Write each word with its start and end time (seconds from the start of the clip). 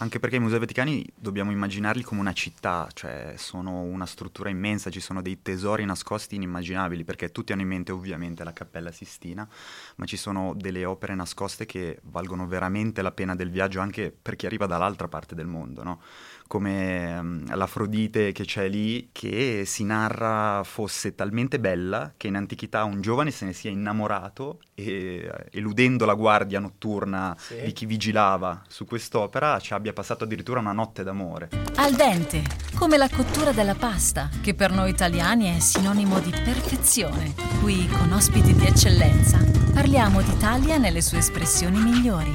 Anche 0.00 0.20
perché 0.20 0.36
i 0.36 0.38
Musei 0.38 0.60
Vaticani 0.60 1.04
dobbiamo 1.16 1.50
immaginarli 1.50 2.04
come 2.04 2.20
una 2.20 2.32
città, 2.32 2.88
cioè 2.92 3.34
sono 3.36 3.80
una 3.80 4.06
struttura 4.06 4.48
immensa, 4.48 4.90
ci 4.90 5.00
sono 5.00 5.22
dei 5.22 5.42
tesori 5.42 5.84
nascosti 5.84 6.36
inimmaginabili, 6.36 7.02
perché 7.02 7.32
tutti 7.32 7.52
hanno 7.52 7.62
in 7.62 7.66
mente 7.68 7.90
ovviamente 7.90 8.44
la 8.44 8.52
Cappella 8.52 8.92
Sistina, 8.92 9.48
ma 9.96 10.04
ci 10.06 10.16
sono 10.16 10.54
delle 10.54 10.84
opere 10.84 11.16
nascoste 11.16 11.66
che 11.66 11.98
valgono 12.04 12.46
veramente 12.46 13.02
la 13.02 13.10
pena 13.10 13.34
del 13.34 13.50
viaggio 13.50 13.80
anche 13.80 14.12
per 14.12 14.36
chi 14.36 14.46
arriva 14.46 14.66
dall'altra 14.66 15.08
parte 15.08 15.34
del 15.34 15.48
mondo, 15.48 15.82
no? 15.82 16.00
Come 16.48 17.16
um, 17.16 17.54
l'Afrodite 17.54 18.32
che 18.32 18.44
c'è 18.44 18.68
lì, 18.68 19.10
che 19.12 19.62
si 19.64 19.84
narra 19.84 20.62
fosse 20.64 21.14
talmente 21.14 21.60
bella 21.60 22.14
che 22.16 22.26
in 22.26 22.34
antichità 22.34 22.82
un 22.82 23.00
giovane 23.00 23.30
se 23.30 23.44
ne 23.44 23.52
sia 23.52 23.70
innamorato 23.70 24.58
e 24.74 25.30
eludendo 25.52 26.04
la 26.04 26.14
guardia 26.14 26.58
notturna 26.58 27.36
sì. 27.38 27.60
di 27.62 27.72
chi 27.72 27.86
vigilava 27.86 28.62
su 28.66 28.86
quest'opera 28.86 29.60
ci 29.60 29.74
abbia 29.74 29.92
passato 29.92 30.24
addirittura 30.24 30.58
una 30.58 30.72
notte 30.72 31.04
d'amore. 31.04 31.50
Al 31.76 31.94
dente, 31.94 32.42
come 32.74 32.96
la 32.96 33.08
cottura 33.08 33.52
della 33.52 33.74
pasta, 33.74 34.30
che 34.40 34.54
per 34.54 34.72
noi 34.72 34.90
italiani 34.90 35.54
è 35.54 35.60
sinonimo 35.60 36.18
di 36.18 36.30
perfezione. 36.30 37.34
Qui, 37.60 37.86
con 37.88 38.10
ospiti 38.12 38.54
di 38.54 38.64
eccellenza, 38.64 39.38
parliamo 39.74 40.22
d'Italia 40.22 40.78
nelle 40.78 41.02
sue 41.02 41.18
espressioni 41.18 41.78
migliori. 41.78 42.32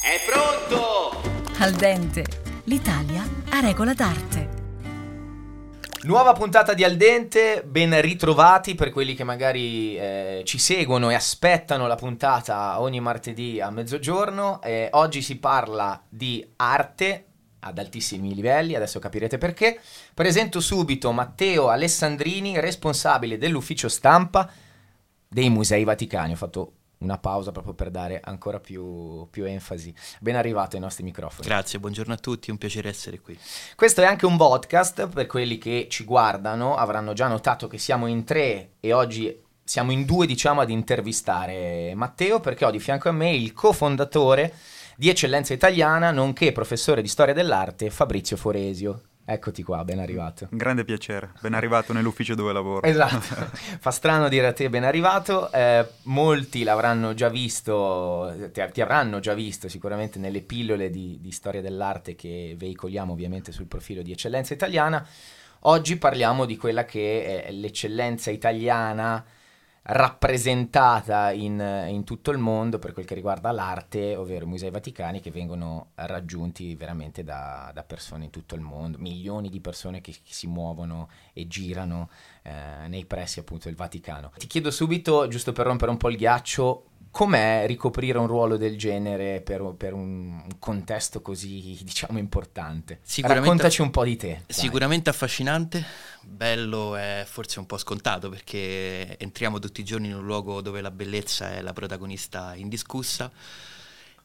È 0.00 0.20
pronto! 0.30 1.20
Al 1.58 1.72
dente 1.72 2.46
l'Italia 2.66 3.22
a 3.50 3.60
regola 3.60 3.94
d'arte. 3.94 4.64
Nuova 6.02 6.32
puntata 6.32 6.74
di 6.74 6.82
Al 6.82 6.96
Dente, 6.96 7.62
ben 7.64 8.00
ritrovati 8.00 8.74
per 8.74 8.90
quelli 8.90 9.14
che 9.14 9.24
magari 9.24 9.96
eh, 9.96 10.42
ci 10.44 10.58
seguono 10.58 11.10
e 11.10 11.14
aspettano 11.14 11.86
la 11.86 11.94
puntata 11.94 12.80
ogni 12.80 13.00
martedì 13.00 13.60
a 13.60 13.70
mezzogiorno. 13.70 14.60
Eh, 14.62 14.88
oggi 14.92 15.22
si 15.22 15.38
parla 15.38 16.00
di 16.08 16.44
arte 16.56 17.24
ad 17.60 17.78
altissimi 17.78 18.34
livelli, 18.34 18.74
adesso 18.74 18.98
capirete 18.98 19.38
perché. 19.38 19.80
Presento 20.12 20.60
subito 20.60 21.12
Matteo 21.12 21.68
Alessandrini, 21.68 22.58
responsabile 22.58 23.38
dell'ufficio 23.38 23.88
stampa 23.88 24.50
dei 25.28 25.50
Musei 25.50 25.84
Vaticani. 25.84 26.32
Ho 26.32 26.36
fatto 26.36 26.72
una 26.98 27.18
pausa 27.18 27.52
proprio 27.52 27.74
per 27.74 27.90
dare 27.90 28.20
ancora 28.22 28.60
più, 28.60 29.26
più, 29.30 29.44
enfasi. 29.44 29.94
Ben 30.20 30.36
arrivato 30.36 30.76
ai 30.76 30.82
nostri 30.82 31.04
microfoni. 31.04 31.46
Grazie, 31.46 31.78
buongiorno 31.78 32.14
a 32.14 32.16
tutti, 32.16 32.50
un 32.50 32.58
piacere 32.58 32.88
essere 32.88 33.20
qui. 33.20 33.38
Questo 33.74 34.00
è 34.00 34.04
anche 34.04 34.26
un 34.26 34.36
podcast, 34.36 35.08
per 35.08 35.26
quelli 35.26 35.58
che 35.58 35.86
ci 35.90 36.04
guardano 36.04 36.76
avranno 36.76 37.12
già 37.12 37.28
notato 37.28 37.68
che 37.68 37.78
siamo 37.78 38.06
in 38.06 38.24
tre 38.24 38.72
e 38.80 38.92
oggi 38.92 39.44
siamo 39.62 39.90
in 39.90 40.04
due 40.04 40.26
diciamo 40.26 40.60
ad 40.60 40.70
intervistare 40.70 41.92
Matteo 41.96 42.38
perché 42.38 42.64
ho 42.64 42.70
di 42.70 42.78
fianco 42.78 43.08
a 43.08 43.12
me 43.12 43.34
il 43.34 43.52
cofondatore 43.52 44.54
di 44.96 45.10
Eccellenza 45.10 45.52
Italiana, 45.52 46.10
nonché 46.10 46.52
professore 46.52 47.02
di 47.02 47.08
storia 47.08 47.34
dell'arte 47.34 47.90
Fabrizio 47.90 48.36
Foresio. 48.36 49.02
Eccoti 49.28 49.64
qua, 49.64 49.82
ben 49.82 49.98
arrivato. 49.98 50.46
Un 50.52 50.56
grande 50.56 50.84
piacere, 50.84 51.32
ben 51.40 51.52
arrivato 51.52 51.92
nell'ufficio 51.92 52.36
dove 52.36 52.52
lavoro. 52.52 52.86
Esatto, 52.86 53.18
fa 53.80 53.90
strano 53.90 54.28
dire 54.28 54.46
a 54.46 54.52
te 54.52 54.70
ben 54.70 54.84
arrivato, 54.84 55.50
eh, 55.50 55.84
molti 56.04 56.62
l'avranno 56.62 57.12
già 57.12 57.28
visto, 57.28 58.32
ti, 58.52 58.62
ti, 58.72 58.80
avranno 58.80 59.18
già 59.18 59.34
visto 59.34 59.68
sicuramente 59.68 60.20
nelle 60.20 60.42
pillole 60.42 60.90
di, 60.90 61.18
di 61.20 61.32
storia 61.32 61.60
dell'arte 61.60 62.14
che 62.14 62.54
veicoliamo 62.56 63.12
ovviamente 63.12 63.50
sul 63.50 63.66
profilo 63.66 64.00
di 64.02 64.12
Eccellenza 64.12 64.54
Italiana. 64.54 65.04
Oggi 65.62 65.96
parliamo 65.96 66.44
di 66.44 66.56
quella 66.56 66.84
che 66.84 67.42
è 67.46 67.50
l'eccellenza 67.50 68.30
italiana 68.30 69.24
rappresentata 69.88 71.30
in, 71.30 71.86
in, 71.88 72.02
tutto 72.02 72.32
il 72.32 72.38
mondo 72.38 72.78
per 72.78 72.92
quel 72.92 73.04
che 73.04 73.14
riguarda 73.14 73.52
l'arte, 73.52 74.16
ovvero 74.16 74.44
i 74.44 74.48
musei 74.48 74.70
vaticani 74.70 75.20
che 75.20 75.30
vengono 75.30 75.90
raggiunti 75.94 76.74
veramente 76.74 77.22
da, 77.22 77.70
da 77.72 77.84
persone 77.84 78.24
in 78.24 78.30
tutto 78.30 78.56
il 78.56 78.62
mondo, 78.62 78.98
milioni 78.98 79.48
di 79.48 79.60
persone 79.60 80.00
che, 80.00 80.10
che 80.10 80.32
si 80.32 80.48
muovono 80.48 81.08
e 81.32 81.46
girano 81.46 82.10
eh, 82.42 82.88
nei 82.88 83.04
pressi 83.04 83.38
appunto 83.38 83.68
del 83.68 83.76
Vaticano. 83.76 84.32
Ti 84.36 84.46
chiedo 84.48 84.70
subito, 84.70 85.28
giusto 85.28 85.52
per 85.52 85.66
rompere 85.66 85.92
un 85.92 85.96
po' 85.98 86.10
il 86.10 86.16
ghiaccio, 86.16 86.84
com'è 87.16 87.64
ricoprire 87.66 88.18
un 88.18 88.26
ruolo 88.26 88.58
del 88.58 88.76
genere 88.76 89.40
per, 89.40 89.72
per, 89.74 89.94
un 89.94 90.44
contesto 90.58 91.22
così, 91.22 91.78
diciamo, 91.82 92.18
importante? 92.18 93.00
Raccontaci 93.22 93.80
un 93.80 93.90
po' 93.90 94.04
di 94.04 94.16
te. 94.16 94.42
Sicuramente 94.46 95.04
dai. 95.04 95.14
affascinante, 95.14 95.82
bello 96.20 96.94
e 96.94 97.24
forse 97.26 97.58
un 97.58 97.64
po' 97.64 97.78
scontato 97.78 98.28
perché 98.28 99.16
entriamo 99.16 99.58
tutti 99.58 99.80
i 99.80 99.84
giorni 99.84 100.08
in 100.08 100.14
un 100.16 100.26
luogo 100.26 100.60
dove 100.60 100.82
la 100.82 100.90
bellezza 100.90 101.54
è 101.54 101.62
la 101.62 101.72
protagonista 101.72 102.54
indiscussa 102.54 103.32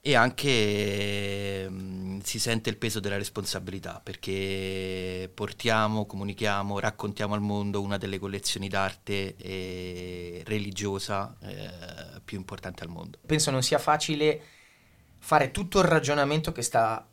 e 0.03 0.16
anche 0.16 1.69
mh, 1.69 1.73
mm, 1.73 2.19
si 2.22 2.39
sente 2.39 2.69
il 2.69 2.78
peso 2.78 3.00
della 3.00 3.17
responsabilità 3.17 4.01
perché 4.03 5.29
portiamo, 5.34 6.06
comunichiamo, 6.06 6.79
raccontiamo 6.79 7.35
al 7.35 7.41
mondo 7.41 7.81
una 7.81 7.97
delle 7.97 8.17
collezioni 8.17 8.67
d'arte 8.67 9.35
eh, 9.35 10.44
religiosa 10.45 11.35
eh, 11.41 12.19
più 12.25 12.38
importanti 12.38 12.81
al 12.81 12.89
mondo. 12.89 13.19
Penso 13.25 13.51
non 13.51 13.62
sia 13.62 13.78
facile 13.78 14.41
fare 15.19 15.51
tutto 15.51 15.79
il 15.79 15.85
ragionamento 15.85 16.51
che 16.51 16.63
sta 16.63 17.06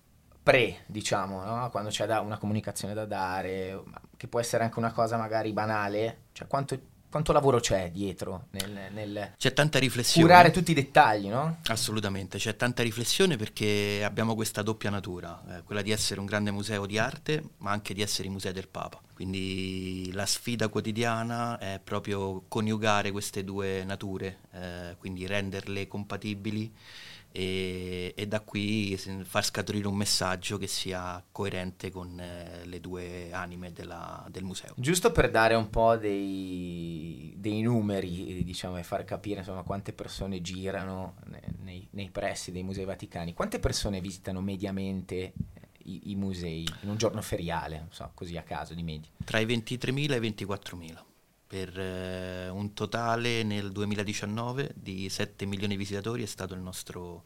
pre, 0.43 0.85
diciamo, 0.87 1.45
no? 1.45 1.69
quando 1.71 1.91
c'è 1.91 2.05
una 2.19 2.39
comunicazione 2.39 2.95
da 2.95 3.05
dare, 3.05 3.83
che 4.17 4.29
può 4.29 4.41
essere 4.41 4.65
anche 4.65 4.79
una 4.79 4.93
cosa 4.93 5.19
magari 5.19 5.53
banale, 5.53 6.23
cioè 6.33 6.47
quanto 6.47 6.81
quanto 7.11 7.33
lavoro 7.33 7.59
c'è 7.59 7.91
dietro 7.91 8.47
nel, 8.51 8.91
nel 8.93 9.33
c'è 9.37 9.53
tanta 9.53 9.79
riflessione 9.79 10.27
curare 10.27 10.51
tutti 10.51 10.73
i 10.73 10.75
dettagli 10.75 11.29
no? 11.29 11.59
assolutamente 11.67 12.39
c'è 12.39 12.57
tanta 12.57 12.83
riflessione 12.83 13.37
perché 13.37 14.03
abbiamo 14.05 14.35
questa 14.35 14.63
doppia 14.63 14.91
natura 14.91 15.43
eh, 15.49 15.63
quella 15.63 15.83
di 15.83 15.91
essere 15.91 16.21
un 16.21 16.27
grande 16.27 16.51
museo 16.51 16.87
di 16.87 16.99
arte 16.99 17.43
ma 17.59 17.71
anche 17.71 17.95
di 17.95 18.03
essere 18.03 18.29
i 18.29 18.31
musei 18.31 18.53
del 18.53 18.69
Papa 18.69 19.01
quindi 19.15 20.11
la 20.13 20.27
sfida 20.27 20.69
quotidiana 20.69 21.59
è 21.59 21.81
proprio 21.83 22.45
coniugare 22.47 23.11
queste 23.11 23.43
due 23.43 23.85
nature 23.85 24.39
eh, 24.53 24.97
quindi 24.99 25.27
renderle 25.27 25.89
compatibili 25.89 26.73
e, 27.31 28.15
e, 28.17 28.27
da 28.27 28.41
qui 28.41 28.97
far 28.97 29.45
scaturire 29.45 29.87
un 29.87 29.95
messaggio 29.95 30.57
che 30.59 30.67
sia 30.67 31.23
coerente 31.31 31.91
con 31.91 32.19
eh, 32.19 32.65
le 32.65 32.81
due 32.81 33.33
anime 33.33 33.73
della, 33.73 34.27
del 34.31 34.45
museo. 34.45 34.75
Giusto 34.77 35.13
per 35.13 35.31
dare 35.31 35.55
un 35.55 35.71
po' 35.71 35.97
dei, 35.97 37.35
dei 37.37 37.61
numeri, 37.61 38.43
diciamo, 38.45 38.79
e 38.79 38.83
far 38.83 39.05
capire 39.05 39.41
insomma, 39.41 39.63
quante 39.63 39.93
persone 39.93 40.41
girano 40.41 41.17
nei, 41.61 41.87
nei, 41.91 42.11
pressi 42.11 42.51
dei 42.51 42.63
musei 42.63 42.85
vaticani, 42.85 43.35
quante 43.35 43.59
persone 43.59 44.01
visitano 44.01 44.41
mediamente 44.41 45.33
i, 45.85 46.11
i 46.11 46.15
musei 46.17 46.67
in 46.83 46.89
un 46.89 46.97
giorno 46.97 47.23
feriale, 47.23 47.79
non 47.79 47.93
so, 47.93 48.11
così 48.15 48.37
a 48.37 48.43
caso 48.43 48.75
di 48.75 48.83
media? 48.83 49.11
Tra 49.25 49.39
i 49.39 49.47
23.000 49.47 50.13
e 50.13 50.17
i 50.17 50.21
24.000 50.21 51.07
per 51.49 51.79
eh, 51.79 52.51
un 52.51 52.75
totale 52.75 53.43
nel 53.43 53.73
2019 53.73 54.73
di 54.75 55.09
7 55.09 55.47
milioni 55.47 55.73
di 55.73 55.79
visitatori 55.79 56.23
è 56.23 56.27
stato 56.27 56.53
il 56.53 56.61
nostro 56.61 57.25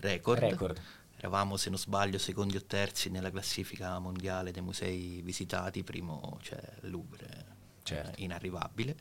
record. 0.00 0.40
record. 0.40 0.80
Eravamo, 1.16 1.56
se 1.56 1.70
non 1.70 1.78
sbaglio, 1.78 2.18
secondi 2.18 2.56
o 2.56 2.64
terzi 2.64 3.08
nella 3.08 3.30
classifica 3.30 3.96
mondiale 4.00 4.50
dei 4.50 4.62
musei 4.62 5.20
visitati, 5.22 5.84
primo 5.84 6.38
c'è 6.42 6.56
cioè, 6.56 6.90
Louvre, 6.90 7.46
certo. 7.84 8.20
inarrivabile. 8.20 8.96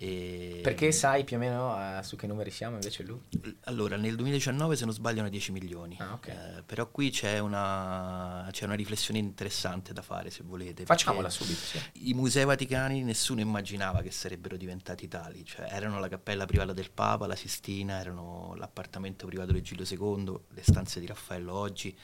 E... 0.00 0.60
Perché 0.62 0.92
sai 0.92 1.24
più 1.24 1.36
o 1.36 1.38
meno 1.40 1.74
uh, 1.74 2.02
su 2.02 2.14
che 2.14 2.28
numeri 2.28 2.52
siamo 2.52 2.76
invece 2.76 3.02
lui? 3.02 3.20
Allora, 3.64 3.96
nel 3.96 4.14
2019 4.14 4.76
se 4.76 4.84
non 4.84 4.94
sbaglio 4.94 5.16
erano 5.16 5.30
10 5.30 5.50
milioni, 5.50 5.96
ah, 5.98 6.12
okay. 6.12 6.58
eh, 6.58 6.62
però 6.62 6.88
qui 6.88 7.10
c'è 7.10 7.40
una, 7.40 8.46
c'è 8.52 8.64
una, 8.64 8.74
riflessione 8.74 9.18
interessante 9.18 9.92
da 9.92 10.02
fare 10.02 10.30
se 10.30 10.44
volete. 10.44 10.84
Facciamola 10.84 11.28
subito. 11.28 11.58
Sì. 11.58 11.80
I 12.08 12.14
musei 12.14 12.44
vaticani 12.44 13.02
nessuno 13.02 13.40
immaginava 13.40 14.00
che 14.00 14.12
sarebbero 14.12 14.56
diventati 14.56 15.08
tali, 15.08 15.44
cioè 15.44 15.66
erano 15.68 15.98
la 15.98 16.08
cappella 16.08 16.46
privata 16.46 16.72
del 16.72 16.92
Papa, 16.92 17.26
la 17.26 17.34
Sistina, 17.34 17.98
erano 17.98 18.54
l'appartamento 18.56 19.26
privato 19.26 19.50
di 19.50 19.62
Giulio 19.62 19.84
II, 19.84 20.38
le 20.50 20.62
stanze 20.62 21.00
di 21.00 21.06
Raffaello 21.06 21.52
oggi, 21.52 21.96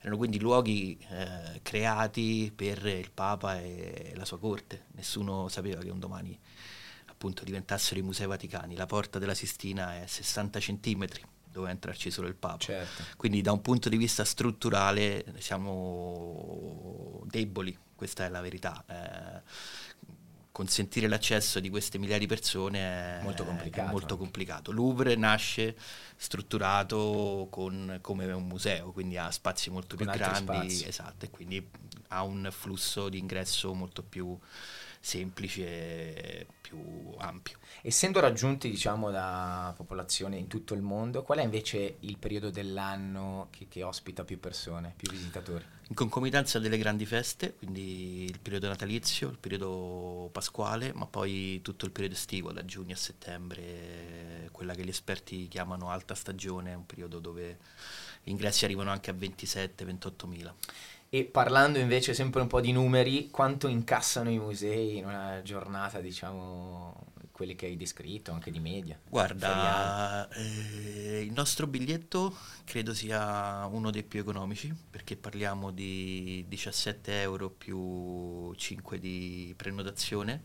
erano 0.00 0.18
quindi 0.18 0.38
luoghi 0.38 0.98
eh, 1.08 1.60
creati 1.62 2.52
per 2.54 2.84
il 2.84 3.10
Papa 3.10 3.58
e 3.58 4.12
la 4.16 4.26
sua 4.26 4.38
corte, 4.38 4.84
nessuno 4.96 5.48
sapeva 5.48 5.80
che 5.80 5.88
un 5.88 5.98
domani 5.98 6.38
appunto 7.18 7.42
diventassero 7.42 7.98
i 7.98 8.02
musei 8.02 8.28
vaticani. 8.28 8.76
La 8.76 8.86
porta 8.86 9.18
della 9.18 9.34
Sistina 9.34 10.00
è 10.00 10.06
60 10.06 10.60
centimetri, 10.60 11.20
dove 11.50 11.68
entrarci 11.68 12.12
solo 12.12 12.28
il 12.28 12.36
Papa. 12.36 12.58
Certo. 12.58 13.02
Quindi 13.16 13.42
da 13.42 13.50
un 13.50 13.60
punto 13.60 13.88
di 13.88 13.96
vista 13.96 14.24
strutturale 14.24 15.34
siamo 15.38 17.20
deboli, 17.24 17.76
questa 17.96 18.24
è 18.24 18.28
la 18.28 18.40
verità. 18.40 18.84
Eh, 18.86 19.42
consentire 20.52 21.08
l'accesso 21.08 21.58
di 21.58 21.70
queste 21.70 21.98
migliaia 21.98 22.18
di 22.18 22.26
persone 22.26 23.18
è 23.18 23.22
molto 23.22 23.44
complicato. 23.44 23.88
È 23.88 23.92
molto 23.92 24.16
complicato. 24.16 24.70
Louvre 24.70 25.16
nasce 25.16 25.76
strutturato 26.16 27.48
con, 27.50 27.98
come 28.00 28.32
un 28.32 28.46
museo, 28.46 28.92
quindi 28.92 29.16
ha 29.16 29.30
spazi 29.32 29.70
molto 29.70 29.96
con 29.96 30.06
più 30.06 30.16
grandi, 30.16 30.70
spazi. 30.70 30.86
esatto, 30.86 31.24
e 31.24 31.30
quindi 31.30 31.68
ha 32.08 32.22
un 32.22 32.48
flusso 32.52 33.08
di 33.08 33.18
ingresso 33.18 33.74
molto 33.74 34.02
più 34.04 34.38
semplice 35.00 35.64
e 35.64 36.46
più 36.60 36.78
ampio. 37.18 37.58
Essendo 37.82 38.20
raggiunti 38.20 38.68
diciamo 38.68 39.10
da 39.10 39.72
popolazione 39.76 40.36
in 40.36 40.48
tutto 40.48 40.74
il 40.74 40.82
mondo, 40.82 41.22
qual 41.22 41.38
è 41.38 41.42
invece 41.42 41.96
il 42.00 42.18
periodo 42.18 42.50
dell'anno 42.50 43.48
che, 43.50 43.66
che 43.68 43.82
ospita 43.82 44.24
più 44.24 44.38
persone, 44.38 44.92
più 44.96 45.10
visitatori? 45.10 45.64
In 45.88 45.94
concomitanza 45.94 46.58
delle 46.58 46.76
grandi 46.76 47.06
feste, 47.06 47.54
quindi 47.54 48.24
il 48.24 48.38
periodo 48.40 48.68
natalizio, 48.68 49.30
il 49.30 49.38
periodo 49.38 50.28
pasquale, 50.32 50.92
ma 50.92 51.06
poi 51.06 51.60
tutto 51.62 51.86
il 51.86 51.92
periodo 51.92 52.14
estivo, 52.14 52.52
da 52.52 52.64
giugno 52.64 52.92
a 52.92 52.96
settembre, 52.96 54.50
quella 54.52 54.74
che 54.74 54.84
gli 54.84 54.90
esperti 54.90 55.48
chiamano 55.48 55.88
alta 55.88 56.14
stagione, 56.14 56.74
un 56.74 56.84
periodo 56.84 57.20
dove 57.20 57.58
gli 58.22 58.30
ingressi 58.30 58.66
arrivano 58.66 58.90
anche 58.90 59.10
a 59.10 59.14
27-28 59.14 60.26
mila. 60.26 60.54
E 61.10 61.24
parlando 61.24 61.78
invece 61.78 62.12
sempre 62.12 62.42
un 62.42 62.48
po' 62.48 62.60
di 62.60 62.70
numeri, 62.70 63.30
quanto 63.30 63.66
incassano 63.66 64.28
i 64.28 64.38
musei 64.38 64.98
in 64.98 65.06
una 65.06 65.40
giornata, 65.42 66.00
diciamo, 66.00 67.06
quelli 67.32 67.56
che 67.56 67.64
hai 67.64 67.78
descritto, 67.78 68.30
anche 68.30 68.50
di 68.50 68.60
media? 68.60 68.98
Guarda, 69.08 70.28
eh, 70.28 71.22
il 71.22 71.32
nostro 71.32 71.66
biglietto 71.66 72.36
credo 72.64 72.92
sia 72.92 73.64
uno 73.70 73.90
dei 73.90 74.02
più 74.02 74.20
economici, 74.20 74.74
perché 74.90 75.16
parliamo 75.16 75.70
di 75.70 76.44
17 76.46 77.22
euro 77.22 77.48
più 77.48 78.52
5 78.54 78.98
di 78.98 79.54
prenotazione 79.56 80.42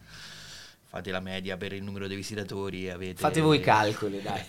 fate 0.94 1.10
la 1.10 1.22
media 1.22 1.57
per 1.57 1.74
il 1.74 1.81
numero 1.81 2.06
dei 2.06 2.16
visitatori 2.16 2.88
avete... 2.88 3.19
Fate 3.19 3.42
voi 3.42 3.57
i 3.57 3.62
calcoli, 3.62 4.22
dai. 4.22 4.44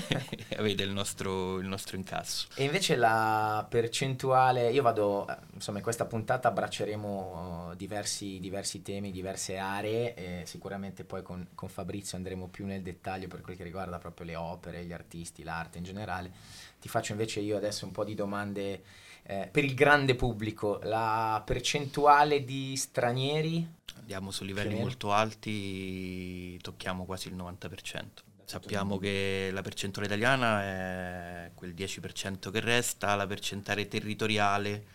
avete 0.56 0.82
il 0.82 0.92
nostro, 0.92 1.58
il 1.58 1.66
nostro, 1.66 1.98
incasso. 1.98 2.48
E 2.54 2.64
invece 2.64 2.96
la 2.96 3.66
percentuale, 3.68 4.70
io 4.70 4.80
vado, 4.80 5.28
eh, 5.28 5.36
insomma 5.52 5.76
in 5.76 5.84
questa 5.84 6.06
puntata 6.06 6.48
abbracceremo 6.48 7.68
uh, 7.72 7.76
diversi, 7.76 8.40
diversi, 8.40 8.80
temi, 8.80 9.10
diverse 9.10 9.58
aree, 9.58 10.14
e 10.14 10.46
sicuramente 10.46 11.04
poi 11.04 11.20
con, 11.20 11.48
con, 11.54 11.68
Fabrizio 11.68 12.16
andremo 12.16 12.48
più 12.48 12.64
nel 12.64 12.80
dettaglio 12.80 13.28
per 13.28 13.42
quel 13.42 13.56
che 13.56 13.62
riguarda 13.62 13.98
proprio 13.98 14.24
le 14.24 14.36
opere, 14.36 14.86
gli 14.86 14.94
artisti, 14.94 15.42
l'arte 15.42 15.76
in 15.76 15.84
generale. 15.84 16.32
Ti 16.80 16.88
faccio 16.88 17.12
invece 17.12 17.40
io 17.40 17.58
adesso 17.58 17.84
un 17.84 17.92
po' 17.92 18.04
di 18.04 18.14
domande 18.14 18.82
eh, 19.30 19.48
per 19.50 19.64
il 19.64 19.74
grande 19.74 20.16
pubblico. 20.16 20.80
La 20.82 21.40
percentuale 21.44 22.44
di 22.44 22.76
stranieri 22.76 23.78
andiamo 24.10 24.32
su 24.32 24.42
livelli 24.42 24.74
molto 24.74 25.12
alti, 25.12 26.58
tocchiamo 26.60 27.04
quasi 27.04 27.28
il 27.28 27.36
90%. 27.36 28.04
Sappiamo 28.44 28.98
che 28.98 29.50
la 29.52 29.62
percentuale 29.62 30.08
italiana 30.08 30.62
è 30.64 31.50
quel 31.54 31.72
10% 31.72 32.50
che 32.50 32.58
resta, 32.58 33.14
la 33.14 33.28
percentuale 33.28 33.86
territoriale, 33.86 34.86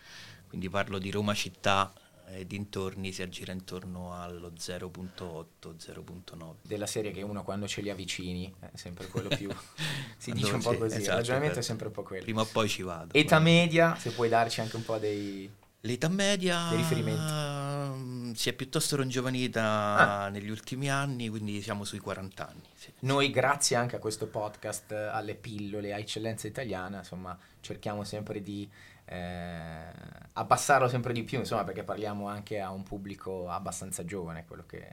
quindi 0.46 0.68
parlo 0.68 0.98
di 0.98 1.10
Roma 1.10 1.32
città 1.32 1.90
e 2.28 2.46
dintorni 2.46 3.12
si 3.12 3.22
aggira 3.22 3.52
intorno 3.52 4.14
allo 4.14 4.52
0.8-0.9 4.56 6.54
della 6.62 6.86
serie 6.86 7.12
che 7.12 7.22
uno 7.22 7.42
quando 7.42 7.68
ce 7.68 7.80
li 7.80 7.90
avvicini 7.90 8.52
è 8.58 8.70
sempre 8.74 9.06
quello 9.06 9.28
più 9.28 9.48
si 10.18 10.32
dice 10.32 10.54
un 10.54 10.60
po' 10.60 10.76
così 10.76 10.96
esatto, 10.96 11.10
il 11.10 11.16
ragionamento 11.16 11.58
è 11.60 11.62
sempre 11.62 11.86
un 11.86 11.92
po' 11.92 12.02
quello 12.02 12.24
prima 12.24 12.40
o 12.42 12.46
poi 12.46 12.68
ci 12.68 12.82
vado 12.82 13.12
età 13.12 13.38
media 13.38 13.94
se 13.96 14.10
puoi 14.10 14.28
darci 14.28 14.60
anche 14.60 14.76
un 14.76 14.84
po' 14.84 14.98
dei 14.98 15.50
L'età 15.86 16.08
media 16.08 16.68
uh, 16.72 18.34
si 18.34 18.48
è 18.48 18.52
piuttosto 18.54 18.96
rongiovanita 18.96 20.24
ah. 20.24 20.28
negli 20.30 20.50
ultimi 20.50 20.90
anni, 20.90 21.28
quindi 21.28 21.62
siamo 21.62 21.84
sui 21.84 22.00
40 22.00 22.48
anni. 22.48 22.62
Sì. 22.74 22.92
Noi, 23.00 23.30
grazie 23.30 23.76
anche 23.76 23.94
a 23.94 24.00
questo 24.00 24.26
podcast, 24.26 24.90
alle 24.90 25.36
pillole, 25.36 25.92
a 25.94 25.98
Eccellenza 25.98 26.48
Italiana, 26.48 26.98
insomma, 26.98 27.38
cerchiamo 27.60 28.02
sempre 28.02 28.42
di 28.42 28.68
eh, 29.06 29.84
abbassarlo 30.32 30.88
sempre 30.88 31.12
di 31.12 31.22
più, 31.22 31.38
insomma, 31.38 31.64
perché 31.64 31.84
parliamo 31.84 32.28
anche 32.28 32.60
a 32.60 32.70
un 32.70 32.82
pubblico 32.82 33.48
abbastanza 33.48 34.04
giovane, 34.04 34.44
quello 34.44 34.64
che 34.66 34.88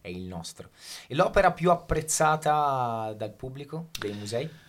è 0.00 0.08
il 0.08 0.22
nostro. 0.22 0.70
E 1.06 1.14
l'opera 1.14 1.52
più 1.52 1.70
apprezzata 1.70 3.12
dal 3.16 3.32
pubblico 3.32 3.88
dei 3.98 4.12
musei? 4.12 4.64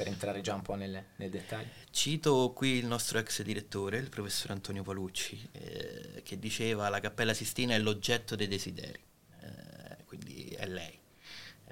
per 0.00 0.08
entrare 0.08 0.40
già 0.40 0.54
un 0.54 0.62
po' 0.62 0.76
nel, 0.76 1.04
nel, 1.16 1.28
dettaglio. 1.28 1.68
Cito 1.90 2.52
qui 2.54 2.78
il 2.78 2.86
nostro 2.86 3.18
ex 3.18 3.42
direttore, 3.42 3.98
il 3.98 4.08
professor 4.08 4.50
Antonio 4.52 4.82
Palucci, 4.82 5.50
eh, 5.52 6.22
che 6.24 6.38
diceva 6.38 6.88
la 6.88 7.00
Cappella 7.00 7.34
Sistina 7.34 7.74
è 7.74 7.78
l'oggetto 7.78 8.34
dei 8.34 8.48
desideri, 8.48 8.98
eh, 9.42 10.04
quindi 10.06 10.48
è 10.56 10.66
lei. 10.66 10.98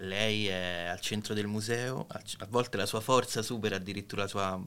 Lei 0.01 0.47
è 0.47 0.89
al 0.91 1.01
centro 1.01 1.33
del 1.33 1.47
museo, 1.47 2.07
a 2.07 2.47
volte 2.51 2.77
la 2.77 2.85
sua 2.85 3.01
forza 3.01 3.41
supera 3.41 3.77
addirittura 3.77 4.23
la 4.23 4.29
sua 4.29 4.63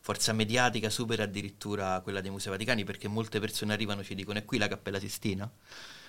forza 0.00 0.32
mediatica, 0.32 0.90
supera 0.90 1.24
addirittura 1.24 2.00
quella 2.00 2.20
dei 2.20 2.30
Musei 2.30 2.50
Vaticani, 2.52 2.84
perché 2.84 3.08
molte 3.08 3.40
persone 3.40 3.72
arrivano 3.72 4.00
e 4.00 4.04
ci 4.04 4.14
dicono 4.14 4.38
è 4.38 4.44
qui 4.44 4.58
la 4.58 4.68
Cappella 4.68 4.98
Sistina, 5.00 5.50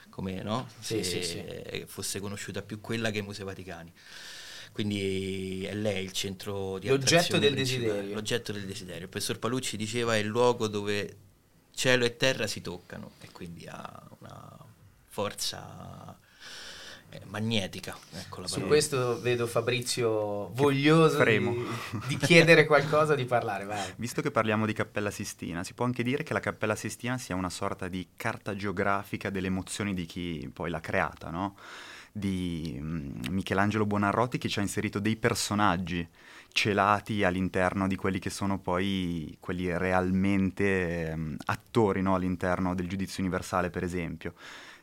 come 0.09 0.41
no? 0.43 0.67
Sì, 0.79 1.03
Se 1.03 1.21
sì, 1.21 1.23
sì. 1.23 1.83
fosse 1.87 2.19
conosciuta 2.19 2.61
più 2.61 2.79
quella 2.81 3.11
che 3.11 3.19
i 3.19 3.21
Musei 3.23 3.45
Vaticani. 3.45 3.91
Quindi 4.71 5.65
è 5.65 5.73
lei 5.73 6.03
il 6.03 6.11
centro 6.11 6.77
di 6.77 6.87
L'oggetto 6.87 7.39
del 7.39 7.53
principale. 7.53 7.85
desiderio. 7.87 8.13
L'oggetto 8.15 8.51
del 8.51 8.65
desiderio. 8.65 9.03
Il 9.03 9.09
professor 9.09 9.39
Palucci 9.39 9.75
diceva 9.77 10.15
è 10.15 10.19
il 10.19 10.27
luogo 10.27 10.67
dove 10.67 11.17
cielo 11.73 12.05
e 12.05 12.15
terra 12.17 12.45
si 12.45 12.61
toccano 12.61 13.11
e 13.21 13.31
quindi 13.31 13.65
ha 13.67 14.07
una 14.19 14.65
forza 15.07 16.16
magnetica. 17.25 17.97
Ecco 18.11 18.47
Su 18.47 18.61
questo 18.61 19.19
vedo 19.21 19.47
Fabrizio 19.47 20.49
voglioso 20.53 21.23
di, 21.23 21.65
di, 22.07 22.17
chiedere 22.17 22.65
qualcosa, 22.65 23.15
di 23.15 23.25
parlare. 23.25 23.65
Vai. 23.65 23.93
Visto 23.95 24.21
che 24.21 24.31
parliamo 24.31 24.65
di 24.65 24.73
Cappella 24.73 25.11
Sistina, 25.11 25.63
si 25.63 25.73
può 25.73 25.85
anche 25.85 26.03
dire 26.03 26.23
che 26.23 26.33
la 26.33 26.39
Cappella 26.39 26.75
Sistina 26.75 27.17
sia 27.17 27.35
una 27.35 27.49
sorta 27.49 27.87
di 27.87 28.09
carta 28.15 28.55
geografica 28.55 29.29
delle 29.29 29.47
emozioni 29.47 29.93
di 29.93 30.05
chi 30.05 30.49
poi 30.53 30.69
l'ha 30.69 30.81
creata, 30.81 31.29
no? 31.29 31.55
di 32.11 32.77
mm, 32.79 33.19
Michelangelo 33.29 33.85
Buonarroti 33.85 34.37
che 34.37 34.49
ci 34.49 34.59
ha 34.59 34.63
inserito 34.63 34.99
dei 34.99 35.15
personaggi 35.17 36.07
celati 36.51 37.23
all'interno 37.23 37.87
di 37.87 37.95
quelli 37.95 38.17
che 38.17 38.31
sono 38.31 38.57
poi 38.57 39.37
quelli 39.39 39.77
realmente 39.77 41.11
eh, 41.11 41.35
attori 41.45 42.01
no? 42.01 42.15
all'interno 42.15 42.73
del 42.73 42.87
giudizio 42.87 43.21
universale, 43.21 43.69
per 43.69 43.83
esempio 43.83 44.33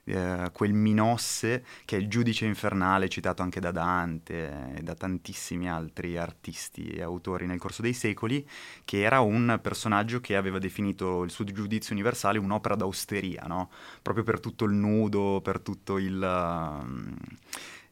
eh, 0.05 0.51
quel 0.53 0.73
Minosse 0.73 1.65
che 1.85 1.97
è 1.97 2.01
il 2.01 2.09
giudice 2.09 2.45
infernale 2.45 3.09
citato 3.09 3.43
anche 3.43 3.61
da 3.61 3.71
Dante 3.71 4.75
e 4.77 4.83
da 4.83 4.95
tantissimi 4.95 5.69
altri 5.69 6.17
artisti 6.17 6.89
e 6.89 7.03
autori 7.03 7.47
nel 7.47 7.59
corso 7.59 7.83
dei 7.83 7.95
secoli, 7.95 8.47
che 8.85 9.03
era 9.03 9.21
un 9.21 9.59
personaggio 9.62 10.21
che 10.21 10.37
aveva 10.37 10.59
definito 10.59 11.23
il 11.23 11.31
suo 11.31 11.45
giudizio 11.45 11.95
universale 11.95 12.39
un'opera 12.39 12.75
d'austeria, 12.75 13.45
no? 13.47 13.71
proprio 14.03 14.25
per 14.25 14.41
tutto 14.41 14.65
il 14.65 14.73
nudo, 14.73 15.41
per 15.43 15.61
tutto 15.61 15.99
il... 15.99 16.21
Uh, 16.21 17.43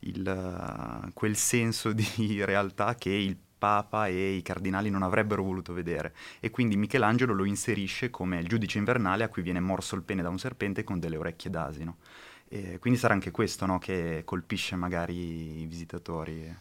il, 0.04 1.10
quel 1.14 1.36
senso 1.36 1.92
di 1.92 2.42
realtà 2.44 2.94
che 2.94 3.10
il 3.10 3.36
Papa 3.62 4.08
e 4.08 4.32
i 4.32 4.42
cardinali 4.42 4.90
non 4.90 5.04
avrebbero 5.04 5.44
voluto 5.44 5.72
vedere 5.72 6.12
e 6.40 6.50
quindi 6.50 6.74
Michelangelo 6.74 7.32
lo 7.32 7.44
inserisce 7.44 8.10
come 8.10 8.40
il 8.40 8.48
giudice 8.48 8.78
invernale 8.78 9.22
a 9.22 9.28
cui 9.28 9.42
viene 9.42 9.60
morso 9.60 9.94
il 9.94 10.02
pene 10.02 10.20
da 10.20 10.30
un 10.30 10.38
serpente 10.40 10.82
con 10.82 10.98
delle 10.98 11.16
orecchie 11.16 11.48
d'asino. 11.48 11.98
E 12.48 12.80
quindi 12.80 12.98
sarà 12.98 13.14
anche 13.14 13.30
questo 13.30 13.64
no, 13.64 13.78
che 13.78 14.22
colpisce 14.24 14.74
magari 14.74 15.60
i 15.60 15.66
visitatori. 15.66 16.52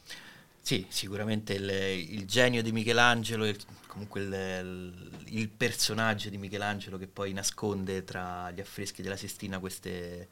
Sì, 0.61 0.85
sicuramente 0.89 1.53
il, 1.53 1.67
il 2.11 2.25
genio 2.27 2.61
di 2.61 2.71
Michelangelo, 2.71 3.47
il, 3.47 3.57
comunque 3.87 4.21
il, 4.21 5.11
il, 5.25 5.49
personaggio 5.49 6.29
di 6.29 6.37
Michelangelo 6.37 6.99
che 6.99 7.07
poi 7.07 7.33
nasconde 7.33 8.03
tra 8.03 8.51
gli 8.51 8.61
affreschi 8.61 9.01
della 9.01 9.17
Sistina 9.17 9.57
queste, 9.57 10.29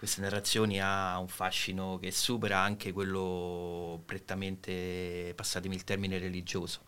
queste 0.00 0.22
narrazioni 0.22 0.80
ha 0.80 1.18
un 1.18 1.28
fascino 1.28 1.98
che 2.00 2.10
supera 2.10 2.58
anche 2.60 2.90
quello 2.90 4.00
prettamente, 4.06 5.34
passatemi 5.36 5.74
il 5.74 5.84
termine, 5.84 6.18
religioso. 6.18 6.80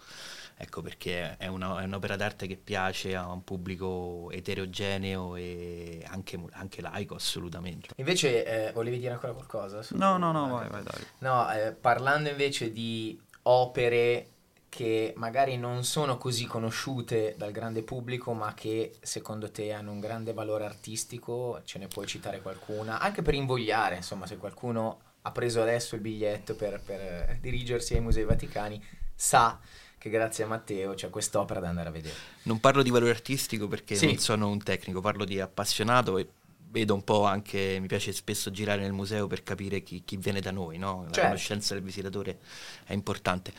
Ecco 0.56 0.80
perché 0.80 1.36
è, 1.36 1.46
una, 1.46 1.82
è 1.82 1.84
un'opera 1.84 2.16
d'arte 2.16 2.46
che 2.46 2.56
piace 2.56 3.14
a 3.14 3.30
un 3.30 3.44
pubblico 3.44 4.30
eterogeneo 4.30 5.36
e 5.36 6.02
anche, 6.08 6.42
anche 6.52 6.80
laico 6.80 7.14
assolutamente. 7.14 7.88
Invece 7.96 8.46
eh, 8.46 8.72
volevi 8.72 8.98
dire 8.98 9.12
ancora 9.12 9.34
qualcosa? 9.34 9.84
No, 9.90 10.16
no, 10.16 10.32
no, 10.32 10.48
vai, 10.48 10.70
vai, 10.70 10.82
dai. 10.82 11.06
No, 11.18 11.52
eh, 11.52 11.72
parlando 11.72 12.30
invece 12.30 12.72
di 12.72 13.20
opere 13.42 14.31
che 14.72 15.12
magari 15.16 15.58
non 15.58 15.84
sono 15.84 16.16
così 16.16 16.46
conosciute 16.46 17.34
dal 17.36 17.52
grande 17.52 17.82
pubblico, 17.82 18.32
ma 18.32 18.54
che 18.54 18.94
secondo 19.02 19.50
te 19.50 19.70
hanno 19.70 19.92
un 19.92 20.00
grande 20.00 20.32
valore 20.32 20.64
artistico, 20.64 21.60
ce 21.66 21.78
ne 21.78 21.88
puoi 21.88 22.06
citare 22.06 22.40
qualcuna, 22.40 22.98
anche 22.98 23.20
per 23.20 23.34
invogliare, 23.34 23.96
insomma, 23.96 24.26
se 24.26 24.38
qualcuno 24.38 25.00
ha 25.20 25.30
preso 25.30 25.60
adesso 25.60 25.94
il 25.94 26.00
biglietto 26.00 26.54
per, 26.54 26.80
per 26.82 27.36
dirigersi 27.38 27.92
ai 27.92 28.00
Musei 28.00 28.24
Vaticani, 28.24 28.82
sa 29.14 29.60
che 29.98 30.08
grazie 30.08 30.44
a 30.44 30.46
Matteo 30.46 30.94
c'è 30.94 31.10
quest'opera 31.10 31.60
da 31.60 31.68
andare 31.68 31.90
a 31.90 31.92
vedere. 31.92 32.14
Non 32.44 32.58
parlo 32.58 32.82
di 32.82 32.88
valore 32.88 33.10
artistico 33.10 33.68
perché 33.68 33.94
sì. 33.94 34.06
non 34.06 34.16
sono 34.16 34.48
un 34.48 34.62
tecnico, 34.62 35.02
parlo 35.02 35.26
di 35.26 35.38
appassionato 35.38 36.16
e 36.16 36.26
vedo 36.70 36.94
un 36.94 37.04
po' 37.04 37.26
anche, 37.26 37.76
mi 37.78 37.88
piace 37.88 38.10
spesso 38.12 38.50
girare 38.50 38.80
nel 38.80 38.92
museo 38.92 39.26
per 39.26 39.42
capire 39.42 39.82
chi, 39.82 40.02
chi 40.02 40.16
viene 40.16 40.40
da 40.40 40.50
noi, 40.50 40.78
no? 40.78 41.02
la 41.02 41.10
certo. 41.10 41.28
conoscenza 41.28 41.74
del 41.74 41.82
visitatore 41.82 42.38
è 42.84 42.94
importante. 42.94 43.52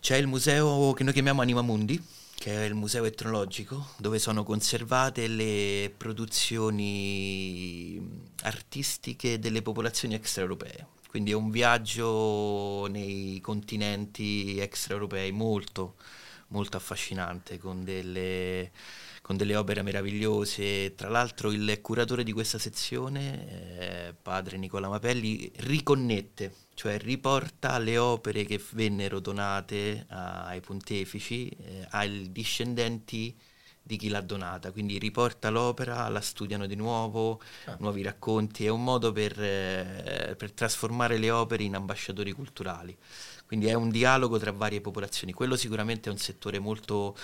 C'è 0.00 0.16
il 0.16 0.26
museo 0.26 0.94
che 0.94 1.04
noi 1.04 1.12
chiamiamo 1.12 1.42
Anima 1.42 1.60
Mundi, 1.60 2.02
che 2.34 2.62
è 2.62 2.64
il 2.64 2.74
Museo 2.74 3.04
Etnologico, 3.04 3.90
dove 3.98 4.18
sono 4.18 4.44
conservate 4.44 5.28
le 5.28 5.92
produzioni 5.94 8.00
artistiche 8.42 9.38
delle 9.38 9.60
popolazioni 9.60 10.14
extraeuropee. 10.14 10.86
Quindi 11.06 11.32
è 11.32 11.34
un 11.34 11.50
viaggio 11.50 12.86
nei 12.86 13.40
continenti 13.40 14.58
extraeuropei 14.58 15.32
molto, 15.32 15.96
molto 16.48 16.78
affascinante, 16.78 17.58
con 17.58 17.84
delle, 17.84 18.72
con 19.20 19.36
delle 19.36 19.54
opere 19.54 19.82
meravigliose. 19.82 20.94
Tra 20.94 21.10
l'altro 21.10 21.52
il 21.52 21.78
curatore 21.82 22.24
di 22.24 22.32
questa 22.32 22.58
sezione, 22.58 23.78
eh, 23.78 24.14
padre 24.14 24.56
Nicola 24.56 24.88
Mapelli, 24.88 25.52
riconnette 25.56 26.68
cioè 26.80 26.98
riporta 26.98 27.76
le 27.76 27.98
opere 27.98 28.46
che 28.46 28.58
vennero 28.72 29.20
donate 29.20 30.06
ai 30.08 30.62
pontefici 30.62 31.46
eh, 31.50 31.86
ai 31.90 32.32
discendenti 32.32 33.36
di 33.82 33.98
chi 33.98 34.08
l'ha 34.08 34.22
donata, 34.22 34.72
quindi 34.72 34.96
riporta 34.96 35.50
l'opera, 35.50 36.08
la 36.08 36.22
studiano 36.22 36.64
di 36.64 36.76
nuovo, 36.76 37.38
ah. 37.66 37.76
nuovi 37.80 38.00
racconti, 38.00 38.64
è 38.64 38.70
un 38.70 38.82
modo 38.82 39.12
per, 39.12 39.38
eh, 39.38 40.34
per, 40.38 40.52
trasformare 40.52 41.18
le 41.18 41.30
opere 41.30 41.64
in 41.64 41.74
ambasciatori 41.74 42.32
culturali, 42.32 42.96
quindi 43.44 43.66
è 43.66 43.74
un 43.74 43.90
dialogo 43.90 44.38
tra 44.38 44.50
varie 44.50 44.80
popolazioni, 44.80 45.34
quello 45.34 45.56
sicuramente 45.56 46.08
è 46.08 46.12
un 46.12 46.18
settore 46.18 46.58
molto, 46.60 47.14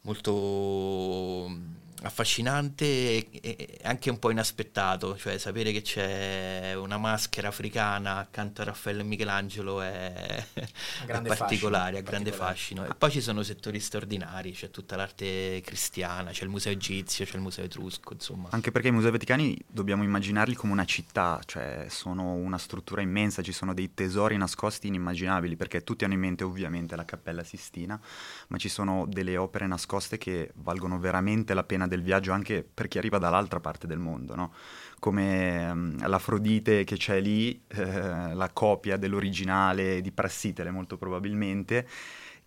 molto 0.00 1.60
affascinante 2.02 2.84
e, 3.30 3.78
anche 3.82 4.10
un 4.10 4.18
po' 4.18 4.30
inaspettato, 4.30 5.16
cioè 5.16 5.38
sapere 5.38 5.72
che 5.72 5.82
c'è 5.82 6.74
una 6.74 6.98
maschera 6.98 7.48
africana 7.48 8.18
accanto 8.18 8.62
a 8.62 8.66
Raffaello 8.66 9.00
e 9.00 9.04
Michelangelo 9.04 9.80
è, 9.80 10.44
è 11.06 11.22
particolare, 11.22 11.98
ha 11.98 12.02
grande 12.02 12.32
fascino. 12.32 12.84
E 12.84 12.94
poi 12.94 13.10
ci 13.10 13.20
sono 13.20 13.42
settori 13.42 13.80
straordinari, 13.80 14.52
c'è 14.52 14.70
tutta 14.70 14.96
l'arte 14.96 15.60
cristiana, 15.64 16.30
c'è 16.30 16.44
il 16.44 16.50
museo 16.50 16.72
egizio, 16.72 17.24
c'è 17.24 17.36
il 17.36 17.42
museo 17.42 17.64
etrusco, 17.64 18.12
insomma. 18.12 18.48
Anche 18.52 18.70
perché 18.70 18.88
i 18.88 18.92
musei 18.92 19.10
vaticani 19.10 19.56
dobbiamo 19.66 20.04
immaginarli 20.04 20.54
come 20.54 20.72
una 20.72 20.84
città, 20.84 21.40
cioè 21.44 21.86
sono 21.88 22.34
una 22.34 22.58
struttura 22.58 23.00
immensa, 23.00 23.42
ci 23.42 23.52
sono 23.52 23.74
dei 23.74 23.94
tesori 23.94 24.36
nascosti 24.36 24.86
inimmaginabili, 24.86 25.56
perché 25.56 25.82
tutti 25.82 26.04
hanno 26.04 26.14
in 26.14 26.20
mente 26.20 26.44
ovviamente 26.44 26.94
la 26.94 27.04
Cappella 27.04 27.42
Sistina, 27.42 28.00
ma 28.48 28.56
ci 28.56 28.68
sono 28.68 29.06
delle 29.08 29.36
opere 29.36 29.66
nascoste 29.66 30.18
che 30.18 30.52
valgono 30.54 30.98
veramente 30.98 31.54
la 31.54 31.64
pena 31.64 31.86
del 31.88 32.02
viaggio 32.02 32.32
anche 32.32 32.66
per 32.72 32.88
chi 32.88 32.98
arriva 32.98 33.18
dall'altra 33.18 33.60
parte 33.60 33.86
del 33.86 33.98
mondo, 33.98 34.34
no? 34.34 34.52
come 34.98 35.70
um, 35.70 36.08
l'Afrodite 36.08 36.84
che 36.84 36.96
c'è 36.96 37.20
lì, 37.20 37.60
eh, 37.68 38.34
la 38.34 38.50
copia 38.52 38.96
dell'originale 38.96 40.00
di 40.00 40.10
Prassitele 40.12 40.70
molto 40.70 40.96
probabilmente, 40.96 41.86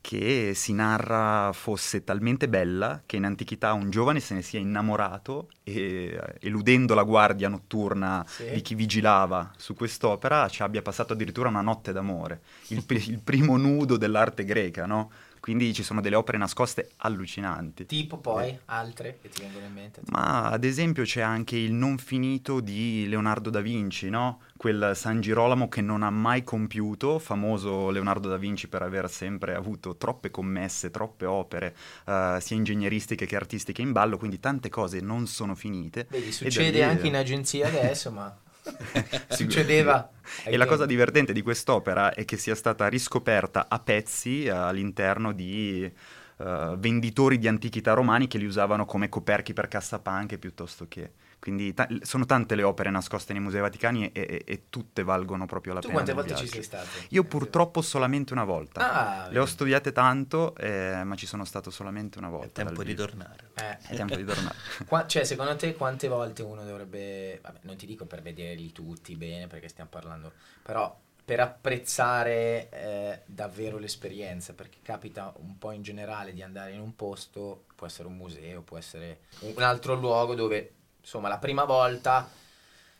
che 0.01 0.53
si 0.55 0.73
narra 0.73 1.51
fosse 1.53 2.03
talmente 2.03 2.49
bella 2.49 3.03
che 3.05 3.17
in 3.17 3.23
antichità 3.23 3.73
un 3.73 3.91
giovane 3.91 4.19
se 4.19 4.33
ne 4.33 4.41
sia 4.41 4.59
innamorato 4.59 5.49
e 5.61 6.19
eludendo 6.39 6.95
la 6.95 7.03
guardia 7.03 7.47
notturna 7.49 8.25
sì. 8.27 8.49
di 8.49 8.61
chi 8.61 8.73
vigilava 8.73 9.51
su 9.55 9.75
quest'opera 9.75 10.49
ci 10.49 10.63
abbia 10.63 10.81
passato 10.81 11.13
addirittura 11.13 11.49
una 11.49 11.61
notte 11.61 11.93
d'amore, 11.93 12.41
il, 12.69 12.83
il 12.87 13.19
primo 13.19 13.57
nudo 13.57 13.95
dell'arte 13.95 14.43
greca, 14.43 14.87
no? 14.87 15.11
Quindi 15.41 15.73
ci 15.73 15.81
sono 15.81 16.01
delle 16.01 16.15
opere 16.15 16.37
nascoste 16.37 16.91
allucinanti. 16.97 17.87
Tipo 17.87 18.19
poi 18.19 18.49
eh. 18.49 18.59
altre 18.65 19.17
che 19.19 19.27
ti 19.27 19.41
vengono 19.41 19.65
in 19.65 19.73
mente? 19.73 20.01
Ma 20.11 20.49
ad 20.49 20.63
esempio 20.63 21.03
c'è 21.03 21.21
anche 21.21 21.57
il 21.57 21.73
non 21.73 21.97
finito 21.97 22.59
di 22.59 23.07
Leonardo 23.07 23.49
da 23.49 23.59
Vinci, 23.59 24.09
no? 24.09 24.41
Quel 24.55 24.91
San 24.93 25.19
Girolamo 25.19 25.67
che 25.67 25.81
non 25.81 26.03
ha 26.03 26.11
mai 26.11 26.43
compiuto, 26.43 27.17
famoso 27.17 27.89
Leonardo 27.89 28.29
da 28.29 28.37
Vinci 28.37 28.67
per 28.67 28.83
aver 28.83 29.09
sempre 29.09 29.55
avuto 29.55 29.97
troppe 29.97 30.29
commesse, 30.29 30.91
troppe 30.91 31.25
opere, 31.25 31.75
uh, 32.05 32.39
sia 32.39 32.55
ingegneristiche 32.55 33.25
che 33.25 33.35
artistiche 33.35 33.81
in 33.81 33.91
ballo, 33.91 34.17
quindi 34.19 34.39
tante 34.39 34.69
cose 34.69 34.99
non 34.99 35.25
sono 35.25 35.55
finite. 35.55 36.05
Vedi, 36.11 36.31
succede 36.31 36.83
anche 36.83 37.07
in 37.07 37.15
agenzia 37.15 37.67
adesso, 37.67 38.11
ma... 38.11 38.37
Succedeva. 39.29 40.09
E 40.43 40.55
la 40.57 40.65
cosa 40.65 40.85
divertente 40.85 41.33
di 41.33 41.41
quest'opera 41.41 42.13
è 42.13 42.25
che 42.25 42.37
sia 42.37 42.55
stata 42.55 42.87
riscoperta 42.87 43.67
a 43.69 43.79
pezzi 43.79 44.47
all'interno 44.47 45.33
di 45.33 45.91
uh, 46.37 46.77
venditori 46.77 47.37
di 47.37 47.47
antichità 47.47 47.93
romani 47.93 48.27
che 48.27 48.37
li 48.37 48.45
usavano 48.45 48.85
come 48.85 49.09
coperchi 49.09 49.53
per 49.53 49.67
cassapanche 49.67 50.37
piuttosto 50.37 50.87
che 50.87 51.11
quindi 51.41 51.73
ta- 51.73 51.87
sono 52.03 52.27
tante 52.27 52.53
le 52.53 52.61
opere 52.61 52.91
nascoste 52.91 53.33
nei 53.33 53.41
musei 53.41 53.61
vaticani 53.61 54.11
e, 54.11 54.21
e, 54.21 54.43
e 54.45 54.63
tutte 54.69 55.01
valgono 55.01 55.47
proprio 55.47 55.73
la 55.73 55.79
tu 55.79 55.87
pena. 55.87 56.03
Tu 56.03 56.11
quante 56.11 56.29
volte 56.29 56.45
ci 56.45 56.53
sei 56.53 56.61
stato? 56.61 56.87
Io 57.09 57.23
purtroppo 57.23 57.81
solamente 57.81 58.31
una 58.31 58.43
volta. 58.43 59.23
Ah, 59.25 59.27
le 59.27 59.39
ho 59.39 59.45
studiate 59.47 59.91
tanto, 59.91 60.55
eh, 60.55 61.01
ma 61.03 61.15
ci 61.15 61.25
sono 61.25 61.43
stato 61.43 61.71
solamente 61.71 62.19
una 62.19 62.29
volta. 62.29 62.61
È 62.61 62.65
tempo 62.65 62.83
di 62.83 62.93
tornare. 62.93 63.49
Eh. 63.55 63.77
È 63.87 63.95
tempo 63.95 64.15
di 64.15 64.23
tornare. 64.23 64.55
Qua, 64.85 65.07
cioè, 65.07 65.23
secondo 65.23 65.55
te 65.55 65.73
quante 65.75 66.07
volte 66.07 66.43
uno 66.43 66.63
dovrebbe... 66.63 67.39
Vabbè, 67.41 67.61
non 67.63 67.75
ti 67.75 67.87
dico 67.87 68.05
per 68.05 68.21
vederli 68.21 68.71
tutti 68.71 69.15
bene, 69.15 69.47
perché 69.47 69.67
stiamo 69.67 69.89
parlando... 69.89 70.33
Però 70.61 70.95
per 71.25 71.39
apprezzare 71.39 72.69
eh, 72.69 73.21
davvero 73.25 73.79
l'esperienza, 73.79 74.53
perché 74.53 74.77
capita 74.83 75.33
un 75.37 75.57
po' 75.57 75.71
in 75.71 75.81
generale 75.81 76.33
di 76.33 76.43
andare 76.43 76.73
in 76.73 76.81
un 76.81 76.95
posto, 76.95 77.65
può 77.75 77.87
essere 77.87 78.07
un 78.07 78.15
museo, 78.15 78.61
può 78.61 78.77
essere 78.77 79.21
un 79.39 79.63
altro 79.63 79.95
luogo 79.95 80.35
dove 80.35 80.73
insomma 81.01 81.27
la 81.27 81.37
prima 81.37 81.65
volta 81.65 82.29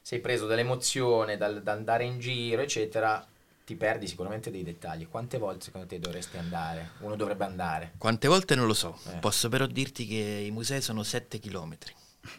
sei 0.01 0.20
preso 0.20 0.48
dall'emozione, 0.48 1.38
dal, 1.38 1.62
da 1.62 1.72
andare 1.74 2.03
in 2.03 2.20
giro, 2.20 2.62
eccetera, 2.62 3.25
ti 3.63 3.75
perdi 3.75 4.08
sicuramente 4.08 4.51
dei 4.51 4.63
dettagli. 4.63 5.08
Quante 5.08 5.38
volte 5.38 5.65
secondo 5.65 5.88
te 5.88 6.00
dovresti 6.00 6.38
andare? 6.38 6.91
Uno 7.00 7.15
dovrebbe 7.15 7.46
andare? 7.46 7.93
Quante 7.98 8.27
volte 8.27 8.55
non 8.55 8.65
lo 8.65 8.74
so. 8.74 8.98
Eh. 9.08 9.17
Posso 9.17 9.48
però 9.50 9.65
dirti 9.67 10.08
che 10.08 10.43
i 10.46 10.51
musei 10.51 10.81
sono 10.81 11.03
7 11.03 11.39
km, 11.39 11.77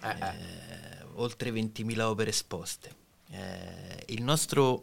eh, 0.02 0.09
eh. 0.09 0.26
eh, 0.26 1.04
oltre 1.14 1.50
20.000 1.50 2.00
opere 2.00 2.31
esposte. 2.31 2.95
Eh, 3.31 4.04
il 4.09 4.23
nostro 4.23 4.83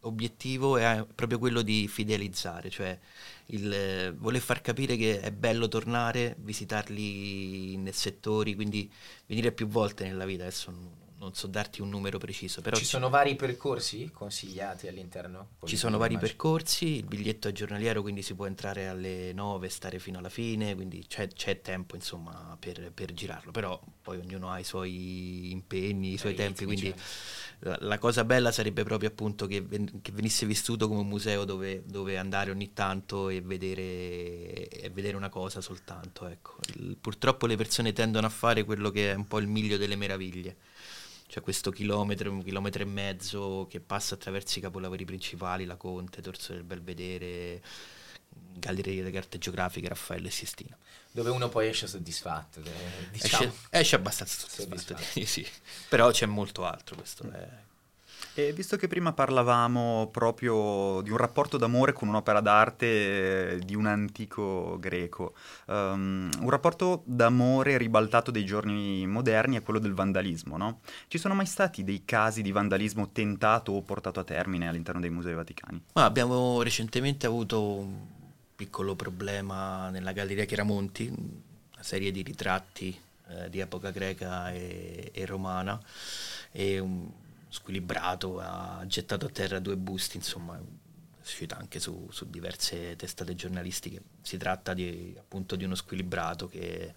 obiettivo 0.00 0.76
è 0.76 1.04
proprio 1.14 1.38
quello 1.38 1.62
di 1.62 1.88
fidelizzare, 1.88 2.70
cioè 2.70 2.98
il 3.46 3.72
eh, 3.72 4.12
voler 4.16 4.40
far 4.40 4.60
capire 4.60 4.96
che 4.96 5.20
è 5.20 5.30
bello 5.32 5.68
tornare, 5.68 6.36
visitarli 6.40 7.76
nei 7.76 7.92
settori, 7.92 8.54
quindi 8.54 8.90
venire 9.26 9.52
più 9.52 9.66
volte 9.66 10.04
nella 10.04 10.24
vita. 10.24 10.42
Adesso 10.44 10.98
non 11.20 11.34
so 11.34 11.46
darti 11.46 11.82
un 11.82 11.90
numero 11.90 12.16
preciso. 12.16 12.62
Però 12.62 12.76
ci 12.76 12.84
sono 12.86 13.10
vari 13.10 13.36
percorsi 13.36 14.10
consigliati 14.10 14.88
all'interno? 14.88 15.50
Ci 15.64 15.76
sono 15.76 15.98
vari 15.98 16.14
immagino. 16.14 16.32
percorsi, 16.38 16.96
il 16.96 17.04
biglietto 17.04 17.46
è 17.48 17.52
giornaliero, 17.52 18.00
quindi 18.00 18.22
si 18.22 18.34
può 18.34 18.46
entrare 18.46 18.88
alle 18.88 19.32
9 19.34 19.66
e 19.66 19.70
stare 19.70 19.98
fino 19.98 20.18
alla 20.18 20.30
fine, 20.30 20.74
quindi 20.74 21.04
c'è, 21.06 21.28
c'è 21.28 21.60
tempo 21.60 21.94
insomma 21.94 22.56
per, 22.58 22.90
per, 22.92 23.12
girarlo, 23.12 23.50
però 23.50 23.78
poi 24.00 24.18
ognuno 24.18 24.50
ha 24.50 24.58
i 24.58 24.64
suoi 24.64 25.50
impegni, 25.50 26.14
i 26.14 26.16
suoi 26.16 26.34
tempi, 26.34 26.64
quindi 26.64 26.86
certo. 26.86 27.68
la, 27.68 27.76
la, 27.80 27.98
cosa 27.98 28.24
bella 28.24 28.50
sarebbe 28.50 28.82
proprio 28.82 29.10
appunto 29.10 29.46
che, 29.46 29.60
ven- 29.60 30.00
che 30.00 30.12
venisse 30.12 30.46
vissuto 30.46 30.88
come 30.88 31.00
un 31.00 31.08
museo 31.08 31.44
dove, 31.44 31.82
dove 31.84 32.16
andare 32.16 32.50
ogni 32.50 32.72
tanto 32.72 33.28
e 33.28 33.42
vedere, 33.42 34.68
e 34.68 34.90
vedere 34.90 35.16
una 35.16 35.28
cosa 35.28 35.60
soltanto. 35.60 36.26
Ecco. 36.26 36.56
Il, 36.76 36.96
purtroppo 36.98 37.44
le 37.44 37.56
persone 37.56 37.92
tendono 37.92 38.26
a 38.26 38.30
fare 38.30 38.64
quello 38.64 38.90
che 38.90 39.12
è 39.12 39.14
un 39.14 39.26
po' 39.26 39.38
il 39.38 39.48
miglio 39.48 39.76
delle 39.76 39.96
meraviglie 39.96 40.56
c'è 41.30 41.40
questo 41.42 41.70
chilometro, 41.70 42.28
un 42.28 42.42
chilometro 42.42 42.82
e 42.82 42.86
mezzo 42.86 43.68
che 43.70 43.78
passa 43.78 44.16
attraverso 44.16 44.58
i 44.58 44.62
capolavori 44.62 45.04
principali, 45.04 45.64
la 45.64 45.76
Conte, 45.76 46.20
Torso 46.20 46.52
del 46.52 46.64
Belvedere, 46.64 47.62
Galleria 48.28 48.96
delle 48.96 49.12
carte 49.12 49.38
geografiche, 49.38 49.86
Raffaello 49.86 50.26
e 50.26 50.30
Sistina. 50.30 50.76
Dove 51.12 51.30
uno 51.30 51.48
poi 51.48 51.68
esce 51.68 51.86
soddisfatto. 51.86 52.60
Eh, 52.60 53.10
diciamo. 53.12 53.44
esce, 53.44 53.68
esce, 53.70 53.94
abbastanza 53.94 54.48
soddisfatto, 54.48 54.96
soddisfatto. 54.96 55.20
sì. 55.24 55.46
però 55.88 56.10
c'è 56.10 56.26
molto 56.26 56.64
altro, 56.64 56.96
questo 56.96 57.30
è 57.30 57.48
e 58.34 58.52
visto 58.52 58.76
che 58.76 58.88
prima 58.88 59.12
parlavamo 59.12 60.08
proprio 60.12 61.00
di 61.02 61.10
un 61.10 61.16
rapporto 61.16 61.56
d'amore 61.56 61.92
con 61.92 62.08
un'opera 62.08 62.40
d'arte 62.40 63.60
di 63.64 63.74
un 63.74 63.86
antico 63.86 64.78
greco, 64.78 65.34
um, 65.66 66.30
un 66.40 66.50
rapporto 66.50 67.02
d'amore 67.04 67.76
ribaltato 67.76 68.30
dei 68.30 68.44
giorni 68.44 69.06
moderni 69.06 69.56
è 69.56 69.62
quello 69.62 69.78
del 69.78 69.94
vandalismo, 69.94 70.56
no? 70.56 70.80
Ci 71.08 71.18
sono 71.18 71.34
mai 71.34 71.46
stati 71.46 71.84
dei 71.84 72.04
casi 72.04 72.42
di 72.42 72.52
vandalismo 72.52 73.10
tentato 73.10 73.72
o 73.72 73.82
portato 73.82 74.20
a 74.20 74.24
termine 74.24 74.68
all'interno 74.68 75.00
dei 75.00 75.10
musei 75.10 75.34
vaticani? 75.34 75.82
Ma 75.94 76.04
abbiamo 76.04 76.62
recentemente 76.62 77.26
avuto 77.26 77.62
un 77.62 77.94
piccolo 78.54 78.94
problema 78.94 79.90
nella 79.90 80.12
Galleria 80.12 80.44
Chiaramonti, 80.44 81.08
una 81.08 81.82
serie 81.82 82.10
di 82.12 82.22
ritratti 82.22 82.98
eh, 83.28 83.48
di 83.48 83.60
epoca 83.60 83.90
greca 83.90 84.52
e, 84.52 85.10
e 85.14 85.24
romana 85.24 85.80
e 86.52 86.78
un, 86.78 87.08
squilibrato, 87.50 88.38
ha 88.40 88.82
gettato 88.86 89.26
a 89.26 89.28
terra 89.28 89.58
due 89.58 89.76
busti, 89.76 90.16
insomma, 90.16 90.56
è 90.56 90.60
uscita 91.20 91.56
anche 91.58 91.78
su, 91.80 92.08
su 92.10 92.30
diverse 92.30 92.96
testate 92.96 93.34
giornalistiche. 93.34 94.00
Si 94.22 94.36
tratta 94.38 94.72
di, 94.72 95.14
appunto 95.18 95.56
di 95.56 95.64
uno 95.64 95.74
squilibrato 95.74 96.48
che, 96.48 96.94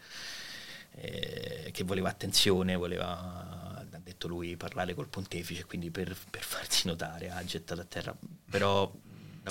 eh, 0.91 1.69
che 1.71 1.83
voleva 1.83 2.09
attenzione, 2.09 2.75
voleva, 2.75 3.77
ha 3.91 3.99
detto 4.01 4.27
lui, 4.27 4.55
parlare 4.55 4.93
col 4.93 5.09
pontefice, 5.09 5.65
quindi 5.65 5.91
per, 5.91 6.15
per 6.29 6.43
farsi 6.43 6.87
notare 6.87 7.29
ha 7.29 7.43
gettato 7.43 7.81
a 7.81 7.85
terra. 7.85 8.15
Però 8.49 8.91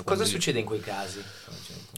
Cosa 0.01 0.25
succede 0.25 0.57
in 0.57 0.65
quei 0.65 0.79
casi? 0.79 1.21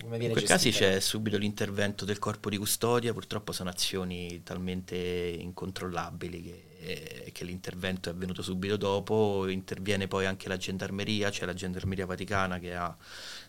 Come 0.02 0.18
in 0.18 0.32
quei 0.32 0.44
casi 0.44 0.70
c'è 0.70 1.00
subito 1.00 1.38
l'intervento 1.38 2.04
del 2.04 2.20
corpo 2.20 2.50
di 2.50 2.58
custodia, 2.58 3.14
purtroppo 3.14 3.54
sono 3.54 3.70
azioni 3.70 4.44
talmente 4.44 4.96
incontrollabili 4.98 6.44
che, 6.44 6.64
eh, 6.80 7.32
che, 7.32 7.46
l'intervento 7.46 8.10
è 8.10 8.12
avvenuto 8.12 8.42
subito 8.42 8.76
dopo, 8.76 9.48
interviene 9.48 10.08
poi 10.08 10.26
anche 10.26 10.50
la 10.50 10.58
gendarmeria, 10.58 11.30
c'è 11.30 11.46
la 11.46 11.54
gendarmeria 11.54 12.06
vaticana 12.06 12.60
che 12.60 12.76
ha 12.76 12.96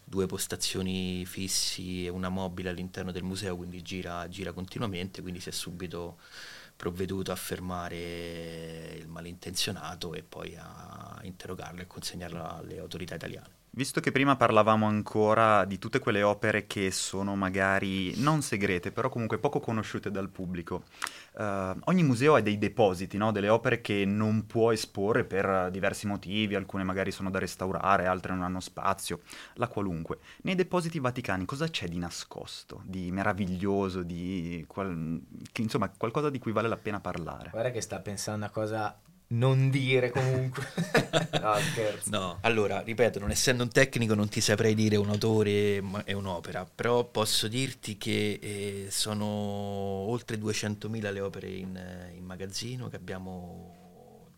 due 0.04 0.26
postazioni 0.26 1.26
fissi 1.26 2.06
e 2.06 2.08
una 2.08 2.28
mobile 2.28 2.68
all'interno 2.68 3.10
del 3.10 3.24
museo, 3.24 3.56
quindi 3.56 3.82
gira, 3.82 4.28
gira 4.28 4.52
continuamente, 4.52 5.22
quindi 5.22 5.40
si 5.40 5.48
è 5.48 5.52
subito 5.52 6.18
provveduto 6.76 7.32
a 7.32 7.36
fermare 7.36 8.96
il 8.96 9.08
malintenzionato 9.08 10.14
e 10.14 10.22
poi 10.22 10.56
a 10.56 11.18
interrogarlo 11.22 11.80
e 11.80 11.86
consegnarlo 11.88 12.48
alle 12.48 12.78
autorità 12.78 13.16
italiane. 13.16 13.55
Visto 13.76 14.00
che 14.00 14.10
prima 14.10 14.36
parlavamo 14.36 14.86
ancora 14.86 15.66
di 15.66 15.78
tutte 15.78 15.98
quelle 15.98 16.22
opere 16.22 16.66
che 16.66 16.90
sono 16.90 17.36
magari 17.36 18.18
non 18.22 18.40
segrete, 18.40 18.90
però 18.90 19.10
comunque 19.10 19.36
poco 19.36 19.60
conosciute 19.60 20.10
dal 20.10 20.30
pubblico, 20.30 20.84
uh, 21.32 21.78
ogni 21.84 22.02
museo 22.02 22.36
ha 22.36 22.40
dei 22.40 22.56
depositi, 22.56 23.18
no? 23.18 23.32
delle 23.32 23.50
opere 23.50 23.82
che 23.82 24.06
non 24.06 24.46
può 24.46 24.72
esporre 24.72 25.24
per 25.24 25.68
diversi 25.70 26.06
motivi, 26.06 26.54
alcune 26.54 26.84
magari 26.84 27.10
sono 27.10 27.28
da 27.28 27.38
restaurare, 27.38 28.06
altre 28.06 28.32
non 28.32 28.44
hanno 28.44 28.60
spazio, 28.60 29.20
la 29.56 29.68
qualunque. 29.68 30.20
Nei 30.44 30.54
depositi 30.54 30.98
vaticani 30.98 31.44
cosa 31.44 31.68
c'è 31.68 31.86
di 31.86 31.98
nascosto, 31.98 32.80
di 32.82 33.12
meraviglioso, 33.12 34.02
di 34.02 34.64
qual... 34.66 35.20
che, 35.52 35.60
insomma 35.60 35.92
qualcosa 35.94 36.30
di 36.30 36.38
cui 36.38 36.52
vale 36.52 36.68
la 36.68 36.78
pena 36.78 37.00
parlare? 37.00 37.50
Guarda 37.50 37.72
che 37.72 37.82
sta 37.82 37.98
pensando 37.98 38.46
a 38.46 38.48
cosa 38.48 38.98
non 39.28 39.70
dire 39.70 40.10
comunque. 40.10 40.66
no, 41.40 41.54
scherzo. 41.72 42.10
No, 42.10 42.38
allora, 42.42 42.80
ripeto, 42.80 43.18
non 43.18 43.30
essendo 43.30 43.62
un 43.62 43.70
tecnico 43.70 44.14
non 44.14 44.28
ti 44.28 44.40
saprei 44.40 44.74
dire 44.74 44.96
un 44.96 45.08
autore 45.08 45.82
e 46.04 46.12
un'opera, 46.12 46.68
però 46.72 47.04
posso 47.04 47.48
dirti 47.48 47.96
che 47.96 48.38
eh, 48.40 48.86
sono 48.90 49.26
oltre 49.26 50.36
200.000 50.38 51.12
le 51.12 51.20
opere 51.20 51.48
in, 51.48 51.80
in 52.14 52.24
magazzino 52.24 52.88
che 52.88 52.96
abbiamo 52.96 53.75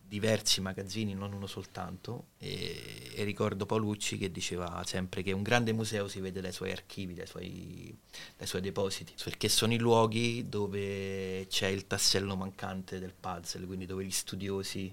diversi 0.09 0.59
magazzini, 0.59 1.13
non 1.13 1.33
uno 1.33 1.45
soltanto, 1.45 2.29
e, 2.39 3.11
e, 3.13 3.23
ricordo 3.23 3.67
Paolucci 3.67 4.17
che 4.17 4.31
diceva 4.31 4.81
sempre 4.83 5.21
che 5.21 5.31
un 5.31 5.43
grande 5.43 5.71
museo 5.71 6.07
si 6.07 6.19
vede 6.19 6.41
dai 6.41 6.51
suoi 6.51 6.71
archivi, 6.71 7.13
dai 7.13 7.27
suoi, 7.27 7.95
dai 8.35 8.47
suoi 8.47 8.61
depositi, 8.61 9.13
perché 9.23 9.47
sono 9.47 9.71
i 9.71 9.77
luoghi 9.77 10.49
dove 10.49 11.45
c'è 11.47 11.67
il 11.67 11.85
tassello 11.85 12.35
mancante 12.35 12.97
del 12.97 13.13
puzzle, 13.17 13.67
quindi 13.67 13.85
dove 13.85 14.03
gli 14.03 14.11
studiosi 14.11 14.91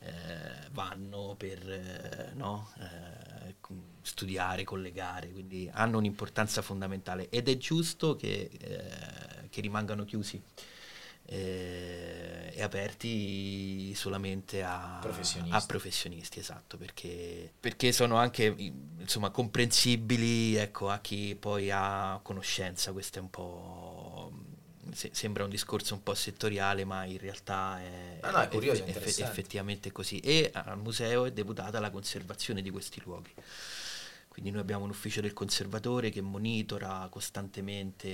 eh, 0.00 0.10
vanno 0.72 1.36
per 1.38 1.70
eh, 1.70 2.32
no, 2.34 2.72
eh, 2.80 3.54
studiare, 4.02 4.64
collegare, 4.64 5.30
quindi 5.30 5.70
hanno 5.72 5.98
un'importanza 5.98 6.62
fondamentale. 6.62 7.28
Ed 7.30 7.48
è 7.48 7.56
giusto 7.58 8.16
che, 8.16 8.50
eh, 8.58 9.48
che 9.50 9.60
rimangano 9.60 10.04
chiusi 10.04 10.42
eh, 11.30 12.52
e 12.54 12.62
aperti 12.62 13.94
solamente 13.94 14.62
a 14.62 14.98
professionisti, 15.00 15.54
a 15.54 15.60
professionisti 15.66 16.38
esatto, 16.38 16.78
perché, 16.78 17.52
perché, 17.60 17.92
sono 17.92 18.16
anche 18.16 18.46
insomma, 18.98 19.28
comprensibili 19.30 20.56
ecco, 20.56 20.88
a 20.88 21.00
chi 21.00 21.36
poi 21.38 21.70
ha 21.70 22.18
conoscenza, 22.22 22.92
questo 22.92 23.18
è 23.18 23.20
un 23.20 23.30
po' 23.30 24.32
se, 24.92 25.10
sembra 25.12 25.44
un 25.44 25.50
discorso 25.50 25.92
un 25.94 26.02
po' 26.02 26.14
settoriale, 26.14 26.86
ma 26.86 27.04
in 27.04 27.18
realtà 27.18 27.78
è, 27.78 28.20
ah, 28.22 28.30
no, 28.30 28.40
è 28.40 28.48
curioso, 28.48 28.84
eff, 28.86 28.96
eff, 28.96 29.20
effettivamente 29.20 29.92
così. 29.92 30.20
E 30.20 30.50
al 30.52 30.78
museo 30.78 31.26
è 31.26 31.32
deputata 31.32 31.78
la 31.78 31.90
conservazione 31.90 32.62
di 32.62 32.70
questi 32.70 33.02
luoghi. 33.04 33.34
Quindi 34.28 34.50
noi 34.50 34.60
abbiamo 34.60 34.84
un 34.84 34.90
ufficio 34.90 35.20
del 35.20 35.34
conservatore 35.34 36.08
che 36.10 36.22
monitora 36.22 37.06
costantemente 37.10 38.06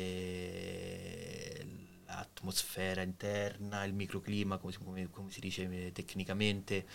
l'atmosfera 2.15 3.03
interna, 3.03 3.85
il 3.85 3.95
microclima, 3.95 4.59
come, 4.59 4.75
come, 4.83 5.11
come 5.11 5.31
si 5.31 5.41
dice 5.41 5.93
tecnicamente, 5.93 6.87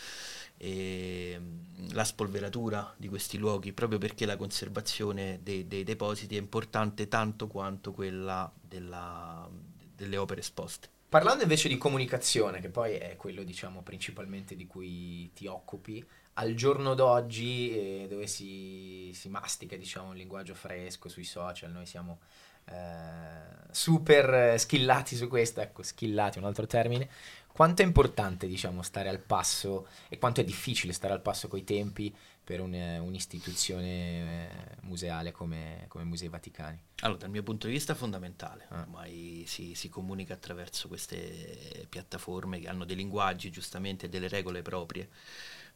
la 1.92 2.04
spolveratura 2.04 2.94
di 2.98 3.08
questi 3.08 3.38
luoghi, 3.38 3.74
proprio 3.74 4.00
perché 4.00 4.26
la 4.26 4.38
conservazione 4.38 5.40
dei, 5.42 5.68
dei 5.68 5.84
depositi 5.84 6.36
è 6.36 6.40
importante 6.40 7.08
tanto 7.08 7.48
quanto 7.48 7.92
quella 7.92 8.52
della, 8.60 9.50
delle 9.96 10.18
opere 10.18 10.42
esposte. 10.42 10.90
Parlando 11.10 11.42
invece 11.42 11.68
di 11.68 11.78
comunicazione, 11.78 12.62
che 12.62 12.70
poi 12.70 12.94
è 12.94 13.16
quello 13.16 13.44
diciamo 13.44 13.82
principalmente 13.82 14.56
di 14.56 14.68
cui 14.68 15.32
ti 15.34 15.48
occupi, 15.48 16.06
al 16.34 16.54
giorno 16.54 16.94
d'oggi 16.94 17.72
eh, 17.72 18.08
dove 18.08 18.28
si, 18.28 19.12
si 19.14 19.28
mastica 19.28 19.76
diciamo 19.76 20.10
un 20.10 20.16
linguaggio 20.16 20.54
fresco 20.54 21.10
sui 21.10 21.24
social, 21.24 21.72
noi 21.72 21.88
siamo 21.88 22.20
eh, 22.66 23.40
super 23.72 24.60
skillati 24.60 25.16
su 25.16 25.28
questo, 25.28 25.62
ecco, 25.62 25.84
skillati 25.84 26.38
un 26.38 26.46
altro 26.46 26.68
termine, 26.68 27.10
quanto 27.48 27.82
è 27.82 27.86
importante, 27.86 28.48
diciamo, 28.48 28.82
stare 28.82 29.10
al 29.10 29.20
passo 29.20 29.88
e 30.08 30.18
quanto 30.18 30.42
è 30.42 30.44
difficile 30.44 30.94
stare 30.94 31.14
al 31.14 31.22
passo 31.22 31.48
coi 31.48 31.64
tempi 31.64 32.16
per 32.50 32.62
un, 32.62 32.74
un'istituzione 32.74 34.48
eh, 34.48 34.78
museale 34.82 35.32
come, 35.32 35.86
come 35.88 36.04
Musei 36.04 36.30
Vaticani? 36.30 36.80
Allora, 37.02 37.20
dal 37.20 37.30
mio 37.30 37.44
punto 37.44 37.68
di 37.68 37.74
vista 37.74 37.94
è 37.94 37.96
fondamentale, 37.96 38.66
ah. 38.70 38.80
ormai 38.80 39.44
si, 39.46 39.76
si, 39.76 39.88
comunica 39.88 40.34
attraverso 40.34 40.88
queste 40.88 41.86
piattaforme 41.90 42.60
che 42.60 42.68
hanno 42.68 42.86
dei 42.86 42.96
linguaggi 42.96 43.52
giustamente 43.52 44.08
e 44.08 44.10
delle 44.10 44.28
regole 44.28 44.62
proprie 44.64 45.10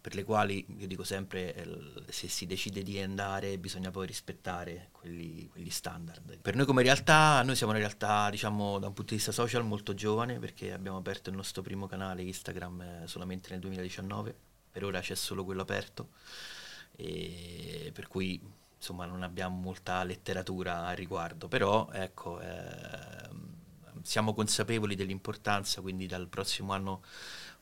per 0.03 0.15
le 0.15 0.25
quali 0.25 0.65
io 0.79 0.85
dico 0.85 1.05
sempre 1.05 1.55
eh, 1.55 2.11
se 2.11 2.27
si 2.27 2.45
decide 2.45 2.83
di 2.83 2.99
andare 2.99 3.57
bisogna 3.57 3.89
poi 3.89 4.05
rispettare 4.05 4.89
quelli, 4.91 5.47
quegli 5.47 5.69
standard. 5.69 6.39
Per 6.39 6.57
noi 6.57 6.65
come 6.65 6.83
realtà, 6.83 7.41
noi 7.43 7.55
siamo 7.55 7.71
una 7.71 7.79
realtà 7.79 8.29
diciamo 8.29 8.79
da 8.79 8.87
un 8.87 8.93
punto 8.93 9.11
di 9.11 9.15
vista 9.15 9.31
social 9.31 9.63
molto 9.63 9.93
giovane 9.93 10.39
perché 10.39 10.73
abbiamo 10.73 10.97
aperto 10.97 11.29
il 11.29 11.37
nostro 11.37 11.61
primo 11.61 11.87
canale 11.87 12.21
Instagram 12.21 12.81
eh, 12.81 13.03
solamente 13.07 13.51
nel 13.51 13.61
2019, 13.61 14.35
per 14.71 14.83
ora 14.83 14.99
c'è 14.99 15.15
solo 15.15 15.45
quello 15.45 15.61
aperto, 15.61 16.09
per 16.97 18.07
cui 18.09 18.41
insomma 18.75 19.05
non 19.05 19.23
abbiamo 19.23 19.55
molta 19.55 20.03
letteratura 20.03 20.85
al 20.85 20.97
riguardo, 20.97 21.47
però 21.47 21.89
ecco, 21.93 22.41
eh, 22.41 23.29
siamo 24.01 24.33
consapevoli 24.33 24.95
dell'importanza, 24.95 25.79
quindi 25.79 26.07
dal 26.07 26.27
prossimo 26.27 26.73
anno 26.73 27.03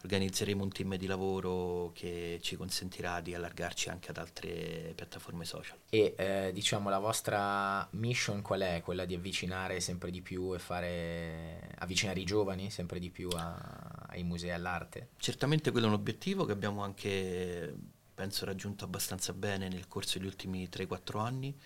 organizzeremo 0.04 0.64
un 0.64 0.70
team 0.70 0.96
di 0.96 1.06
lavoro 1.06 1.92
che 1.94 2.40
ci 2.42 2.56
consentirà 2.56 3.22
di 3.22 3.36
allargarci 3.36 3.90
anche 3.90 4.10
ad 4.10 4.18
altre 4.18 4.94
piattaforme 4.96 5.46
social. 5.46 5.78
E 5.90 6.16
eh, 6.18 6.52
diciamo 6.54 6.90
la 6.90 7.00
vostra 7.00 7.88
mission 7.92 8.42
qual 8.42 8.62
è? 8.62 8.82
Quella 8.84 9.06
di 9.06 9.16
avvicinare 9.16 9.80
sempre 9.80 10.12
di 10.12 10.22
più 10.22 10.54
e 10.54 10.60
fare 10.60 11.74
avvicinare 11.80 12.20
i 12.20 12.26
giovani 12.26 12.70
sempre 12.70 13.00
di 13.00 13.10
più 13.10 13.30
a, 13.34 14.06
ai 14.08 14.24
musei 14.24 14.52
all'arte? 14.52 15.10
Certamente 15.18 15.72
quello 15.72 15.86
è 15.86 15.90
un 15.90 15.96
obiettivo 15.96 16.46
che 16.46 16.52
abbiamo 16.52 16.84
anche 16.84 17.74
penso 18.14 18.46
raggiunto 18.46 18.86
abbastanza 18.86 19.34
bene 19.34 19.68
nel 19.68 19.88
corso 19.88 20.18
degli 20.18 20.28
ultimi 20.28 20.68
3-4 20.72 21.20
anni. 21.20 21.58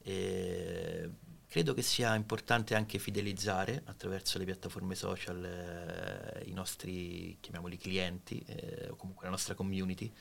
E 0.00 1.10
Credo 1.50 1.72
che 1.72 1.80
sia 1.80 2.14
importante 2.14 2.74
anche 2.74 2.98
fidelizzare 2.98 3.80
attraverso 3.86 4.36
le 4.36 4.44
piattaforme 4.44 4.94
social 4.94 5.42
eh, 5.42 6.44
i 6.44 6.52
nostri, 6.52 7.38
chiamiamoli 7.40 7.78
clienti, 7.78 8.44
eh, 8.46 8.88
o 8.90 8.96
comunque 8.96 9.24
la 9.24 9.30
nostra 9.30 9.54
community. 9.54 10.12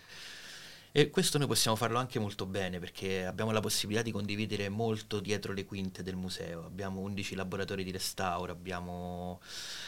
E 0.94 1.10
questo 1.10 1.38
noi 1.38 1.48
possiamo 1.48 1.76
farlo 1.76 1.98
anche 2.00 2.18
molto 2.18 2.46
bene 2.46 2.80
perché 2.80 3.26
abbiamo 3.26 3.52
la 3.52 3.60
possibilità 3.60 4.02
di 4.02 4.12
condividere 4.12 4.70
molto 4.70 5.20
dietro 5.20 5.52
le 5.52 5.66
quinte 5.66 6.02
del 6.02 6.16
museo. 6.16 6.66
Abbiamo 6.66 7.02
11 7.02 7.36
laboratori 7.36 7.84
di 7.84 7.92
restauro, 7.92 8.54
abbiamo 8.54 9.42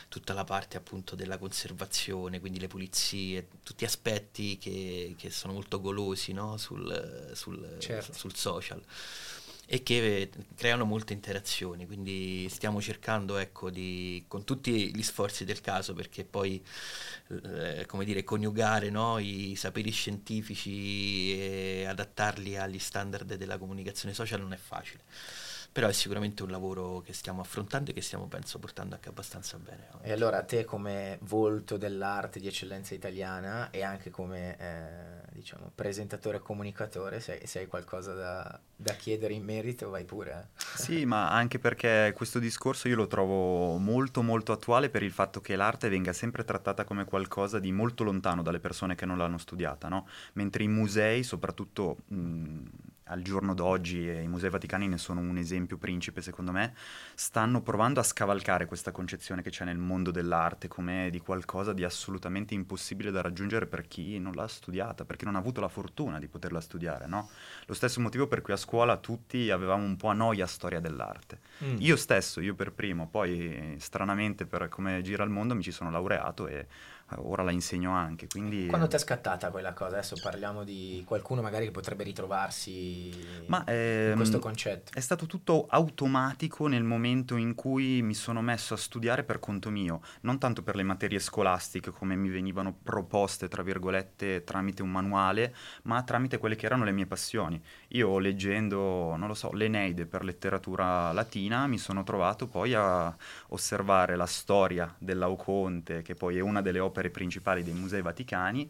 tutta 0.10 0.34
la 0.34 0.44
parte 0.44 0.76
appunto 0.76 1.16
della 1.16 1.38
conservazione, 1.38 2.42
quindi 2.42 2.60
le 2.60 2.68
pulizie, 2.68 3.48
tutti 3.64 3.86
aspetti 3.86 4.58
che, 4.58 5.16
che 5.18 5.30
sono 5.30 5.54
molto 5.54 5.80
golosi 5.80 6.34
no? 6.34 6.58
sul, 6.58 7.32
sul, 7.34 7.78
certo. 7.80 8.14
sul 8.14 8.36
social 8.36 8.84
e 9.72 9.84
che 9.84 10.32
creano 10.56 10.84
molte 10.84 11.14
interazioni, 11.14 11.86
quindi 11.86 12.50
stiamo 12.50 12.82
cercando 12.82 13.38
ecco, 13.38 13.70
di, 13.70 14.26
con 14.28 14.44
tutti 14.44 14.92
gli 14.92 15.04
sforzi 15.04 15.46
del 15.46 15.62
caso, 15.62 15.94
perché 15.94 16.24
poi 16.24 16.60
eh, 17.44 17.86
come 17.86 18.04
dire, 18.04 18.24
coniugare 18.24 18.90
no, 18.90 19.20
i 19.20 19.54
saperi 19.56 19.92
scientifici 19.92 21.40
e 21.40 21.86
adattarli 21.86 22.58
agli 22.58 22.80
standard 22.80 23.36
della 23.36 23.60
comunicazione 23.60 24.16
social 24.16 24.42
non 24.42 24.54
è 24.54 24.58
facile 24.58 25.04
però 25.72 25.88
è 25.88 25.94
sicuramente 25.94 26.44
un 26.44 26.50
lavoro 26.50 27.02
che 27.02 27.14
stiamo 27.14 27.42
affrontando 27.42 27.92
e 27.92 27.94
che 27.94 28.02
stiamo 28.02 28.28
penso 28.28 28.60
portando 28.60 28.96
anche 28.96 29.10
abbastanza 29.10 29.58
bene. 29.58 29.88
E 30.02 30.12
allora 30.12 30.44
te 30.44 30.66
come 30.66 31.18
volto 31.22 31.78
dell'arte 31.78 32.40
di 32.40 32.48
eccellenza 32.48 32.96
italiana 32.96 33.70
e 33.70 33.84
anche 33.84 34.10
come 34.10 34.58
eh, 34.58 35.32
diciamo, 35.32 35.72
presentatore 35.74 36.38
e 36.38 36.40
comunicatore, 36.42 37.20
se, 37.20 37.42
se 37.46 37.60
hai 37.60 37.68
qualcosa 37.68 38.14
da, 38.14 38.60
da, 38.76 38.94
chiedere 38.94 39.34
in 39.34 39.44
merito 39.44 39.90
vai 39.90 40.04
pure. 40.04 40.50
Eh. 40.58 40.64
Sì, 40.76 41.06
ma 41.06 41.32
anche 41.32 41.60
perché 41.60 42.14
questo 42.16 42.40
discorso 42.40 42.88
io 42.88 42.96
lo 42.96 43.08
trovo 43.08 43.78
molto 43.78 44.22
molto 44.22 44.52
attuale 44.52 44.90
per 44.90 45.04
il 45.04 45.12
fatto 45.12 45.40
che 45.40 45.56
l'arte 45.56 45.88
venga 45.90 46.14
sempre 46.14 46.44
trattata 46.44 46.84
come 46.84 47.06
qualcosa 47.06 47.60
di 47.60 47.72
molto 47.72 48.04
lontano 48.04 48.42
dalle 48.42 48.60
persone 48.60 48.96
che 48.96 49.06
non 49.06 49.18
l'hanno 49.18 49.38
studiata, 49.38 49.88
no? 49.88 50.08
mentre 50.34 50.64
i 50.64 50.68
musei, 50.68 51.24
soprattutto 51.24 51.98
mh, 52.08 52.64
al 53.10 53.22
giorno 53.22 53.54
d'oggi, 53.54 54.10
e 54.10 54.22
i 54.22 54.28
Musei 54.28 54.50
Vaticani 54.50 54.88
ne 54.88 54.98
sono 54.98 55.20
un 55.20 55.38
esempio 55.38 55.78
principe 55.78 56.22
secondo 56.22 56.52
me, 56.52 56.74
stanno 57.14 57.62
provando 57.62 58.00
a 58.00 58.04
scavalcare 58.04 58.66
questa 58.66 58.92
concezione 58.92 59.42
che 59.42 59.50
c'è 59.50 59.66
nel 59.66 59.78
mondo 59.78 60.12
dell'arte 60.12 60.68
come 60.68 61.10
di 61.12 61.20
qualcosa 61.20 61.74
di 61.74 61.84
assolutamente 61.84 62.54
impossibile 62.54 63.12
da 63.12 63.22
raggiungere 63.22 63.66
per 63.66 63.88
chi 63.88 64.20
non 64.20 64.34
l'ha 64.34 64.48
studiata, 64.48 65.06
perché 65.06 65.26
non 65.26 65.36
ha 65.36 65.40
avuto 65.40 65.62
la 65.62 65.68
fortuna 65.68 66.20
di 66.20 66.28
poterla 66.28 66.62
studiare, 66.62 67.08
no? 67.08 67.30
Lo 67.66 67.74
stesso 67.74 68.00
motivo 68.00 68.28
per 68.28 68.42
cui 68.42 68.54
a 68.54 68.58
scuola 68.58 68.98
tutti 68.98 69.50
avevamo 69.50 69.84
un 69.84 69.96
po' 69.96 70.10
a 70.10 70.14
noia 70.14 70.48
storia 70.48 70.80
dell'arte. 70.80 71.40
Mm. 71.64 71.76
Io 71.80 71.96
stesso, 71.96 72.42
io 72.42 72.56
per 72.56 72.72
primo, 72.72 73.08
poi 73.08 73.76
stranamente 73.80 74.46
per 74.46 74.70
come 74.70 75.02
gira 75.02 75.24
il 75.24 75.30
mondo 75.30 75.56
mi 75.56 75.64
ci 75.64 75.72
sono 75.72 75.92
laureato 75.92 76.48
e 76.48 76.68
ora 77.18 77.44
la 77.44 77.52
insegno 77.52 77.92
anche. 77.92 78.28
Quindi... 78.28 78.68
Quando 78.68 78.88
ti 78.88 78.96
è 78.96 79.00
scattata 79.00 79.50
quella 79.50 79.74
cosa? 79.74 79.98
Adesso 79.98 80.16
parliamo 80.22 80.64
di 80.64 81.04
qualcuno 81.06 81.42
magari 81.42 81.66
che 81.66 81.72
potrebbe 81.72 82.04
ritrovarsi 82.04 83.12
Ma, 83.48 83.64
ehm, 83.66 84.12
in 84.12 84.16
questo 84.16 84.40
concetto. 84.40 84.92
È 84.94 85.00
stato 85.00 85.26
tutto 85.26 85.66
automatico 85.70 86.68
nel 86.68 86.84
momento 86.84 87.36
in 87.36 87.56
cui 87.56 88.02
mi 88.02 88.14
sono 88.14 88.42
messo 88.42 88.74
a 88.74 88.78
studiare 88.78 89.24
per 89.24 89.40
conto 89.40 89.70
mio, 89.70 90.02
non 90.22 90.38
tanto 90.38 90.62
per 90.62 90.76
le 90.76 90.84
materie 90.84 91.20
scolastiche 91.20 91.92
come 91.92 92.16
mi 92.16 92.30
venivano 92.30 92.76
proposte, 92.82 93.48
tra 93.48 93.64
virgolette, 93.64 94.44
tramite 94.44 94.82
un 94.82 94.92
manuale, 94.92 95.56
ma 95.84 96.02
tramite 96.04 96.38
quelle 96.38 96.56
che 96.56 96.66
erano 96.66 96.84
le 96.84 96.92
mie 96.92 97.06
passioni. 97.06 97.62
Io 97.94 98.20
leggendo, 98.20 99.16
non 99.16 99.28
lo 99.28 99.34
so, 99.34 99.52
l'Eneide 99.52 100.06
per 100.06 100.24
letteratura 100.24 101.12
latina 101.12 101.66
mi 101.66 101.78
sono 101.78 102.04
trovato 102.04 102.46
poi 102.46 102.74
a 102.76 103.16
osservare 103.48 104.16
la 104.16 104.28
storia 104.28 104.94
dell'Auconte, 104.98 106.04
che 106.04 106.14
poi 106.14 106.38
è 106.38 106.42
una 106.42 106.62
delle 106.62 106.80
opere 106.80 107.10
principali 107.10 107.64
dei 107.64 107.74
musei 107.74 108.02
vaticani 108.02 108.70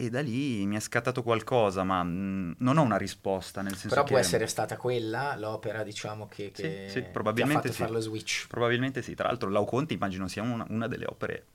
e 0.00 0.10
da 0.10 0.20
lì 0.20 0.64
mi 0.64 0.76
è 0.76 0.80
scattato 0.80 1.24
qualcosa, 1.24 1.82
ma 1.82 2.04
mh, 2.04 2.08
mm, 2.08 2.52
non 2.58 2.78
ho 2.78 2.82
una 2.82 2.96
risposta. 2.96 3.62
Nel 3.62 3.72
senso 3.72 3.88
Però 3.88 4.04
che... 4.04 4.10
può 4.10 4.18
essere 4.18 4.46
stata 4.46 4.76
quella 4.76 5.34
l'opera, 5.36 5.82
diciamo, 5.82 6.28
che, 6.28 6.52
che 6.52 6.84
sì, 6.86 7.00
sì, 7.00 7.02
probabilmente 7.02 7.72
sì. 7.72 7.78
fare 7.78 7.90
lo 7.90 7.98
switch. 7.98 8.46
Probabilmente 8.46 9.02
sì. 9.02 9.16
Tra 9.16 9.26
l'altro, 9.26 9.50
Lauconte 9.50 9.94
immagino 9.94 10.28
sia 10.28 10.42
una, 10.42 10.64
una, 10.68 10.86
delle 10.86 11.04
opere 11.04 11.46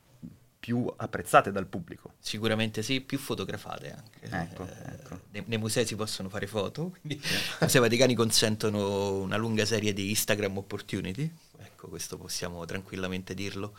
più 0.63 0.89
apprezzate 0.95 1.52
dal 1.52 1.65
pubblico. 1.65 2.13
Sicuramente 2.19 2.84
sì, 2.84 3.02
più 3.02 3.17
fotografate 3.17 3.91
anche. 3.91 4.34
Ecco, 4.34 4.63
eh, 4.65 4.93
ecco. 4.93 5.19
Nei, 5.32 5.43
nei, 5.47 5.58
musei 5.58 5.86
si 5.86 5.97
possono 5.97 6.30
fare 6.30 6.47
foto, 6.47 6.95
quindi 7.02 7.21
i 7.21 7.58
musei 7.60 7.82
vaticani 7.82 8.15
consentono 8.15 9.17
una 9.17 9.36
lunga 9.36 9.65
serie 9.65 9.91
di 9.91 10.08
Instagram 10.12 10.58
opportunity, 10.58 11.30
ecco 11.58 11.89
questo 11.89 12.17
possiamo 12.17 12.63
tranquillamente 12.63 13.34
dirlo 13.34 13.76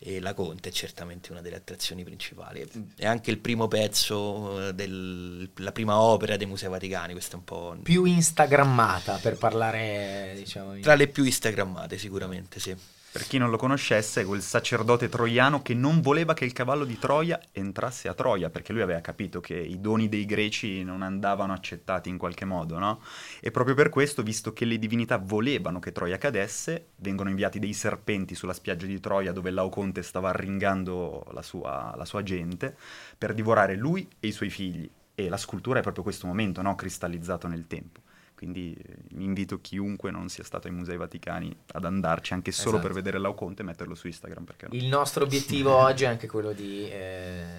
e 0.00 0.18
la 0.18 0.34
Conte 0.34 0.70
è 0.70 0.72
certamente 0.72 1.30
una 1.30 1.40
delle 1.40 1.54
attrazioni 1.54 2.02
principali. 2.02 2.68
È 2.96 3.06
anche 3.06 3.30
il 3.30 3.38
primo 3.38 3.68
pezzo, 3.68 4.70
eh, 4.70 4.74
del, 4.74 5.48
la 5.58 5.70
prima 5.70 6.00
opera 6.00 6.36
dei 6.36 6.48
Musei 6.48 6.68
Vaticani, 6.68 7.12
questa 7.12 7.34
è 7.34 7.38
un 7.38 7.44
po'... 7.44 7.76
Più 7.80 8.02
instagrammata 8.02 9.18
per 9.18 9.38
parlare, 9.38 10.32
diciamo... 10.34 10.80
Tra 10.80 10.96
le 10.96 11.06
più 11.06 11.22
instagrammate 11.22 11.96
sicuramente, 11.96 12.58
sì. 12.58 12.76
Per 13.10 13.26
chi 13.26 13.38
non 13.38 13.48
lo 13.48 13.56
conoscesse, 13.56 14.26
quel 14.26 14.42
sacerdote 14.42 15.08
troiano 15.08 15.62
che 15.62 15.72
non 15.72 16.02
voleva 16.02 16.34
che 16.34 16.44
il 16.44 16.52
cavallo 16.52 16.84
di 16.84 16.98
Troia 16.98 17.40
entrasse 17.52 18.06
a 18.06 18.12
Troia, 18.12 18.50
perché 18.50 18.74
lui 18.74 18.82
aveva 18.82 19.00
capito 19.00 19.40
che 19.40 19.56
i 19.56 19.80
doni 19.80 20.10
dei 20.10 20.26
greci 20.26 20.84
non 20.84 21.00
andavano 21.00 21.54
accettati 21.54 22.10
in 22.10 22.18
qualche 22.18 22.44
modo, 22.44 22.78
no? 22.78 23.00
E 23.40 23.50
proprio 23.50 23.74
per 23.74 23.88
questo, 23.88 24.22
visto 24.22 24.52
che 24.52 24.66
le 24.66 24.78
divinità 24.78 25.16
volevano 25.16 25.78
che 25.78 25.90
Troia 25.90 26.18
cadesse, 26.18 26.88
vengono 26.96 27.30
inviati 27.30 27.58
dei 27.58 27.72
serpenti 27.72 28.34
sulla 28.34 28.52
spiaggia 28.52 28.84
di 28.84 29.00
Troia 29.00 29.32
dove 29.32 29.50
Laoconte 29.50 30.02
stava 30.02 30.28
arringando 30.28 31.24
la 31.32 31.42
sua, 31.42 31.94
la 31.96 32.04
sua 32.04 32.22
gente, 32.22 32.76
per 33.16 33.32
divorare 33.32 33.74
lui 33.74 34.06
e 34.20 34.28
i 34.28 34.32
suoi 34.32 34.50
figli. 34.50 34.88
E 35.14 35.28
la 35.30 35.38
scultura 35.38 35.78
è 35.78 35.82
proprio 35.82 36.04
questo 36.04 36.26
momento, 36.26 36.60
no? 36.60 36.74
Cristallizzato 36.74 37.48
nel 37.48 37.66
tempo. 37.66 38.00
Quindi 38.38 38.72
eh, 38.72 38.94
invito 39.16 39.60
chiunque 39.60 40.12
non 40.12 40.28
sia 40.28 40.44
stato 40.44 40.68
ai 40.68 40.72
Musei 40.72 40.96
Vaticani 40.96 41.52
ad 41.72 41.84
andarci 41.84 42.34
anche 42.34 42.52
solo 42.52 42.76
esatto. 42.76 42.86
per 42.86 42.92
vedere 42.92 43.18
Lauconte 43.18 43.62
e 43.62 43.64
metterlo 43.64 43.96
su 43.96 44.06
Instagram. 44.06 44.44
No? 44.60 44.68
Il 44.70 44.86
nostro 44.86 45.24
obiettivo 45.24 45.74
oggi 45.74 46.04
è 46.04 46.06
anche 46.06 46.28
quello 46.28 46.52
di 46.52 46.88
eh, 46.88 47.58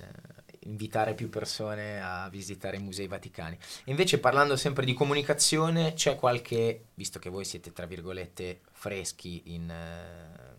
invitare 0.61 1.15
più 1.15 1.27
persone 1.29 2.01
a 2.01 2.29
visitare 2.29 2.77
i 2.77 2.79
Musei 2.79 3.07
Vaticani. 3.07 3.57
Invece 3.87 4.19
parlando 4.19 4.55
sempre 4.55 4.85
di 4.85 4.93
comunicazione, 4.93 5.91
c'è 5.95 6.15
qualche, 6.15 6.85
visto 6.93 7.19
che 7.19 7.29
voi 7.29 7.43
siete 7.43 7.73
tra 7.73 7.85
virgolette 7.85 8.61
freschi 8.71 9.41
in, 9.47 9.69
eh, 9.69 10.55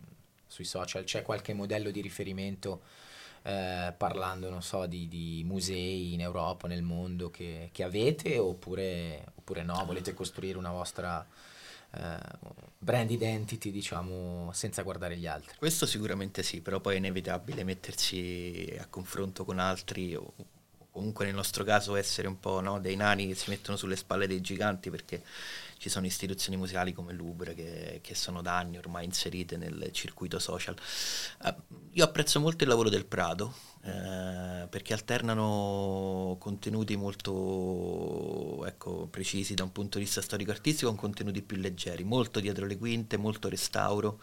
sui 0.47 0.67
social, 0.67 1.05
c'è 1.05 1.23
qualche 1.23 1.55
modello 1.55 1.91
di 1.91 2.03
riferimento? 2.03 2.83
Eh, 3.43 3.95
parlando, 3.97 4.51
non 4.51 4.63
so, 4.63 4.85
di, 4.87 5.09
di, 5.09 5.43
musei 5.47 6.13
in 6.13 6.21
Europa, 6.21 6.69
nel 6.69 6.83
mondo 6.83 7.31
che, 7.31 7.71
che 7.73 7.83
avete 7.83 8.39
oppure, 8.39 9.25
oppure, 9.35 9.63
no? 9.63 9.83
Volete 9.87 10.13
costruire 10.13 10.59
una 10.59 10.71
vostra 10.71 11.27
eh, 11.93 12.19
brand 12.79 13.11
identity, 13.11 13.71
diciamo, 13.71 14.51
senza 14.53 14.83
guardare 14.83 15.17
gli 15.17 15.27
altri? 15.27 15.57
Questo 15.57 15.87
sicuramente 15.87 16.43
sì, 16.43 16.61
però 16.61 16.81
poi 16.81 16.95
è 16.95 16.99
inevitabile 16.99 17.65
mettersi 17.65 18.77
a 18.79 18.87
confronto 18.87 19.45
con 19.45 19.59
altri 19.59 20.15
o 20.15 20.33
comunque 20.93 21.25
nel 21.25 21.35
nostro 21.35 21.65
caso 21.65 21.95
essere 21.97 22.29
un 22.29 22.39
po' 22.41 22.61
no, 22.61 22.81
dei 22.81 22.97
nani 22.97 23.29
che 23.29 23.35
si 23.35 23.51
mettono 23.51 23.77
sulle 23.77 23.97
spalle 23.97 24.27
dei 24.27 24.41
giganti 24.41 24.91
perché 24.91 25.23
ci 25.81 25.89
sono 25.89 26.05
istituzioni 26.05 26.59
museali 26.59 26.93
come 26.93 27.15
l'Ubre 27.15 27.55
che, 27.55 28.01
che 28.03 28.15
sono 28.15 28.43
da 28.43 28.59
anni 28.59 28.77
ormai 28.77 29.07
inserite 29.07 29.57
nel 29.57 29.89
circuito 29.93 30.39
social. 30.39 30.77
Uh, 31.43 31.55
io 31.93 32.05
apprezzo 32.05 32.39
molto 32.39 32.65
il 32.65 32.69
lavoro 32.69 32.91
del 32.91 33.07
Prado 33.07 33.55
eh, 33.83 34.67
perché 34.69 34.93
alternano 34.93 36.37
contenuti 36.39 36.97
molto 36.97 38.67
ecco, 38.67 39.07
precisi 39.07 39.55
da 39.55 39.63
un 39.63 39.73
punto 39.73 39.97
di 39.97 40.05
vista 40.05 40.21
storico-artistico 40.21 40.91
con 40.91 40.99
contenuti 40.99 41.41
più 41.41 41.57
leggeri, 41.57 42.05
molto 42.05 42.41
dietro 42.41 42.67
le 42.67 42.77
quinte, 42.77 43.17
molto 43.17 43.49
restauro. 43.49 44.21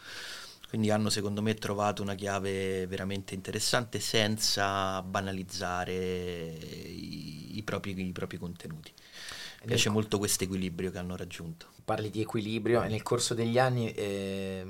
Quindi 0.70 0.92
hanno 0.92 1.10
secondo 1.10 1.42
me 1.42 1.56
trovato 1.56 2.04
una 2.04 2.14
chiave 2.14 2.86
veramente 2.86 3.34
interessante 3.34 4.00
senza 4.00 5.02
banalizzare 5.02 5.96
i, 5.96 7.58
i, 7.58 7.64
propri, 7.64 8.00
i 8.08 8.12
propri 8.12 8.38
contenuti. 8.38 8.94
Mi 9.68 9.74
piace 9.74 9.90
molto 9.90 10.18
questo 10.18 10.46
equilibrio 10.46 10.92
che 10.92 10.98
hanno 10.98 11.18
raggiunto. 11.18 11.68
Parli 11.84 12.10
di 12.10 12.22
equilibrio 12.22 12.82
e 12.84 12.88
nel 12.88 13.04
corso 13.04 13.34
degli 13.34 13.60
anni 13.60 13.92
eh, 13.92 14.66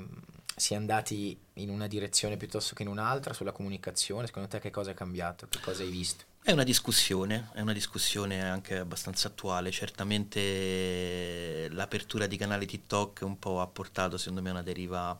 si 0.56 0.72
è 0.72 0.76
andati 0.76 1.38
in 1.54 1.70
una 1.70 1.86
direzione 1.86 2.36
piuttosto 2.36 2.74
che 2.74 2.82
in 2.82 2.88
un'altra 2.88 3.32
sulla 3.32 3.52
comunicazione. 3.52 4.26
Secondo 4.26 4.48
te 4.48 4.58
che 4.58 4.70
cosa 4.70 4.90
è 4.90 4.94
cambiato? 4.94 5.46
Che 5.48 5.60
cosa 5.60 5.84
hai 5.84 5.90
visto? 5.90 6.24
È 6.42 6.50
una 6.50 6.64
discussione, 6.64 7.50
è 7.54 7.60
una 7.60 7.72
discussione 7.72 8.42
anche 8.42 8.76
abbastanza 8.76 9.28
attuale. 9.28 9.70
Certamente 9.70 11.68
l'apertura 11.70 12.26
di 12.26 12.36
canali 12.36 12.66
TikTok 12.66 13.20
un 13.22 13.38
po' 13.38 13.60
ha 13.60 13.68
portato 13.68 14.18
secondo 14.18 14.42
me 14.42 14.48
a 14.48 14.52
una 14.54 14.62
deriva 14.62 15.16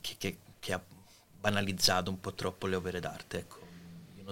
che, 0.00 0.14
che, 0.18 0.38
che 0.58 0.72
ha 0.72 0.82
banalizzato 1.38 2.10
un 2.10 2.18
po' 2.18 2.34
troppo 2.34 2.66
le 2.66 2.74
opere 2.74 2.98
d'arte. 2.98 3.38
Ecco 3.38 3.61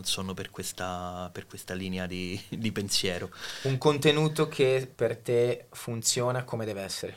non 0.00 0.04
sono 0.04 0.32
per 0.32 0.50
questa, 0.50 1.28
per 1.30 1.46
questa 1.46 1.74
linea 1.74 2.06
di, 2.06 2.40
di, 2.48 2.72
pensiero. 2.72 3.30
Un 3.62 3.76
contenuto 3.76 4.48
che 4.48 4.90
per 4.92 5.18
te 5.18 5.66
funziona 5.70 6.44
come 6.44 6.64
deve 6.64 6.82
essere? 6.82 7.12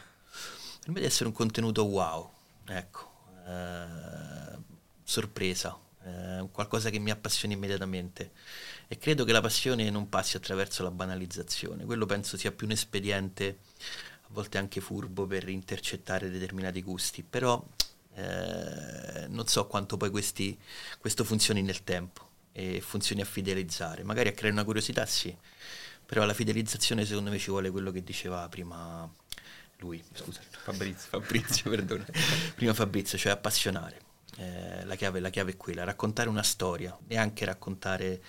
Per 0.81 0.89
me 0.89 0.95
deve 0.95 1.07
essere 1.07 1.27
un 1.27 1.33
contenuto 1.33 1.85
wow, 1.85 2.29
ecco, 2.67 3.11
eh, 3.47 4.57
sorpresa, 5.01 5.77
eh, 6.03 6.45
qualcosa 6.51 6.89
che 6.89 6.99
mi 6.99 7.09
appassiona 7.09 7.53
immediatamente. 7.53 8.31
E 8.89 8.97
credo 8.97 9.23
che 9.23 9.31
la 9.31 9.41
passione 9.41 9.89
non 9.89 10.09
passi 10.09 10.35
attraverso 10.35 10.83
la 10.83 10.91
banalizzazione, 10.91 11.85
quello 11.85 12.05
penso 12.05 12.35
sia 12.35 12.51
più 12.51 12.67
un 12.67 12.73
espediente, 12.73 13.59
a 14.23 14.27
volte 14.27 14.57
anche 14.57 14.81
furbo, 14.81 15.25
per 15.25 15.47
intercettare 15.47 16.29
determinati 16.29 16.81
gusti, 16.81 17.23
però 17.23 17.63
eh, 18.15 19.25
non 19.29 19.47
so 19.47 19.67
quanto 19.67 19.95
poi 19.95 20.09
questi, 20.09 20.59
questo 20.99 21.23
funzioni 21.23 21.61
nel 21.61 21.83
tempo 21.85 22.31
e 22.53 22.79
funzioni 22.79 23.21
a 23.21 23.25
fidelizzare. 23.25 24.03
Magari 24.03 24.29
a 24.29 24.31
creare 24.31 24.53
una 24.53 24.63
curiosità 24.63 25.05
sì, 25.05 25.35
però 26.05 26.23
la 26.23 26.33
fidelizzazione 26.33 27.05
secondo 27.05 27.31
me 27.31 27.39
ci 27.39 27.49
vuole 27.49 27.69
quello 27.71 27.91
che 27.91 28.03
diceva 28.03 28.47
prima 28.47 29.09
lui, 29.77 30.01
scusa, 30.13 30.39
Fabrizio, 30.49 31.09
Fabrizio 31.09 31.69
perdona, 31.71 32.05
prima 32.55 32.73
Fabrizio, 32.73 33.17
cioè 33.17 33.33
appassionare. 33.33 33.99
Eh, 34.37 34.85
la, 34.85 34.95
chiave, 34.95 35.19
la 35.19 35.29
chiave 35.29 35.51
è 35.51 35.57
quella, 35.57 35.83
raccontare 35.83 36.29
una 36.29 36.41
storia 36.41 36.97
e 37.07 37.17
anche 37.17 37.45
raccontare 37.45 38.21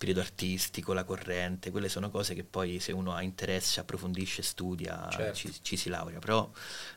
periodo 0.00 0.20
artistico, 0.22 0.94
la 0.94 1.04
corrente, 1.04 1.70
quelle 1.70 1.90
sono 1.90 2.08
cose 2.08 2.32
che 2.34 2.42
poi 2.42 2.80
se 2.80 2.90
uno 2.90 3.12
ha 3.12 3.20
interesse, 3.20 3.80
approfondisce, 3.80 4.40
studia, 4.40 5.06
certo. 5.10 5.34
ci, 5.34 5.52
ci, 5.60 5.76
si 5.76 5.90
laurea. 5.90 6.18
Però 6.20 6.50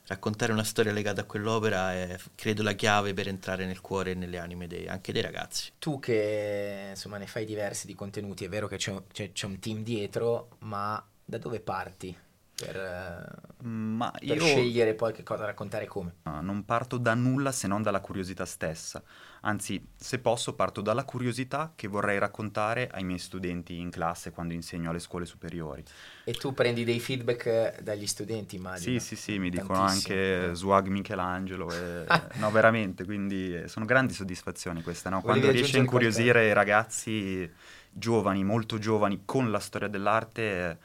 raccontare 0.05 0.53
una 0.53 0.63
storia 0.63 0.93
legata 0.93 1.19
a 1.19 1.23
quell'opera 1.25 1.91
è, 1.91 2.17
credo, 2.33 2.63
la 2.63 2.71
chiave 2.71 3.13
per 3.13 3.27
entrare 3.27 3.65
nel 3.65 3.81
cuore 3.81 4.11
e 4.11 4.13
nelle 4.13 4.37
anime 4.37 4.67
dei, 4.67 4.87
anche 4.87 5.11
dei 5.11 5.21
ragazzi. 5.21 5.71
Tu 5.79 5.99
che 5.99 6.87
insomma 6.91 7.17
ne 7.17 7.27
fai 7.27 7.43
diversi 7.43 7.87
di 7.87 7.93
contenuti, 7.93 8.45
è 8.45 8.49
vero 8.49 8.69
che 8.69 8.77
c'è, 8.77 8.93
c'è, 9.11 9.33
c'è 9.33 9.47
un 9.47 9.59
team 9.59 9.83
dietro, 9.83 10.55
ma 10.59 11.05
da 11.25 11.37
dove 11.37 11.59
parti? 11.59 12.17
per, 12.55 13.41
Ma 13.63 14.11
per 14.25 14.37
io 14.37 14.45
scegliere 14.45 14.93
poi 14.93 15.11
che 15.11 15.23
cosa 15.23 15.45
raccontare 15.45 15.83
e 15.85 15.87
come? 15.87 16.15
no, 16.23 16.41
non 16.41 16.65
parto 16.65 16.97
da 16.97 17.13
nulla 17.13 17.51
se 17.51 17.67
non 17.67 17.81
dalla 17.81 17.99
curiosità 17.99 18.45
stessa. 18.45 19.03
Anzi, 19.45 19.85
se 19.95 20.19
posso, 20.19 20.53
parto 20.53 20.81
dalla 20.81 21.05
curiosità 21.05 21.73
che 21.75 21.87
vorrei 21.87 22.17
raccontare 22.19 22.89
ai 22.89 23.03
miei 23.03 23.19
studenti 23.19 23.77
in 23.79 23.89
classe 23.89 24.31
quando 24.31 24.53
insegno 24.53 24.89
alle 24.89 24.99
scuole 24.99 25.25
superiori. 25.25 25.85
E 26.25 26.33
tu 26.37 26.53
prendi 26.53 26.83
dei 26.83 26.99
feedback 26.99 27.45
eh, 27.45 27.79
dagli 27.81 28.07
studenti, 28.07 28.55
immagino. 28.57 28.95
Sì, 28.95 28.99
sì, 28.99 29.15
sì, 29.15 29.37
mi 29.37 29.49
dicono 29.49 29.79
Tantissimo. 29.79 30.17
anche 30.17 30.51
swag 30.55 30.87
Michelangelo. 30.87 31.75
e- 31.75 32.31
no, 32.35 32.49
veramente, 32.51 33.05
quindi 33.05 33.55
eh, 33.55 33.67
sono 33.67 33.85
grandi 33.85 34.13
soddisfazioni 34.13 34.81
queste, 34.81 35.09
no? 35.09 35.21
Volevi 35.21 35.21
Quando 35.21 35.51
riesci 35.51 35.75
a 35.75 35.79
incuriosire 35.79 36.47
i 36.47 36.53
ragazzi 36.53 37.49
giovani, 37.91 38.43
molto 38.43 38.79
giovani, 38.79 39.21
con 39.25 39.51
la 39.51 39.59
storia 39.59 39.87
dell'arte, 39.87 40.79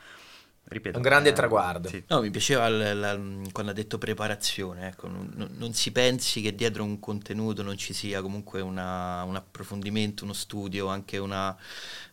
ripeto. 0.68 0.96
Un 0.96 1.02
grande 1.02 1.30
eh, 1.30 1.32
traguardo. 1.32 1.88
sì. 1.88 2.02
No, 2.08 2.20
mi 2.20 2.30
piaceva 2.30 2.68
l- 2.68 2.98
la- 2.98 3.20
quando 3.52 3.72
ha 3.72 3.74
detto 3.74 3.98
preparazione, 3.98 4.88
ecco, 4.88 5.08
non, 5.08 5.30
non- 5.34 5.50
non 5.56 5.72
si 5.74 5.92
pensi 5.92 6.40
che 6.40 6.54
dietro 6.54 6.84
un 6.84 6.98
contenuto 7.00 7.62
non 7.62 7.76
ci 7.76 7.92
sia 7.92 8.20
comunque 8.22 8.60
una- 8.60 9.22
un 9.24 9.36
approfondimento, 9.36 10.24
uno 10.24 10.32
studio, 10.32 10.86
anche 10.88 11.18
una 11.18 11.56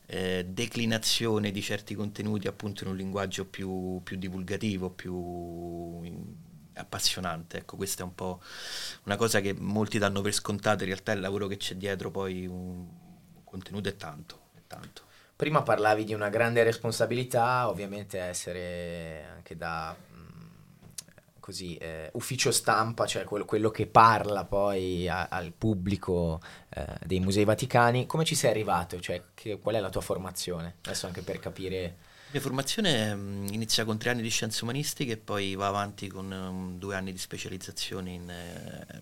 eh, 0.08 0.46
declinazione 0.48 1.52
di 1.52 1.62
certi 1.64 1.96
contenuti 1.96 2.48
appunto 2.48 2.84
in 2.84 2.92
un 2.92 2.96
linguaggio 2.96 3.46
più, 3.46 4.02
più 4.04 4.18
divulgativo, 4.18 4.90
più 4.92 5.14
in- 6.04 6.36
appassionante. 6.74 7.58
Ecco, 7.60 7.76
questa 7.78 8.04
è 8.04 8.06
un 8.06 8.14
po' 8.16 8.42
una 9.06 9.16
cosa 9.16 9.40
che 9.40 9.54
molti 9.58 9.98
danno 9.98 10.22
per 10.22 10.34
scontato, 10.34 10.84
in 10.84 10.90
realtà 10.90 11.12
il 11.14 11.22
lavoro 11.22 11.48
che 11.48 11.58
c'è 11.58 11.76
dietro 11.76 12.12
poi 12.12 12.46
un, 12.46 12.56
un 13.36 13.44
contenuto 13.44 13.90
è 13.90 13.96
tanto, 13.96 14.42
è 14.56 14.62
tanto. 14.68 15.04
Prima 15.36 15.64
parlavi 15.64 16.06
di 16.06 16.14
una 16.14 16.30
grande 16.30 16.64
responsabilità, 16.64 17.68
ovviamente 17.68 18.18
essere 18.20 19.26
anche 19.34 19.58
da 19.58 19.94
mm, 19.94 20.48
così 21.42 21.76
eh, 21.76 22.10
ufficio 22.14 22.52
stampa, 22.52 23.06
cioè 23.06 23.26
quello, 23.26 23.44
quello 23.44 23.70
che 23.70 23.86
parla 23.86 24.46
poi 24.46 25.10
a- 25.10 25.28
al 25.30 25.52
pubblico 25.52 26.40
eh, 26.70 26.86
dei 27.06 27.20
musei 27.20 27.44
vaticani. 27.44 28.06
Come 28.06 28.24
ci 28.24 28.36
sei 28.36 28.52
arrivato? 28.52 29.00
Cioè, 29.02 29.22
che- 29.34 29.60
qual 29.60 29.76
è 29.76 29.80
la 29.82 29.90
tua 29.90 30.00
formazione? 30.02 30.76
Adesso 30.86 31.06
anche 31.08 31.22
per 31.22 31.40
capire. 31.40 31.98
La 32.26 32.32
mia 32.32 32.42
formazione 32.42 33.14
mh, 33.16 33.48
inizia 33.54 33.86
con 33.86 33.98
tre 33.98 34.10
anni 34.12 34.22
di 34.22 34.30
scienze 34.30 34.64
umanistiche 34.64 35.14
e 35.14 35.18
poi 35.18 35.56
va 35.56 35.68
avanti 35.68 36.08
con 36.08 36.32
um, 36.32 36.78
due 36.78 36.96
anni 36.96 37.12
di 37.12 37.18
specializzazione 37.18 38.12
in 38.12 38.30
eh, 38.30 39.02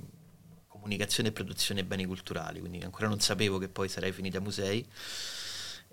comunicazione 0.67 1.29
e 1.29 1.31
produzione 1.31 1.83
beni 1.85 2.05
culturali, 2.05 2.59
quindi 2.59 2.79
ancora 2.81 3.07
non 3.07 3.19
sapevo 3.19 3.57
che 3.57 3.69
poi 3.69 3.87
sarei 3.89 4.11
finita 4.11 4.39
a 4.39 4.41
musei. 4.41 4.85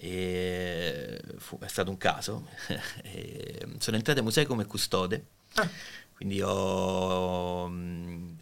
E 0.03 1.21
fu- 1.39 1.59
è 1.61 1.69
stato 1.69 1.91
un 1.91 1.97
caso. 1.99 2.47
Sono 3.79 3.97
entrato 3.97 4.19
ai 4.19 4.25
musei 4.25 4.47
come 4.47 4.65
custode, 4.65 5.27
quindi 6.15 6.41
ho, 6.43 7.69
mh, 7.69 8.37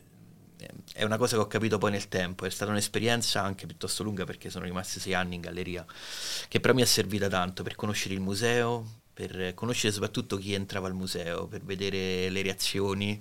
è 0.94 1.04
una 1.04 1.16
cosa 1.16 1.36
che 1.36 1.42
ho 1.42 1.46
capito 1.46 1.78
poi 1.78 1.90
nel 1.92 2.08
tempo, 2.08 2.44
è 2.44 2.50
stata 2.50 2.70
un'esperienza 2.70 3.42
anche 3.42 3.66
piuttosto 3.66 4.02
lunga 4.02 4.24
perché 4.24 4.50
sono 4.50 4.64
rimasti 4.64 5.00
sei 5.00 5.14
anni 5.14 5.36
in 5.36 5.40
galleria, 5.40 5.84
che 6.48 6.60
però 6.60 6.74
mi 6.74 6.82
è 6.82 6.84
servita 6.84 7.28
tanto 7.28 7.62
per 7.62 7.74
conoscere 7.76 8.14
il 8.14 8.20
museo, 8.20 8.97
per 9.18 9.52
conoscere 9.54 9.92
soprattutto 9.92 10.36
chi 10.36 10.54
entrava 10.54 10.86
al 10.86 10.94
museo, 10.94 11.48
per 11.48 11.62
vedere 11.64 12.30
le 12.30 12.40
reazioni. 12.40 13.20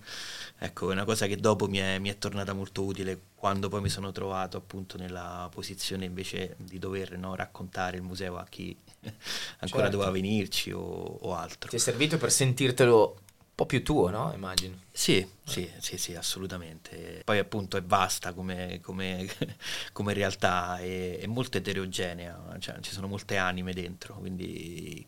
Ecco, 0.59 0.91
è 0.91 0.93
una 0.93 1.05
cosa 1.05 1.25
che 1.25 1.37
dopo 1.37 1.67
mi 1.67 1.79
è, 1.79 1.97
mi 1.97 2.09
è 2.09 2.19
tornata 2.19 2.53
molto 2.53 2.83
utile 2.83 3.19
quando 3.33 3.67
poi 3.67 3.81
mi 3.81 3.89
sono 3.89 4.11
trovato 4.11 4.57
appunto 4.57 4.95
nella 4.99 5.49
posizione 5.51 6.05
invece 6.05 6.55
di 6.59 6.77
dover 6.77 7.17
no, 7.17 7.33
raccontare 7.33 7.97
il 7.97 8.03
museo 8.03 8.37
a 8.37 8.45
chi 8.47 8.77
ancora 9.59 9.85
Certo. 9.85 9.89
doveva 9.89 10.11
venirci 10.11 10.71
o, 10.71 10.81
o 10.81 11.33
altro. 11.33 11.67
Ti 11.71 11.75
è 11.77 11.79
servito 11.79 12.17
per 12.17 12.31
sentirtelo 12.31 13.17
un 13.39 13.53
po' 13.55 13.65
più 13.65 13.81
tuo, 13.81 14.11
no? 14.11 14.31
Immagino. 14.35 14.81
Sì, 14.91 15.27
sì, 15.43 15.67
sì, 15.79 15.97
sì, 15.97 16.13
assolutamente. 16.13 17.21
Poi 17.25 17.39
appunto 17.39 17.75
è 17.75 17.81
vasta 17.81 18.33
come, 18.33 18.79
come- 18.83 19.27
come 19.93 20.13
realtà, 20.13 20.77
è, 20.77 21.17
è 21.17 21.25
molto 21.25 21.57
eterogenea, 21.57 22.55
cioè 22.59 22.79
ci 22.81 22.91
sono 22.91 23.07
molte 23.07 23.37
anime 23.37 23.73
dentro, 23.73 24.13
quindi 24.15 25.03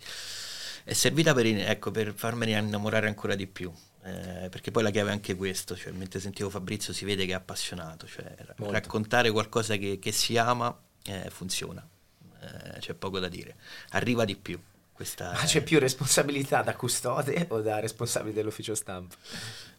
è 0.89 0.93
servita 0.93 1.33
per, 1.33 1.45
ecco, 1.45 1.91
per 1.91 2.13
farmene 2.15 2.57
innamorare 2.57 3.07
ancora 3.07 3.35
di 3.35 3.47
più. 3.47 3.71
eh, 4.03 4.47
perché 4.49 4.71
poi 4.71 4.83
la 4.83 4.89
chiave 4.91 5.09
è 5.09 5.13
anche 5.13 5.35
questo, 5.35 5.75
cioè 5.75 5.91
mentre 5.91 6.19
sentivo 6.19 6.49
Fabrizio 6.49 6.93
si 6.93 7.05
vede 7.05 7.25
che 7.25 7.31
è 7.31 7.35
appassionato, 7.35 8.07
cioè 8.07 8.33
Molto. 8.57 8.73
raccontare 8.73 9.29
qualcosa 9.31 9.75
che, 9.77 9.99
che 9.99 10.11
si 10.11 10.37
ama 10.37 10.75
eh, 11.05 11.29
funziona, 11.29 11.85
Eh, 12.41 12.79
c'è 12.79 12.93
poco 12.93 13.19
da 13.19 13.27
dire, 13.27 13.55
arriva 13.89 14.25
di 14.25 14.35
più. 14.35 14.59
Questa 14.93 15.31
Ma 15.31 15.43
c'è 15.45 15.61
più 15.63 15.79
responsabilità 15.79 16.61
da 16.61 16.75
custode 16.75 17.45
o 17.49 17.61
da 17.61 17.79
responsabile 17.79 18.33
dell'ufficio 18.33 18.75
stampa? 18.75 19.15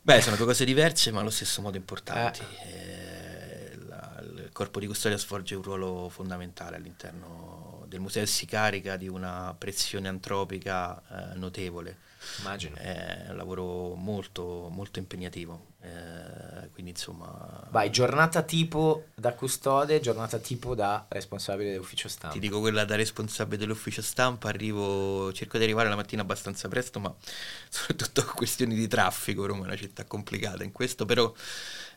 Beh, 0.03 0.20
sono 0.23 0.37
due 0.37 0.46
cose 0.46 0.64
diverse, 0.64 1.11
ma 1.11 1.20
allo 1.20 1.29
stesso 1.31 1.61
modo 1.61 1.77
importanti. 1.77 2.40
Eh, 2.64 3.77
la- 3.87 4.18
il 4.23 4.49
corpo 4.53 4.81
di 4.81 4.87
custodia 4.87 5.18
svolge 5.18 5.55
un 5.55 5.62
ruolo 5.62 6.09
fondamentale 6.09 6.77
all'interno 6.77 7.60
del 7.90 8.00
museo 8.00 8.24
si 8.24 8.46
carica 8.46 8.96
di 8.96 9.09
una 9.09 9.53
pressione 9.59 10.07
antropica 10.09 11.03
eh, 11.33 11.35
notevole. 11.37 12.09
Immagino. 12.40 12.76
È 12.76 13.26
un 13.31 13.37
lavoro 13.37 13.94
molto, 13.94 14.68
molto 14.70 14.98
impegnativo. 14.98 15.68
eh, 15.81 16.68
quindi, 16.72 16.90
insomma, 16.90 17.66
Vai, 17.70 17.90
giornata 17.90 18.42
tipo 18.42 19.07
da 19.14 19.33
custode, 19.33 20.00
giornata 20.00 20.38
tipo 20.38 20.74
da 20.74 21.07
responsabile 21.09 21.72
dell'ufficio 21.72 22.09
stampa. 22.09 22.35
ti 22.35 22.40
dico 22.40 22.61
quella 22.61 22.85
da 22.85 22.94
responsabile 22.94 23.57
dell'ufficio 23.57 24.03
stampa, 24.03 24.48
arrivo, 24.48 25.33
cerco 25.33 25.59
di 25.59 25.64
arrivare 25.64 25.88
la 25.88 25.96
mattina 25.96 26.22
abbastanza 26.22 26.68
presto, 26.68 27.00
ma 27.00 27.12
soprattutto 27.68 28.24
questioni 28.37 28.74
di 28.74 28.87
traffico, 28.87 29.46
Roma 29.46 29.62
è 29.62 29.66
una 29.66 29.76
città 29.76 30.05
complicata 30.05 30.62
in 30.62 30.72
questo, 30.72 31.07
però 31.07 31.33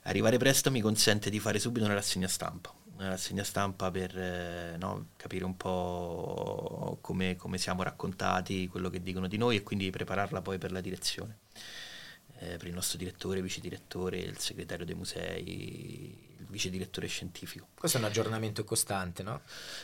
arrivare 0.04 0.38
presto 0.38 0.72
mi 0.72 0.82
consente 0.82 1.30
di 1.30 1.40
fare 1.40 1.60
subito 1.60 1.86
una 1.86 1.94
rassegna 1.94 2.28
stampa, 2.28 2.74
una 2.96 3.10
rassegna 3.10 3.44
stampa 3.44 3.90
per 3.92 4.18
eh, 4.18 4.76
no, 4.78 5.08
capire 5.18 5.46
un 5.46 5.58
po' 5.58 6.98
come, 7.02 7.36
come 7.36 7.58
siamo 7.58 7.84
raccontati, 7.84 8.68
quello 8.68 8.90
che 8.90 9.02
dicono 9.02 9.28
di 9.28 9.38
noi 9.38 9.58
e 9.58 9.64
quindi 9.64 9.90
prepararla 9.90 10.42
poi 10.42 10.58
per 10.58 10.72
la 10.72 10.82
direzione. 10.82 11.40
Eh, 12.40 12.58
per 12.58 12.68
il 12.68 12.74
nostro 12.74 12.98
direttore, 12.98 13.42
vice 13.42 13.62
direttore, 13.62 14.18
il 14.20 14.38
segretario 14.38 14.86
dei 14.86 14.96
musei, 14.96 15.44
il 16.40 16.46
vice 16.50 16.70
direttore 16.70 17.08
scientifico. 17.08 17.68
Questo 17.76 17.98
è 17.98 18.02
un 18.02 18.08
aggiornamento 18.08 18.64
costante, 18.64 19.24
no? 19.24 19.42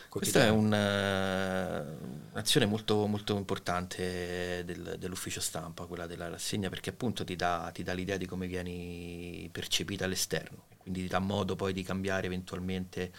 Questa 0.08 0.46
è 0.46 0.50
Quotidiano. 0.50 0.58
un, 0.58 0.74
eh, 0.74 2.30
un'azione 2.32 2.66
molto, 2.66 3.06
molto 3.06 3.36
importante 3.36 4.62
del- 4.64 4.96
dell'ufficio 4.98 5.40
stampa, 5.40 5.86
quella 5.86 6.06
della 6.06 6.28
rassegna, 6.28 6.68
perché 6.68 6.90
appunto 6.90 7.24
ti 7.24 7.34
dà, 7.36 7.70
ti 7.72 7.82
dà 7.82 7.92
l'idea 7.92 8.16
di 8.16 8.26
come 8.26 8.46
vieni 8.46 9.48
percepita 9.50 10.04
all'esterno, 10.04 10.66
quindi 10.90 11.06
dà 11.06 11.20
modo 11.20 11.54
poi 11.54 11.72
di 11.72 11.82
cambiare 11.82 12.26
eventualmente 12.26 13.12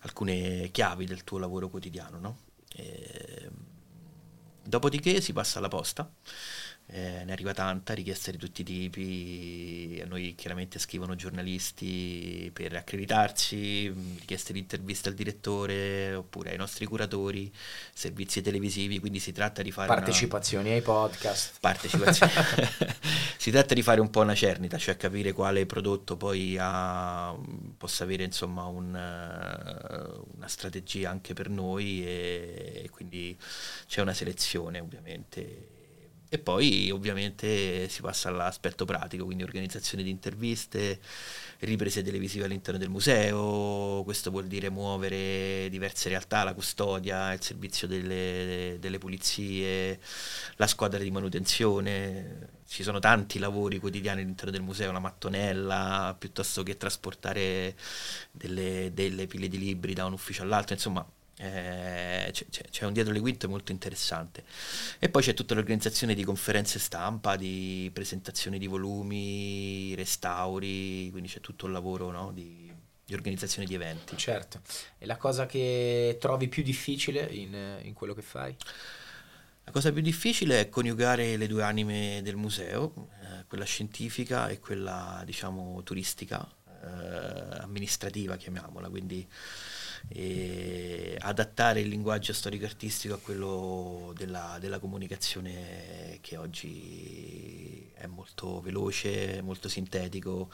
alcune 0.00 0.70
chiavi 0.70 1.06
del 1.06 1.24
tuo 1.24 1.38
lavoro 1.38 1.68
quotidiano. 1.68 2.18
no? 2.18 2.38
E, 2.74 3.48
dopodiché 4.64 5.20
si 5.20 5.32
passa 5.32 5.58
alla 5.58 5.68
posta. 5.68 6.10
Eh, 6.94 7.24
ne 7.24 7.32
arriva 7.32 7.54
tanta, 7.54 7.94
richieste 7.94 8.32
di 8.32 8.36
tutti 8.36 8.60
i 8.60 8.64
tipi, 8.64 9.98
a 10.04 10.06
noi 10.06 10.34
chiaramente 10.34 10.78
scrivono 10.78 11.14
giornalisti 11.14 12.50
per 12.52 12.76
accreditarsi, 12.76 13.88
mh, 13.88 14.18
richieste 14.18 14.52
di 14.52 14.58
interviste 14.58 15.08
al 15.08 15.14
direttore 15.14 16.12
oppure 16.14 16.50
ai 16.50 16.58
nostri 16.58 16.84
curatori, 16.84 17.50
servizi 17.94 18.42
televisivi, 18.42 18.98
quindi 18.98 19.20
si 19.20 19.32
tratta 19.32 19.62
di 19.62 19.70
fare 19.72 19.86
una- 19.90 19.96
Partecipazioni 20.02 20.70
ai 20.70 20.82
podcast. 20.82 21.54
partecipazione. 21.60 22.30
si 23.38 23.50
tratta 23.50 23.72
di 23.72 23.80
fare 23.82 24.00
un 24.02 24.10
po' 24.10 24.20
una 24.20 24.34
cernita, 24.34 24.76
cioè 24.76 24.98
capire 24.98 25.32
quale 25.32 25.64
prodotto 25.64 26.18
poi 26.18 26.58
ha- 26.60 27.34
possa 27.78 28.04
avere 28.04 28.24
insomma 28.24 28.64
un, 28.66 28.94
eh, 28.94 30.34
una 30.36 30.46
strategia 30.48 31.08
anche 31.08 31.32
per 31.32 31.48
noi 31.48 32.04
e, 32.06 32.88
quindi 32.90 33.34
c'è 33.86 34.02
una 34.02 34.12
selezione 34.12 34.78
ovviamente. 34.78 35.71
E 36.34 36.38
poi 36.38 36.90
ovviamente 36.90 37.90
si 37.90 38.00
passa 38.00 38.30
all'aspetto 38.30 38.86
pratico, 38.86 39.26
quindi 39.26 39.42
organizzazione 39.42 40.02
di 40.02 40.08
interviste, 40.08 40.98
riprese 41.58 42.02
televisive 42.02 42.46
all'interno 42.46 42.78
del 42.78 42.88
museo, 42.88 44.00
questo 44.02 44.30
vuol 44.30 44.46
dire 44.46 44.70
muovere 44.70 45.68
diverse 45.68 46.08
realtà, 46.08 46.42
la 46.42 46.54
custodia, 46.54 47.34
il 47.34 47.42
servizio 47.42 47.86
delle, 47.86 48.78
delle 48.80 48.96
pulizie, 48.96 50.00
la 50.56 50.66
squadra 50.66 51.00
di 51.00 51.10
manutenzione, 51.10 52.62
ci 52.66 52.82
sono 52.82 52.98
tanti 52.98 53.38
lavori 53.38 53.78
quotidiani 53.78 54.22
all'interno 54.22 54.52
del 54.52 54.62
museo, 54.62 54.90
la 54.90 55.00
mattonella, 55.00 56.16
piuttosto 56.18 56.62
che 56.62 56.78
trasportare 56.78 57.76
delle, 58.30 58.90
delle 58.94 59.26
pile 59.26 59.48
di 59.48 59.58
libri 59.58 59.92
da 59.92 60.06
un 60.06 60.14
ufficio 60.14 60.44
all'altro, 60.44 60.72
insomma 60.72 61.06
eh, 61.36 62.28
c'è, 62.32 62.46
c'è- 62.50 62.68
c'è 62.70 62.84
un 62.86 62.92
dietro 62.92 63.12
le 63.12 63.20
quinte 63.20 63.46
molto 63.46 63.72
interessante. 63.72 64.44
E 64.98 65.08
poi 65.08 65.22
c'è 65.22 65.34
tutta 65.34 65.54
l'organizzazione 65.54 66.14
di 66.14 66.24
conferenze 66.24 66.78
stampa, 66.78 67.36
di 67.36 67.90
presentazioni 67.92 68.58
di 68.58 68.66
volumi, 68.66 69.94
restauri, 69.94 71.08
quindi 71.10 71.28
c'è 71.28 71.40
tutto 71.40 71.66
il 71.66 71.72
lavoro 71.72 72.10
no, 72.10 72.32
di, 72.32 72.72
di 73.04 73.14
organizzazione 73.14 73.66
di 73.66 73.74
eventi. 73.74 74.16
Certo. 74.16 74.60
E 74.98 75.06
la 75.06 75.16
cosa 75.16 75.46
che 75.46 76.16
trovi 76.20 76.48
più 76.48 76.62
difficile 76.62 77.22
in, 77.30 77.78
in 77.82 77.92
quello 77.92 78.14
che 78.14 78.22
fai? 78.22 78.56
La 79.64 79.70
cosa 79.70 79.92
più 79.92 80.02
difficile 80.02 80.60
è 80.60 80.68
coniugare 80.68 81.36
le 81.36 81.46
due 81.46 81.62
anime 81.62 82.20
del 82.24 82.34
museo, 82.34 83.10
eh, 83.22 83.44
quella 83.46 83.64
scientifica 83.64 84.48
e 84.48 84.58
quella, 84.58 85.22
diciamo, 85.24 85.82
turistica, 85.84 86.44
eh, 86.82 87.58
amministrativa, 87.60 88.36
chiamiamola, 88.36 88.88
quindi 88.88 89.26
eh, 90.08 91.16
adattare 91.20 91.80
il 91.80 91.88
linguaggio 91.88 92.32
storico-artistico 92.32 93.14
a 93.14 93.18
quello 93.18 94.12
della, 94.16 94.58
della 94.60 94.78
comunicazione 94.78 96.18
che 96.20 96.36
oggi 96.36 97.90
è 97.94 98.06
molto 98.06 98.60
veloce, 98.60 99.40
molto 99.42 99.68
sintetico, 99.68 100.50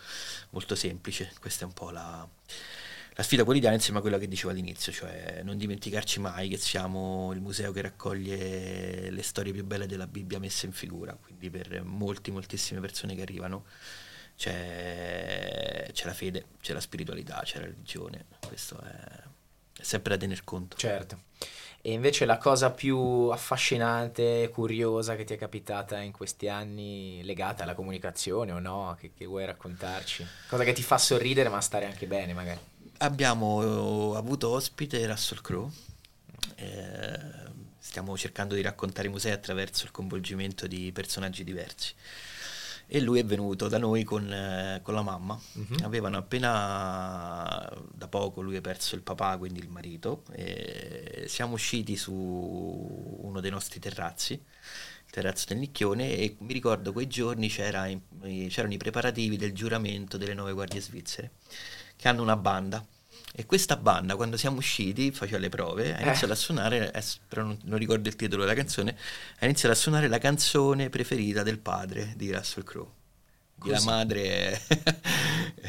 molto 0.51 0.75
semplice. 0.75 1.33
Questa 1.41 1.65
è 1.65 1.67
un 1.67 1.73
po' 1.73 1.91
la 1.91 2.29
la 3.19 3.25
sfida 3.25 3.43
quotidiana 3.43 3.75
insieme 3.75 3.99
a 3.99 4.01
quella 4.01 4.17
che 4.17 4.29
dicevo 4.29 4.51
all'inizio, 4.51 4.93
cioè 4.93 5.41
non 5.43 5.57
dimenticarci 5.59 6.21
mai 6.21 6.49
che 6.49 6.57
siamo 6.57 7.33
il 7.33 7.41
museo 7.41 7.73
che 7.73 7.81
raccoglie 7.81 9.11
le 9.11 9.23
storie 9.23 9.53
più 9.53 9.65
belle 9.65 9.87
della 9.89 10.07
Bibbia 10.07 10.39
messe 10.39 10.67
in 10.67 10.73
figura, 10.73 11.19
quindi 11.21 11.51
per 11.51 11.83
molti, 11.83 12.31
moltissime 12.31 12.79
persone 12.79 13.17
che 13.17 13.23
arrivano 13.23 13.65
c'è, 14.37 15.91
c'è 15.93 16.07
la 16.07 16.15
fede, 16.15 16.45
c'è 16.61 16.73
la 16.73 16.81
spiritualità, 16.81 17.41
c'è 17.43 17.59
la 17.59 17.67
religione, 17.67 18.27
questo 18.47 18.79
è, 18.79 19.23
è 19.79 19.83
sempre 19.83 20.15
da 20.15 20.21
tener 20.21 20.43
conto. 20.45 20.77
Certo. 20.77 21.27
E 21.81 21.93
invece 21.93 22.25
la 22.25 22.39
cosa 22.39 22.71
più 22.71 22.99
affascinante, 23.29 24.51
curiosa 24.53 25.15
che 25.15 25.25
ti 25.25 25.35
è 25.35 25.37
capitata 25.37 26.01
in 26.01 26.11
questi 26.11 26.49
anni, 26.49 27.23
legata 27.23 27.63
alla 27.63 27.75
comunicazione 27.75 28.51
o 28.51 28.59
no, 28.59 28.97
che, 28.99 29.13
che 29.17 29.27
vuoi 29.27 29.47
raccontarci? 29.47 30.27
Cosa 30.49 30.65
che 30.65 30.73
ti 30.73 30.83
fa 30.83 30.99
sorridere 30.99 31.49
ma 31.49 31.61
stare 31.61 31.87
anche 31.87 32.07
bene 32.07 32.35
magari? 32.35 32.59
Abbiamo 32.99 34.15
avuto 34.17 34.49
ospite 34.49 35.07
Russell 35.07 35.41
Crowe, 35.41 35.71
eh, 36.57 37.21
stiamo 37.79 38.17
cercando 38.19 38.57
di 38.57 38.61
raccontare 38.61 39.07
i 39.07 39.11
musei 39.11 39.31
attraverso 39.31 39.85
il 39.85 39.93
coinvolgimento 39.93 40.67
di 40.67 40.91
personaggi 40.93 41.45
diversi 41.45 41.95
e 42.91 43.01
lui 43.01 43.19
è 43.19 43.25
venuto 43.25 43.69
da 43.69 43.77
noi 43.77 44.03
con, 44.03 44.33
eh, 44.33 44.81
con 44.83 44.95
la 44.95 45.03
mamma, 45.03 45.39
uh-huh. 45.53 45.85
avevano 45.85 46.17
appena 46.17 47.71
da 47.93 48.09
poco 48.09 48.41
lui 48.41 48.57
ha 48.57 48.61
perso 48.63 48.95
il 48.95 49.03
papà, 49.03 49.37
quindi 49.37 49.61
il 49.61 49.69
marito, 49.69 50.25
siamo 51.27 51.53
usciti 51.53 51.97
su 51.97 52.13
uno 52.13 53.41
dei 53.41 53.51
nostri 53.51 53.79
terrazzi, 53.79 54.33
il 54.33 55.11
terrazzo 55.11 55.45
del 55.49 55.59
Nicchione 55.59 56.17
e 56.17 56.37
mi 56.41 56.53
ricordo 56.53 56.93
quei 56.93 57.07
giorni 57.07 57.49
c'era, 57.49 57.87
c'erano 58.49 58.73
i 58.73 58.79
preparativi 58.79 59.37
del 59.37 59.53
giuramento 59.53 60.17
delle 60.17 60.35
nuove 60.35 60.53
guardie 60.53 60.81
svizzere 60.81 61.33
che 61.97 62.09
hanno 62.09 62.23
una 62.23 62.37
banda. 62.37 62.85
E 63.35 63.47
questa 63.47 63.77
banda, 63.77 64.17
quando 64.17 64.37
siamo 64.37 64.59
usciti, 64.59 65.13
faceva 65.13 65.39
le 65.39 65.49
prove, 65.49 65.95
ha 65.95 66.01
iniziato 66.01 66.29
eh. 66.29 66.33
a 66.33 66.35
suonare, 66.35 66.93
eh, 66.93 67.03
però 67.29 67.43
non, 67.43 67.59
non, 67.65 67.79
ricordo 67.79 68.09
il 68.09 68.17
titolo 68.17 68.43
della 68.43 68.55
canzone, 68.55 68.97
ha 69.39 69.45
iniziato 69.45 69.75
a 69.75 69.77
suonare 69.77 70.09
la 70.09 70.19
canzone 70.19 70.89
preferita 70.89 71.43
del 71.43 71.59
padre 71.59 72.15
di 72.17 72.33
Russell 72.33 72.65
Crowe. 72.65 72.97
La 73.65 73.83
madre, 73.83 74.61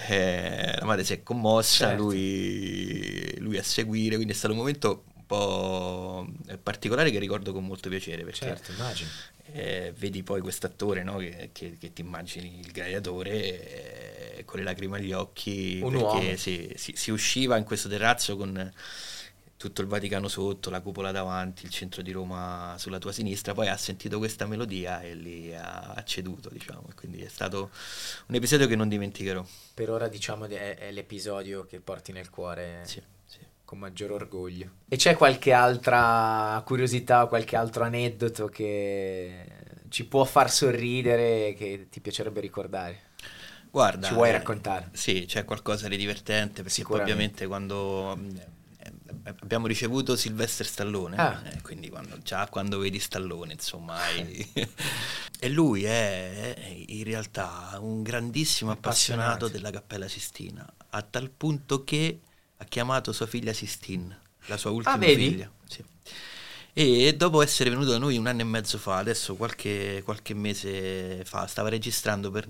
eh, 0.07 0.75
la 0.77 0.85
madre 0.85 1.03
si 1.03 1.13
è 1.13 1.23
commossa, 1.23 1.87
certo. 1.87 2.03
lui, 2.03 3.35
lui, 3.39 3.57
a 3.57 3.63
seguire, 3.63 4.15
quindi 4.15 4.33
è 4.33 4.35
stato 4.35 4.53
un 4.53 4.59
momento 4.59 5.05
un 5.15 5.25
po' 5.25 6.27
particolare 6.61 7.09
che 7.09 7.17
ricordo 7.17 7.51
con 7.51 7.65
molto 7.65 7.89
piacere. 7.89 8.23
Perché 8.23 8.45
certo, 8.45 8.71
immagino. 8.71 9.09
Eh, 9.51 9.91
vedi 9.97 10.21
poi 10.21 10.41
quest'attore 10.41 11.01
no, 11.01 11.17
che, 11.17 11.49
che, 11.51 11.77
che, 11.79 11.91
ti 11.91 12.01
immagini 12.01 12.59
il 12.59 12.71
gladiatore 12.71 14.18
con 14.45 14.59
le 14.59 14.65
lacrime 14.65 14.97
agli 14.97 15.11
occhi 15.11 15.79
Un 15.81 15.91
perché 15.91 16.37
si, 16.37 16.71
si, 16.75 16.93
si, 16.95 17.11
usciva 17.11 17.57
in 17.57 17.63
questo 17.63 17.89
terrazzo 17.89 18.35
con 18.37 18.71
tutto 19.59 19.81
il 19.81 19.87
Vaticano 19.87 20.29
sotto, 20.29 20.69
la 20.69 20.79
cupola 20.79 21.11
davanti, 21.11 21.65
il 21.65 21.69
centro 21.69 22.01
di 22.01 22.13
Roma 22.13 22.75
sulla 22.77 22.97
tua 22.97 23.11
sinistra, 23.11 23.53
poi 23.53 23.67
ha 23.67 23.75
sentito 23.75 24.17
questa 24.17 24.45
melodia 24.45 25.01
e 25.01 25.13
lì 25.15 25.53
ha 25.53 26.01
ceduto, 26.05 26.47
diciamo, 26.47 26.87
quindi 26.95 27.21
è 27.21 27.27
stato 27.27 27.69
un 28.27 28.35
episodio 28.35 28.67
che 28.67 28.77
non 28.77 28.87
dimenticherò. 28.87 29.45
Per 29.73 29.89
ora 29.89 30.07
diciamo 30.07 30.45
è, 30.45 30.77
è 30.77 30.91
l'episodio 30.91 31.65
che 31.65 31.81
porti 31.81 32.13
nel 32.13 32.29
cuore. 32.29 32.79
Sì, 32.83 33.01
sì. 33.25 33.39
Con 33.65 33.79
maggior 33.79 34.11
orgoglio. 34.11 34.69
E 34.87 34.95
c'è 34.95 35.17
qualche 35.17 35.51
altra 35.51 36.63
curiosità, 36.65 37.25
qualche 37.25 37.57
altro 37.57 37.83
aneddoto 37.83 38.47
che 38.47 39.45
ci 39.89 40.05
può 40.05 40.23
far 40.23 40.49
sorridere, 40.49 41.53
che 41.53 41.87
ti 41.89 41.99
piacerebbe 41.99 42.39
ricordare? 42.39 43.07
Guarda, 43.71 44.07
ci 44.07 44.13
vuoi 44.13 44.31
raccontare? 44.31 44.89
Eh, 44.91 44.97
sì, 44.97 45.25
c'è 45.27 45.45
qualcosa 45.45 45.87
di 45.87 45.97
divertente 45.97 46.63
perché 46.63 46.83
poi 46.83 46.99
ovviamente 46.99 47.45
quando 47.45 48.17
eh, 48.17 49.33
abbiamo 49.41 49.67
ricevuto 49.67 50.15
Sylvester 50.15 50.65
Stallone, 50.65 51.15
ah. 51.17 51.41
eh, 51.45 51.61
quindi 51.61 51.89
quando, 51.89 52.17
già 52.19 52.47
quando 52.47 52.79
vedi 52.79 52.99
Stallone, 52.99 53.53
insomma, 53.53 53.97
e 55.39 55.49
lui 55.49 55.83
è 55.83 56.55
in 56.87 57.03
realtà 57.03 57.77
un 57.79 58.01
grandissimo 58.01 58.71
appassionato 58.71 59.47
della 59.47 59.69
Cappella 59.69 60.07
Sistina, 60.07 60.67
a 60.89 61.01
tal 61.01 61.29
punto 61.29 61.83
che 61.83 62.21
ha 62.57 62.65
chiamato 62.65 63.11
sua 63.11 63.27
figlia 63.27 63.53
Sistine, 63.53 64.19
la 64.45 64.57
sua 64.57 64.71
ultima 64.71 64.95
ah, 64.95 64.99
figlia. 64.99 65.51
Sì 65.67 65.83
e 66.73 67.15
dopo 67.15 67.41
essere 67.41 67.69
venuto 67.69 67.89
da 67.89 67.97
noi 67.97 68.17
un 68.17 68.27
anno 68.27 68.41
e 68.41 68.43
mezzo 68.43 68.77
fa, 68.77 68.97
adesso 68.97 69.35
qualche, 69.35 70.01
qualche 70.03 70.33
mese 70.33 71.23
fa, 71.25 71.47
stava 71.47 71.67
registrando 71.67 72.29
per, 72.29 72.45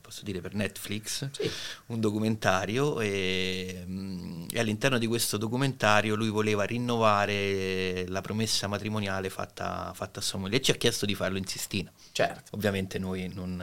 posso 0.00 0.22
dire, 0.22 0.40
per 0.40 0.54
Netflix 0.54 1.28
sì. 1.32 1.50
un 1.86 2.00
documentario 2.00 3.00
e, 3.00 3.84
mm, 3.84 4.46
e, 4.52 4.60
all'interno 4.60 4.98
di 4.98 5.06
questo 5.06 5.36
documentario 5.38 6.14
lui 6.14 6.28
voleva 6.28 6.64
rinnovare 6.64 8.06
la 8.08 8.20
promessa 8.20 8.68
matrimoniale 8.68 9.28
fatta, 9.28 9.92
fatta 9.94 10.20
a 10.20 10.22
sua 10.22 10.38
moglie 10.38 10.56
e 10.56 10.60
ci 10.62 10.70
ha 10.70 10.74
chiesto 10.74 11.04
di 11.04 11.14
farlo 11.14 11.36
in 11.36 11.46
Sistina. 11.46 11.92
Certo. 12.12 12.54
Ovviamente 12.54 12.98
noi 12.98 13.30
non, 13.34 13.56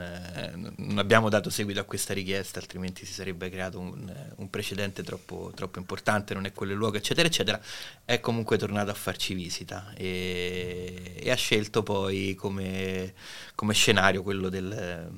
non, 0.76 0.98
abbiamo 0.98 1.28
dato 1.28 1.48
seguito 1.50 1.80
a 1.80 1.84
questa 1.84 2.12
richiesta, 2.12 2.58
altrimenti 2.60 3.06
si 3.06 3.12
sarebbe 3.12 3.48
creato 3.48 3.80
un, 3.80 4.12
un 4.36 4.50
precedente 4.50 5.02
troppo, 5.02 5.52
troppo 5.54 5.78
importante, 5.78 6.34
non 6.34 6.44
è 6.44 6.52
quello 6.52 6.72
il 6.72 6.78
luogo, 6.78 6.96
eccetera, 6.96 7.26
eccetera. 7.26 7.60
È 8.04 8.20
comunque 8.20 8.58
tornato 8.58 8.90
a 8.90 8.94
farci 8.94 9.34
visita 9.34 9.53
visita 9.54 9.92
e, 9.96 11.14
e 11.16 11.30
ha 11.30 11.36
scelto 11.36 11.82
poi 11.84 12.34
come, 12.34 13.14
come 13.54 13.72
scenario 13.72 14.22
quello 14.22 14.48
del, 14.48 15.10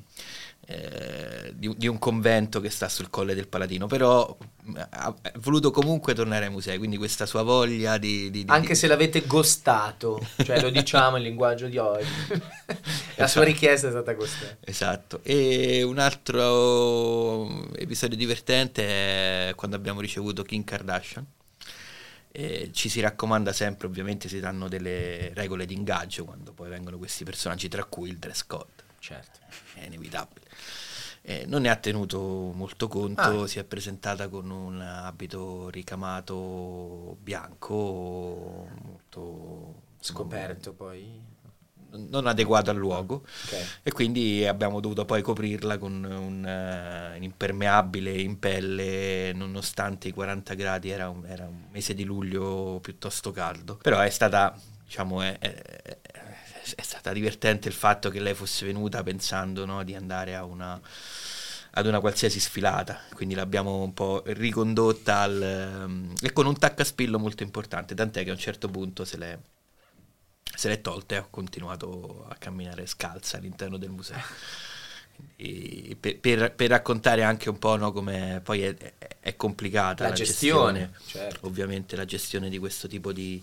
eh, 0.67 1.53
di, 1.55 1.73
di, 1.75 1.87
un 1.87 1.97
convento 1.97 2.59
che 2.59 2.69
sta 2.69 2.87
sul 2.87 3.09
colle 3.09 3.33
del 3.33 3.47
Palatino, 3.47 3.87
però 3.87 4.37
ha 4.89 5.15
voluto 5.39 5.71
comunque 5.71 6.13
tornare 6.13 6.45
ai 6.45 6.51
musei, 6.51 6.77
quindi 6.77 6.97
questa 6.97 7.25
sua 7.25 7.41
voglia 7.41 7.97
di... 7.97 8.29
di, 8.29 8.43
di 8.43 8.51
Anche 8.51 8.75
se 8.75 8.87
l'avete 8.87 9.25
gostato, 9.25 10.25
cioè 10.43 10.61
lo 10.61 10.69
diciamo 10.69 11.17
in 11.17 11.23
linguaggio 11.23 11.67
di 11.67 11.77
oggi, 11.77 12.05
la 12.27 12.75
esatto. 13.15 13.27
sua 13.27 13.43
richiesta 13.43 13.87
è 13.87 13.91
stata 13.91 14.15
questa. 14.15 14.57
Esatto, 14.59 15.21
e 15.23 15.81
un 15.81 15.97
altro 15.97 17.73
episodio 17.75 18.17
divertente 18.17 19.49
è 19.49 19.55
quando 19.55 19.75
abbiamo 19.75 20.01
ricevuto 20.01 20.43
Kim 20.43 20.63
Kardashian 20.63 21.25
eh, 22.37 22.69
ci 22.71 22.87
si 22.87 22.99
raccomanda 22.99 23.51
sempre, 23.51 23.87
ovviamente 23.87 24.29
si 24.29 24.39
danno 24.39 24.67
delle 24.67 25.33
regole 25.33 25.65
di 25.65 25.73
ingaggio 25.73 26.23
quando 26.23 26.53
poi 26.53 26.69
vengono 26.69 26.99
questi 26.99 27.23
personaggi, 27.23 27.67
tra 27.67 27.83
cui 27.83 28.09
il 28.09 28.17
dress 28.17 28.45
code. 28.45 28.83
Certo. 28.99 29.39
È 29.73 29.83
inevitabile. 29.83 30.45
Eh, 31.23 31.45
non 31.47 31.63
ne 31.63 31.69
ha 31.69 31.75
tenuto 31.77 32.51
molto 32.53 32.87
conto, 32.87 33.41
ah. 33.41 33.47
si 33.47 33.57
è 33.57 33.63
presentata 33.63 34.27
con 34.27 34.51
un 34.51 34.79
abito 34.79 35.69
ricamato 35.69 37.17
bianco, 37.19 38.67
molto 38.83 39.81
scoperto 39.99 40.73
poi 40.73 41.19
non 42.09 42.27
adeguato 42.27 42.69
al 42.69 42.77
luogo. 42.77 43.25
Okay. 43.45 43.63
e 43.83 43.91
quindi 43.91 44.45
abbiamo 44.45 44.79
dovuto 44.79 45.05
poi 45.05 45.21
coprirla 45.21 45.77
con 45.77 46.03
un, 46.03 46.43
uh, 46.43 47.21
impermeabile 47.21 48.11
in 48.11 48.39
pelle 48.39 49.31
nonostante 49.33 50.07
i 50.07 50.11
40 50.11 50.53
gradi 50.53 50.89
era 50.89 51.09
un, 51.09 51.25
era 51.25 51.45
un, 51.45 51.65
mese 51.71 51.93
di 51.93 52.03
luglio 52.03 52.79
piuttosto 52.81 53.31
caldo. 53.31 53.77
Però 53.81 53.99
è 53.99 54.09
stata 54.09 54.57
diciamo 54.85 55.21
è, 55.21 55.37
è, 55.37 55.97
è 56.75 56.81
stata 56.81 57.11
divertente 57.13 57.67
il 57.67 57.73
fatto 57.73 58.09
che 58.09 58.19
lei 58.19 58.33
fosse 58.33 58.65
venuta 58.65 59.03
pensando 59.03 59.65
no, 59.65 59.83
di 59.83 59.95
andare 59.95 60.35
a 60.35 60.43
una 60.43 60.79
ad 61.77 61.85
una 61.85 61.99
qualsiasi 61.99 62.39
sfilata, 62.39 62.99
quindi 63.13 63.35
l'abbiamo 63.35 63.83
un 63.83 63.93
po' 63.93 64.23
ricondotta 64.25 65.19
al, 65.19 65.83
um, 65.85 66.13
e 66.19 66.33
con 66.33 66.47
un 66.47 66.57
taccaspillo 66.57 67.19
molto 67.19 67.43
importante, 67.43 67.93
tant'è 67.93 68.23
che 68.23 68.31
a 68.31 68.33
un 68.33 68.39
certo 68.39 68.67
punto 68.67 69.05
se 69.05 69.17
l'è, 69.17 69.37
se 70.57 70.69
l'è 70.69 70.81
tolta 70.81 71.13
e 71.13 71.17
ha 71.19 71.27
continuato 71.29 72.25
a 72.27 72.35
camminare 72.35 72.87
scalza 72.87 73.37
all'interno 73.37 73.77
del 73.77 73.91
museo. 73.91 74.17
per, 75.99 76.17
per, 76.19 76.53
per, 76.55 76.69
raccontare 76.69 77.21
anche 77.21 77.49
un 77.49 77.59
po' 77.59 77.75
no, 77.75 77.91
come 77.91 78.41
poi 78.43 78.63
è, 78.63 78.75
è 79.19 79.35
complicata 79.35 80.05
la, 80.05 80.09
la 80.09 80.15
gestione, 80.15 80.93
gestione 80.97 81.27
certo. 81.29 81.45
ovviamente 81.45 81.95
la 81.95 82.05
gestione 82.05 82.49
di 82.49 82.57
questo 82.57 82.87
tipo 82.87 83.13
di, 83.13 83.39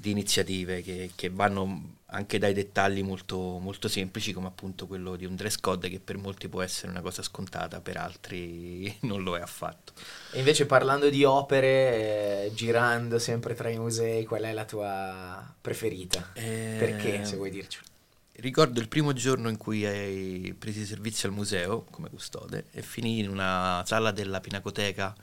di 0.00 0.10
iniziative 0.12 0.80
che, 0.80 1.10
che, 1.14 1.28
vanno 1.28 1.96
anche 2.06 2.38
dai 2.38 2.54
dettagli 2.54 3.02
molto, 3.02 3.58
molto, 3.58 3.86
semplici 3.86 4.32
come 4.32 4.46
appunto 4.46 4.86
quello 4.86 5.14
di 5.14 5.26
un 5.26 5.36
dress 5.36 5.56
code 5.56 5.90
che 5.90 6.00
per 6.00 6.16
molti 6.16 6.48
può 6.48 6.62
essere 6.62 6.90
una 6.90 7.02
cosa 7.02 7.22
scontata, 7.22 7.82
per 7.82 7.98
altri 7.98 8.96
non 9.04 9.22
lo 9.22 9.36
è 9.36 9.42
affatto. 9.42 9.92
E 10.32 10.38
invece 10.38 10.64
parlando 10.64 11.10
di 11.10 11.22
opere, 11.24 12.46
eh, 12.46 12.52
girando 12.54 13.18
sempre 13.18 13.52
tra 13.52 13.68
i 13.68 13.78
musei, 13.78 14.24
qual 14.24 14.42
è 14.42 14.52
la 14.54 14.64
tua 14.64 15.54
preferita? 15.60 16.30
Eh, 16.32 16.76
Perché, 16.78 17.26
se 17.26 17.36
vuoi 17.36 17.50
dircelo? 17.50 17.84
Ricordo 18.32 18.80
il 18.80 18.88
primo 18.88 19.12
giorno 19.12 19.50
in 19.50 19.58
cui 19.58 19.84
hai 19.84 20.56
preso 20.58 20.82
servizio 20.86 21.28
al 21.28 21.34
museo 21.34 21.84
come 21.90 22.08
custode 22.08 22.68
e 22.72 22.80
finì 22.80 23.18
in 23.18 23.28
una 23.28 23.82
sala 23.84 24.12
della 24.12 24.40
Pinacoteca 24.40 25.14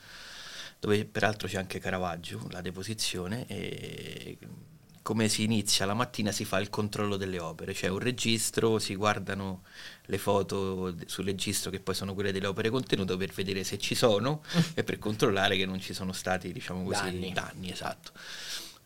dove 0.79 1.05
peraltro 1.05 1.47
c'è 1.47 1.57
anche 1.57 1.79
Caravaggio, 1.79 2.47
la 2.51 2.61
deposizione 2.61 3.45
e 3.47 4.37
come 5.07 5.29
si 5.29 5.43
inizia 5.43 5.85
la 5.85 5.93
mattina 5.93 6.33
si 6.33 6.43
fa 6.43 6.59
il 6.59 6.69
controllo 6.69 7.15
delle 7.15 7.39
opere, 7.39 7.71
c'è 7.71 7.87
un 7.87 7.99
registro, 7.99 8.77
si 8.77 8.93
guardano 8.93 9.63
le 10.07 10.17
foto 10.17 10.93
sul 11.05 11.23
registro 11.23 11.71
che 11.71 11.79
poi 11.79 11.95
sono 11.95 12.13
quelle 12.13 12.33
delle 12.33 12.47
opere 12.47 12.69
contenute 12.69 13.15
per 13.15 13.31
vedere 13.31 13.63
se 13.63 13.77
ci 13.77 13.95
sono 13.95 14.43
e 14.75 14.83
per 14.83 14.99
controllare 14.99 15.55
che 15.55 15.65
non 15.65 15.79
ci 15.79 15.93
sono 15.93 16.11
stati, 16.11 16.51
diciamo 16.51 16.83
così, 16.83 17.03
danni. 17.03 17.31
danni 17.31 17.71
esatto. 17.71 18.11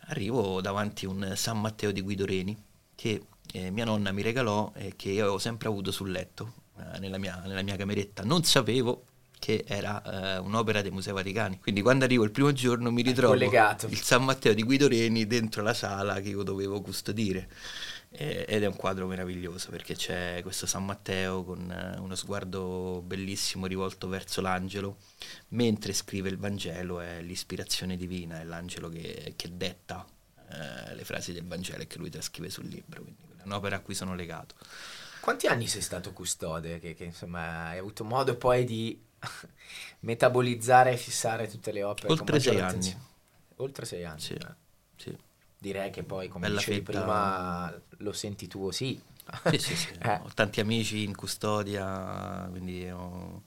Arrivo 0.09 0.61
davanti 0.61 1.05
a 1.05 1.09
un 1.09 1.33
San 1.35 1.59
Matteo 1.59 1.91
di 1.91 2.01
Guido 2.01 2.25
Reni 2.27 2.55
che 2.93 3.25
eh, 3.53 3.71
mia 3.71 3.85
nonna 3.85 4.11
mi 4.11 4.21
regalò 4.21 4.71
e 4.75 4.93
che 4.95 5.09
io 5.09 5.23
avevo 5.23 5.39
sempre 5.39 5.69
avuto 5.69 5.91
sul 5.91 6.11
letto 6.11 6.53
eh, 6.77 6.99
nella, 6.99 7.17
mia, 7.17 7.41
nella 7.47 7.63
mia 7.63 7.75
cameretta. 7.75 8.21
Non 8.21 8.43
sapevo 8.43 9.05
che 9.41 9.63
era 9.65 10.03
eh, 10.03 10.37
un'opera 10.37 10.83
dei 10.83 10.91
Musei 10.91 11.13
Vaticani. 11.13 11.57
Quindi 11.59 11.81
quando 11.81 12.05
arrivo 12.05 12.23
il 12.23 12.29
primo 12.29 12.53
giorno 12.53 12.91
mi 12.91 13.01
ritrovo 13.01 13.33
il 13.33 13.97
San 13.97 14.23
Matteo 14.23 14.53
di 14.53 14.61
Guido 14.61 14.87
Reni 14.87 15.25
dentro 15.25 15.63
la 15.63 15.73
sala 15.73 16.21
che 16.21 16.29
io 16.29 16.43
dovevo 16.43 16.79
custodire. 16.79 17.49
Ed 18.11 18.61
è 18.61 18.65
un 18.65 18.75
quadro 18.75 19.07
meraviglioso 19.07 19.69
perché 19.69 19.95
c'è 19.95 20.41
questo 20.43 20.67
San 20.67 20.85
Matteo 20.85 21.43
con 21.43 21.71
eh, 21.71 21.97
uno 21.97 22.13
sguardo 22.13 23.01
bellissimo 23.03 23.65
rivolto 23.65 24.09
verso 24.09 24.41
l'angelo, 24.41 24.97
mentre 25.49 25.93
scrive 25.93 26.29
il 26.29 26.37
Vangelo 26.37 26.99
è 26.99 27.21
l'ispirazione 27.21 27.95
divina, 27.95 28.41
è 28.41 28.43
l'angelo 28.43 28.89
che, 28.89 29.33
che 29.37 29.49
detta 29.55 30.05
eh, 30.49 30.93
le 30.93 31.03
frasi 31.05 31.31
del 31.31 31.47
Vangelo 31.47 31.83
e 31.83 31.87
che 31.87 31.97
lui 31.97 32.09
trascrive 32.09 32.49
sul 32.49 32.65
libro, 32.65 33.01
quindi 33.01 33.21
è 33.37 33.43
un'opera 33.45 33.77
a 33.77 33.79
cui 33.79 33.95
sono 33.95 34.13
legato. 34.13 34.55
Quanti 35.21 35.47
anni 35.47 35.67
sei 35.67 35.81
stato 35.81 36.11
custode? 36.11 36.79
Che, 36.79 36.93
che 36.93 37.05
insomma 37.05 37.67
hai 37.69 37.77
avuto 37.77 38.03
modo 38.03 38.35
poi 38.35 38.65
di 38.65 38.99
metabolizzare 40.01 40.93
e 40.93 40.97
fissare 40.97 41.47
tutte 41.47 41.71
le 41.71 41.83
opere. 41.83 42.11
Oltre 42.13 42.39
sei 42.39 42.59
anni. 42.59 42.97
Oltre 43.57 43.85
sei 43.85 44.05
anni. 44.05 44.19
Sì, 44.19 44.33
eh. 44.33 44.55
sì. 44.95 45.17
Direi 45.57 45.91
che 45.91 46.03
poi, 46.03 46.27
come 46.27 46.47
Bella 46.47 46.57
dicevi 46.59 46.77
fetta. 46.77 46.91
prima, 46.91 47.81
lo 47.97 48.13
senti 48.13 48.47
tuo, 48.47 48.71
sì. 48.71 48.99
Sì, 49.49 49.57
sì, 49.59 49.75
sì. 49.75 49.93
eh. 50.01 50.19
Ho 50.23 50.29
tanti 50.33 50.59
amici 50.59 51.03
in 51.03 51.15
custodia, 51.15 52.47
quindi 52.49 52.89
ho 52.89 53.43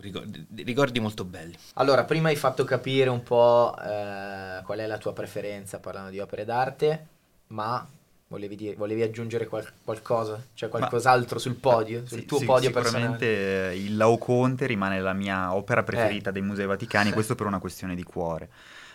ricordi, 0.00 0.46
ricordi, 0.64 1.00
molto 1.00 1.24
belli. 1.24 1.56
Allora, 1.74 2.04
prima 2.04 2.28
hai 2.28 2.36
fatto 2.36 2.64
capire 2.64 3.10
un 3.10 3.22
po' 3.22 3.76
eh, 3.78 4.60
qual 4.64 4.78
è 4.78 4.86
la 4.86 4.98
tua 4.98 5.12
preferenza 5.12 5.78
parlando 5.78 6.10
di 6.10 6.18
opere 6.18 6.44
d'arte, 6.44 7.06
ma 7.48 7.86
Volevi, 8.26 8.56
dire, 8.56 8.74
volevi 8.74 9.02
aggiungere 9.02 9.46
qual- 9.46 9.70
qualcosa? 9.84 10.42
C'è 10.54 10.68
qualcos'altro 10.68 11.36
Ma, 11.36 11.40
sul 11.40 11.54
podio? 11.56 12.06
Sul 12.06 12.20
sì, 12.20 12.24
tuo 12.24 12.38
sì, 12.38 12.44
podio 12.46 12.68
sicuramente 12.68 13.26
personale? 13.26 13.76
il 13.76 13.96
Laoconte 13.96 14.66
rimane 14.66 15.00
la 15.00 15.12
mia 15.12 15.54
opera 15.54 15.82
preferita 15.82 16.30
eh. 16.30 16.32
dei 16.32 16.42
Musei 16.42 16.66
Vaticani, 16.66 17.12
questo 17.12 17.34
per 17.34 17.46
una 17.46 17.58
questione 17.58 17.94
di 17.94 18.02
cuore. 18.02 18.48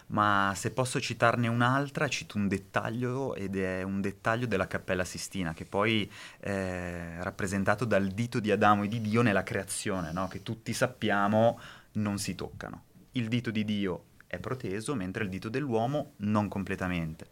Ma 0.07 0.53
se 0.55 0.71
posso 0.71 0.99
citarne 0.99 1.47
un'altra, 1.47 2.07
cito 2.07 2.37
un 2.37 2.47
dettaglio 2.47 3.35
ed 3.35 3.55
è 3.55 3.83
un 3.83 4.01
dettaglio 4.01 4.47
della 4.47 4.65
Cappella 4.65 5.05
Sistina, 5.05 5.53
che 5.53 5.65
poi 5.65 6.11
è 6.39 7.17
rappresentato 7.19 7.85
dal 7.85 8.07
dito 8.07 8.39
di 8.39 8.49
Adamo 8.49 8.83
e 8.83 8.87
di 8.87 9.01
Dio 9.01 9.21
nella 9.21 9.43
creazione, 9.43 10.11
no? 10.11 10.27
che 10.27 10.41
tutti 10.41 10.73
sappiamo 10.73 11.59
non 11.93 12.17
si 12.17 12.33
toccano. 12.33 12.85
Il 13.11 13.27
dito 13.27 13.51
di 13.51 13.63
Dio 13.63 14.05
è 14.25 14.39
proteso, 14.39 14.95
mentre 14.95 15.23
il 15.23 15.29
dito 15.29 15.47
dell'uomo 15.47 16.13
non 16.17 16.47
completamente. 16.47 17.27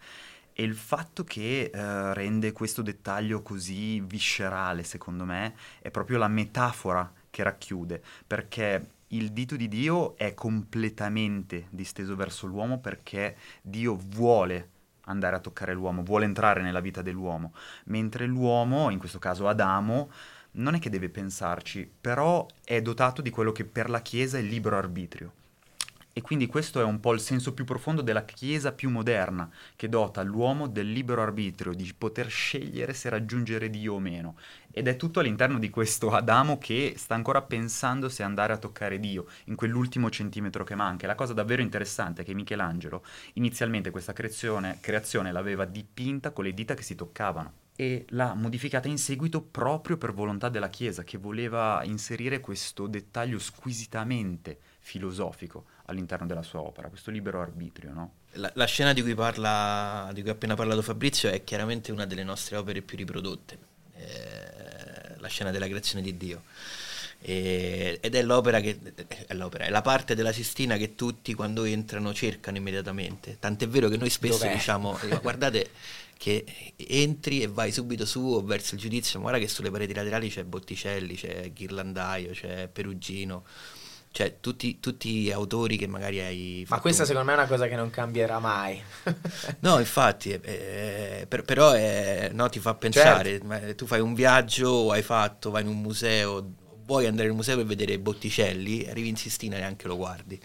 E 0.59 0.63
il 0.63 0.73
fatto 0.73 1.23
che 1.23 1.69
eh, 1.71 2.13
rende 2.15 2.51
questo 2.51 2.81
dettaglio 2.81 3.43
così 3.43 3.99
viscerale, 3.99 4.81
secondo 4.81 5.23
me, 5.23 5.53
è 5.79 5.91
proprio 5.91 6.17
la 6.17 6.27
metafora 6.27 7.13
che 7.29 7.43
racchiude, 7.43 8.01
perché 8.25 8.89
il 9.09 9.33
dito 9.33 9.55
di 9.55 9.67
Dio 9.67 10.17
è 10.17 10.33
completamente 10.33 11.67
disteso 11.69 12.15
verso 12.15 12.47
l'uomo 12.47 12.79
perché 12.79 13.37
Dio 13.61 13.95
vuole 13.95 14.69
andare 15.01 15.35
a 15.35 15.39
toccare 15.39 15.75
l'uomo, 15.75 16.01
vuole 16.01 16.25
entrare 16.25 16.63
nella 16.63 16.79
vita 16.79 17.03
dell'uomo, 17.03 17.53
mentre 17.85 18.25
l'uomo, 18.25 18.89
in 18.89 18.97
questo 18.97 19.19
caso 19.19 19.47
Adamo, 19.47 20.09
non 20.53 20.73
è 20.73 20.79
che 20.79 20.89
deve 20.89 21.09
pensarci, 21.09 21.87
però 22.01 22.47
è 22.63 22.81
dotato 22.81 23.21
di 23.21 23.29
quello 23.29 23.51
che 23.51 23.63
per 23.63 23.91
la 23.91 24.01
Chiesa 24.01 24.39
è 24.39 24.41
il 24.41 24.47
libero 24.47 24.75
arbitrio. 24.75 25.36
E 26.17 26.21
quindi 26.21 26.47
questo 26.47 26.79
è 26.79 26.83
un 26.83 26.99
po' 26.99 27.13
il 27.13 27.19
senso 27.19 27.53
più 27.53 27.63
profondo 27.63 28.01
della 28.01 28.25
Chiesa 28.25 28.71
più 28.71 28.89
moderna, 28.89 29.47
che 29.75 29.87
dota 29.87 30.23
l'uomo 30.23 30.67
del 30.67 30.91
libero 30.91 31.21
arbitrio, 31.21 31.75
di 31.75 31.93
poter 31.95 32.27
scegliere 32.27 32.95
se 32.95 33.09
raggiungere 33.09 33.69
Dio 33.69 33.93
o 33.93 33.99
meno. 33.99 34.35
Ed 34.71 34.87
è 34.87 34.95
tutto 34.95 35.19
all'interno 35.19 35.59
di 35.59 35.69
questo 35.69 36.09
Adamo 36.09 36.57
che 36.57 36.95
sta 36.97 37.13
ancora 37.13 37.43
pensando 37.43 38.09
se 38.09 38.23
andare 38.23 38.51
a 38.51 38.57
toccare 38.57 38.99
Dio, 38.99 39.27
in 39.43 39.55
quell'ultimo 39.55 40.09
centimetro 40.09 40.63
che 40.63 40.73
manca. 40.73 41.05
La 41.05 41.13
cosa 41.13 41.33
davvero 41.33 41.61
interessante 41.61 42.23
è 42.23 42.25
che 42.25 42.33
Michelangelo 42.33 43.05
inizialmente 43.33 43.91
questa 43.91 44.13
creazione, 44.13 44.79
creazione 44.81 45.31
l'aveva 45.31 45.65
dipinta 45.65 46.31
con 46.31 46.45
le 46.45 46.53
dita 46.55 46.73
che 46.73 46.81
si 46.81 46.95
toccavano 46.95 47.53
e 47.75 48.07
l'ha 48.09 48.33
modificata 48.33 48.87
in 48.87 48.97
seguito 48.97 49.43
proprio 49.43 49.97
per 49.97 50.13
volontà 50.13 50.49
della 50.49 50.69
Chiesa, 50.69 51.03
che 51.03 51.19
voleva 51.19 51.83
inserire 51.83 52.39
questo 52.39 52.87
dettaglio 52.87 53.37
squisitamente 53.37 54.66
filosofico 54.87 55.65
all'interno 55.87 56.25
della 56.25 56.43
sua 56.43 56.61
opera, 56.61 56.87
questo 56.87 57.11
libero 57.11 57.41
arbitrio. 57.41 57.91
No? 57.91 58.11
La, 58.33 58.49
la, 58.55 58.65
scena 58.65 58.93
di 58.93 59.01
cui, 59.01 59.15
parla, 59.15 60.09
di 60.13 60.21
cui 60.21 60.29
ha 60.29 60.33
appena 60.33 60.55
parlato 60.55 60.81
Fabrizio 60.81 61.29
è 61.29 61.43
chiaramente 61.43 61.91
una 61.91 62.05
delle 62.05 62.23
nostre 62.23 62.55
opere 62.55 62.81
più 62.81 62.95
riprodotte, 62.95 63.57
eh, 63.97 65.17
la 65.17 65.27
scena 65.27 65.51
della 65.51 65.67
creazione 65.67 66.01
di 66.01 66.15
Dio. 66.15 66.43
Ed 67.19 68.15
è 68.15 68.21
l'opera 68.21 68.61
che 68.61 68.79
è, 69.27 69.33
l'opera, 69.33 69.65
è 69.65 69.69
la 69.69 69.81
parte 69.81 70.15
della 70.15 70.31
Sistina 70.31 70.77
che 70.77 70.95
tutti 70.95 71.33
quando 71.33 71.65
entrano 71.65 72.13
cercano 72.13 72.55
immediatamente. 72.55 73.37
Tant'è 73.39 73.67
vero 73.67 73.89
che 73.89 73.97
noi 73.97 74.09
spesso 74.09 74.43
Dov'è? 74.43 74.53
diciamo: 74.53 74.97
guardate 75.21 75.71
che 76.15 76.45
entri 76.77 77.41
e 77.41 77.47
vai 77.47 77.71
subito 77.73 78.05
su 78.05 78.21
o 78.21 78.41
verso 78.41 78.75
il 78.75 78.79
giudizio, 78.79 79.19
ma 79.19 79.29
guarda 79.29 79.45
che 79.45 79.51
sulle 79.51 79.71
pareti 79.71 79.93
laterali 79.93 80.29
c'è 80.29 80.43
Botticelli, 80.45 81.15
c'è 81.15 81.51
Ghirlandaio, 81.51 82.31
c'è 82.31 82.69
Perugino 82.71 83.43
cioè 84.17 84.39
tutti, 84.39 84.79
tutti 84.79 85.31
autori 85.31 85.77
che 85.77 85.85
magari 85.85 86.19
hai 86.19 86.63
fatto... 86.65 86.73
Ma 86.73 86.81
questa 86.81 87.05
secondo 87.05 87.27
me 87.27 87.33
è 87.33 87.37
una 87.37 87.47
cosa 87.47 87.67
che 87.67 87.75
non 87.75 87.91
cambierà 87.91 88.39
mai. 88.39 88.81
no, 89.61 89.77
infatti, 89.77 90.31
eh, 90.31 91.27
per, 91.27 91.43
però 91.43 91.73
è, 91.73 92.31
no, 92.33 92.49
ti 92.49 92.57
fa 92.57 92.73
pensare, 92.73 93.39
certo. 93.39 93.75
tu 93.75 93.85
fai 93.85 93.99
un 93.99 94.15
viaggio, 94.15 94.89
hai 94.89 95.03
fatto, 95.03 95.51
vai 95.51 95.61
in 95.61 95.67
un 95.67 95.79
museo, 95.81 96.51
vuoi 96.83 97.05
andare 97.05 97.25
in 97.25 97.29
un 97.29 97.37
museo 97.37 97.57
per 97.57 97.67
vedere 97.67 97.99
Botticelli, 97.99 98.87
arrivi 98.89 99.09
in 99.09 99.17
Sistina 99.17 99.57
e 99.57 99.59
neanche 99.59 99.87
lo 99.87 99.97
guardi. 99.97 100.41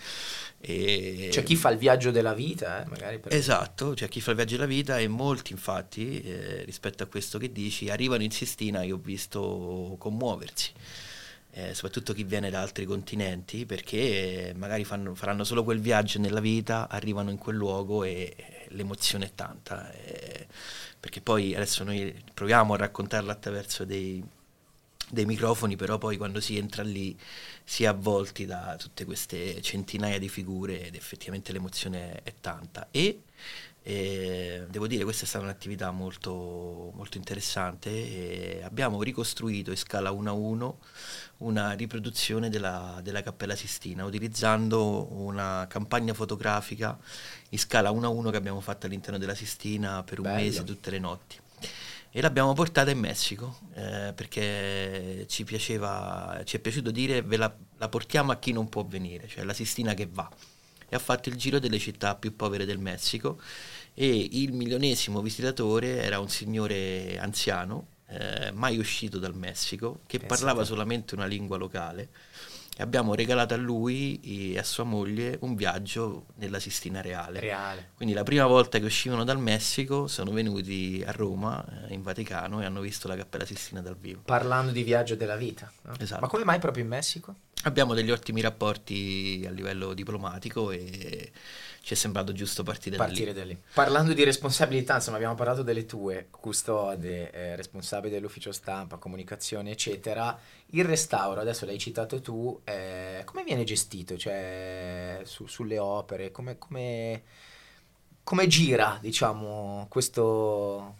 E... 0.60 1.28
C'è 1.30 1.42
chi 1.42 1.56
fa 1.56 1.70
il 1.70 1.78
viaggio 1.78 2.10
della 2.10 2.34
vita, 2.34 2.84
eh, 2.84 2.88
magari. 2.90 3.20
Per... 3.20 3.32
Esatto, 3.32 3.94
c'è 3.94 4.06
chi 4.08 4.20
fa 4.20 4.32
il 4.32 4.36
viaggio 4.36 4.56
della 4.56 4.68
vita 4.68 4.98
e 4.98 5.08
molti 5.08 5.52
infatti, 5.52 6.20
eh, 6.20 6.62
rispetto 6.64 7.04
a 7.04 7.06
questo 7.06 7.38
che 7.38 7.50
dici, 7.50 7.88
arrivano 7.88 8.22
in 8.22 8.32
Sistina, 8.32 8.82
io 8.82 8.96
ho 8.96 9.00
visto 9.02 9.96
commuoversi 9.98 10.72
eh, 11.55 11.74
soprattutto 11.74 12.14
chi 12.14 12.24
viene 12.24 12.50
da 12.50 12.61
altri 12.61 12.84
continenti, 12.86 13.66
perché 13.66 14.55
magari 14.57 14.84
fanno, 14.84 15.14
faranno 15.14 15.44
solo 15.44 15.64
quel 15.64 15.80
viaggio 15.80 16.18
nella 16.18 16.40
vita, 16.40 16.88
arrivano 16.88 17.30
in 17.30 17.38
quel 17.38 17.57
luogo 17.57 18.05
e, 18.05 18.34
e 18.36 18.66
l'emozione 18.68 19.26
è 19.26 19.30
tanta. 19.34 19.92
Eh, 19.92 20.46
perché 20.98 21.20
poi 21.20 21.55
adesso 21.55 21.84
noi 21.84 22.14
proviamo 22.32 22.74
a 22.74 22.76
raccontarla 22.78 23.32
attraverso 23.32 23.84
dei, 23.84 24.22
dei 25.11 25.26
microfoni, 25.26 25.76
però 25.76 25.98
poi 25.98 26.16
quando 26.16 26.40
si 26.40 26.57
entra 26.57 26.82
lì 26.82 27.18
si 27.64 27.84
è 27.84 27.86
avvolti 27.86 28.46
da 28.46 28.76
tutte 28.78 29.05
queste 29.05 29.61
centinaia 29.61 30.18
di 30.18 30.28
figure 30.28 30.86
ed 30.86 30.94
effettivamente 30.94 31.53
l'emozione 31.53 32.22
è 32.22 32.32
tanta. 32.40 32.88
E 32.90 33.24
e 33.84 34.64
devo 34.70 34.86
dire 34.86 35.02
questa 35.02 35.24
è 35.24 35.26
stata 35.26 35.44
un'attività 35.44 35.90
molto, 35.90 36.92
molto 36.94 37.16
interessante 37.16 38.60
abbiamo 38.62 39.02
ricostruito 39.02 39.70
in 39.70 39.76
scala 39.76 40.12
1 40.12 40.30
a 40.30 40.32
1 40.32 40.78
una 41.38 41.72
riproduzione 41.72 42.48
della, 42.48 43.00
della, 43.02 43.22
Cappella 43.22 43.56
Sistina 43.56 44.04
utilizzando 44.04 45.08
una 45.20 45.66
campagna 45.68 46.14
fotografica 46.14 46.96
in 47.48 47.58
scala 47.58 47.90
1 47.90 48.06
a 48.06 48.10
1 48.10 48.30
che 48.30 48.36
abbiamo 48.36 48.60
fatto 48.60 48.86
all'interno 48.86 49.18
della 49.18 49.34
Sistina 49.34 50.04
per 50.04 50.18
un 50.18 50.26
Bello. 50.26 50.36
mese 50.36 50.62
tutte 50.62 50.90
le 50.90 50.98
notti 51.00 51.40
e 52.14 52.20
l'abbiamo 52.20 52.52
portata 52.52 52.90
in 52.90 52.98
Messico 52.98 53.60
eh, 53.72 54.12
perché 54.14 55.24
ci 55.28 55.44
piaceva, 55.44 56.42
ci 56.44 56.56
è 56.56 56.60
piaciuto 56.60 56.90
dire 56.90 57.22
ve 57.22 57.38
la, 57.38 57.50
la, 57.78 57.88
portiamo 57.88 58.32
a 58.32 58.36
chi 58.36 58.52
non 58.52 58.68
può 58.68 58.84
venire, 58.84 59.26
cioè 59.28 59.44
la 59.44 59.54
Sistina 59.54 59.94
che 59.94 60.06
va. 60.12 60.28
E 60.90 60.94
ha 60.94 60.98
fatto 60.98 61.30
il 61.30 61.36
giro 61.36 61.58
delle 61.58 61.78
città 61.78 62.14
più 62.14 62.36
povere 62.36 62.66
del 62.66 62.76
Messico 62.76 63.40
e 63.95 64.28
il 64.32 64.53
milionesimo 64.53 65.20
visitatore 65.20 66.03
era 66.03 66.18
un 66.18 66.28
signore 66.28 67.18
anziano, 67.18 67.86
eh, 68.09 68.51
mai 68.53 68.78
uscito 68.78 69.18
dal 69.18 69.34
Messico, 69.34 70.01
che 70.07 70.18
Pensate. 70.18 70.26
parlava 70.26 70.64
solamente 70.64 71.14
una 71.14 71.26
lingua 71.26 71.57
locale 71.57 72.09
e 72.74 72.82
abbiamo 72.82 73.14
regalato 73.14 73.53
a 73.53 73.59
lui 73.59 74.18
e 74.22 74.59
a 74.59 74.62
sua 74.62 74.84
moglie 74.84 75.36
un 75.40 75.55
viaggio 75.55 76.26
nella 76.36 76.59
Sistina 76.59 77.03
Reale. 77.03 77.38
Reale. 77.38 77.90
Quindi 77.95 78.14
la 78.14 78.22
prima 78.22 78.47
volta 78.47 78.78
che 78.78 78.86
uscivano 78.86 79.24
dal 79.24 79.38
Messico 79.38 80.07
sono 80.07 80.30
venuti 80.30 81.03
a 81.07 81.12
Roma, 81.12 81.62
eh, 81.86 81.93
in 81.93 82.01
Vaticano, 82.01 82.62
e 82.62 82.64
hanno 82.64 82.80
visto 82.80 83.09
la 83.09 83.16
Cappella 83.16 83.45
Sistina 83.45 83.82
dal 83.82 83.97
vivo. 83.97 84.22
Parlando 84.24 84.72
di 84.72 84.82
viaggio 84.82 85.16
della 85.16 85.36
vita. 85.36 85.70
No? 85.82 85.95
Esatto. 85.99 86.22
Ma 86.22 86.28
come 86.28 86.45
mai 86.45 86.59
proprio 86.61 86.82
in 86.82 86.88
Messico? 86.88 87.34
Abbiamo 87.64 87.93
degli 87.93 88.11
ottimi 88.11 88.40
rapporti 88.40 89.45
a 89.47 89.51
livello 89.51 89.93
diplomatico 89.93 90.70
e 90.70 91.30
ci 91.82 91.94
è 91.94 91.96
sembrato 91.96 92.32
giusto 92.32 92.62
partire, 92.62 92.96
partire 92.96 93.32
da, 93.32 93.42
lì. 93.42 93.54
da, 93.54 93.54
lì. 93.54 93.62
Parlando 93.74 94.12
di 94.12 94.22
responsabilità, 94.22 94.94
insomma, 94.94 95.16
abbiamo 95.16 95.34
parlato 95.34 95.62
delle 95.62 95.84
tue, 95.84 96.28
custode, 96.30 97.32
eh, 97.32 97.56
responsabile 97.56 98.14
dell'ufficio 98.14 98.52
stampa, 98.52 98.98
comunicazione, 98.98 99.72
eccetera. 99.72 100.38
Il 100.66 100.84
restauro, 100.84 101.40
adesso 101.40 101.66
l'hai 101.66 101.78
citato 101.78 102.20
tu, 102.20 102.60
eh, 102.62 103.22
come 103.24 103.42
viene 103.42 103.64
gestito? 103.64 104.16
Cioè, 104.16 105.22
su, 105.24 105.46
sulle 105.48 105.78
opere, 105.78 106.30
come, 106.30 106.56
come, 106.56 107.22
come 108.22 108.46
gira, 108.46 108.98
diciamo, 109.00 109.86
questo, 109.90 110.98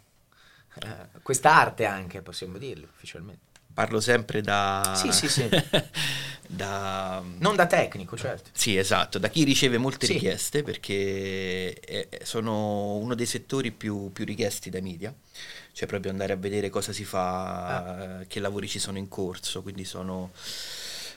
eh, 0.81 1.21
questa 1.21 1.55
arte 1.55 1.85
anche, 1.85 2.21
possiamo 2.21 2.57
dirlo 2.57 2.87
ufficialmente? 2.93 3.61
Parlo 3.73 4.01
sempre 4.01 4.41
da... 4.41 4.93
Sì, 4.97 5.13
sì, 5.13 5.29
sì. 5.29 5.49
da... 6.55 7.21
Non 7.39 7.55
da 7.55 7.65
tecnico, 7.65 8.15
certo. 8.15 8.49
Sì, 8.53 8.77
esatto, 8.77 9.17
da 9.17 9.29
chi 9.29 9.43
riceve 9.43 9.77
molte 9.77 10.05
sì. 10.05 10.13
richieste 10.13 10.63
perché 10.63 12.07
sono 12.23 12.95
uno 12.95 13.15
dei 13.15 13.25
settori 13.25 13.71
più, 13.71 14.11
più, 14.11 14.25
richiesti 14.25 14.69
dai 14.69 14.81
media, 14.81 15.13
cioè 15.71 15.87
proprio 15.87 16.11
andare 16.11 16.33
a 16.33 16.37
vedere 16.37 16.69
cosa 16.69 16.91
si 16.91 17.03
fa, 17.03 17.65
ah. 17.65 18.23
che 18.27 18.39
lavori 18.39 18.67
ci 18.67 18.79
sono 18.79 18.97
in 18.97 19.07
corso, 19.07 19.61
quindi 19.61 19.85
sono... 19.85 20.31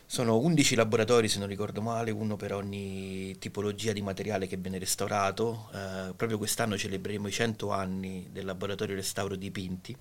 Sono 0.09 0.39
11 0.39 0.77
laboratori, 0.77 1.27
se 1.27 1.41
non 1.41 1.49
ricordo 1.49 1.83
male, 1.83 2.13
uno 2.13 2.37
per 2.37 2.55
ogni 2.55 3.37
tipologia 3.41 3.93
di 3.93 4.03
materiale 4.03 4.47
che 4.47 4.57
viene 4.57 4.79
restaurato. 4.79 5.69
Eh, 5.75 6.13
proprio 6.15 6.39
quest'anno 6.39 6.79
celebreremo 6.79 7.27
i 7.27 7.33
100 7.33 7.73
anni 7.73 8.29
del 8.31 8.45
laboratorio 8.45 8.95
restauro 8.95 9.35
di 9.35 9.51
Pinti, 9.51 9.97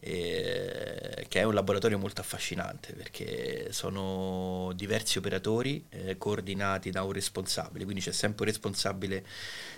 eh, 0.00 1.24
che 1.28 1.40
è 1.40 1.42
un 1.42 1.54
laboratorio 1.54 1.98
molto 1.98 2.20
affascinante 2.20 2.92
perché 2.92 3.72
sono 3.72 4.72
diversi 4.74 5.18
operatori 5.18 5.84
eh, 5.90 6.18
coordinati 6.18 6.90
da 6.90 7.02
un 7.02 7.12
responsabile, 7.12 7.84
quindi 7.84 8.02
c'è 8.02 8.12
sempre 8.12 8.44
un 8.44 8.50
responsabile 8.50 9.24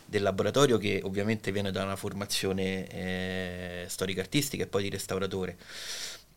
del 0.04 0.22
laboratorio 0.22 0.78
che 0.78 1.00
ovviamente 1.04 1.52
viene 1.52 1.70
da 1.70 1.84
una 1.84 1.96
formazione 1.96 2.86
eh, 2.88 3.84
storica-artistica 3.88 4.64
e 4.64 4.66
poi 4.66 4.84
di 4.84 4.90
restauratore 4.90 5.56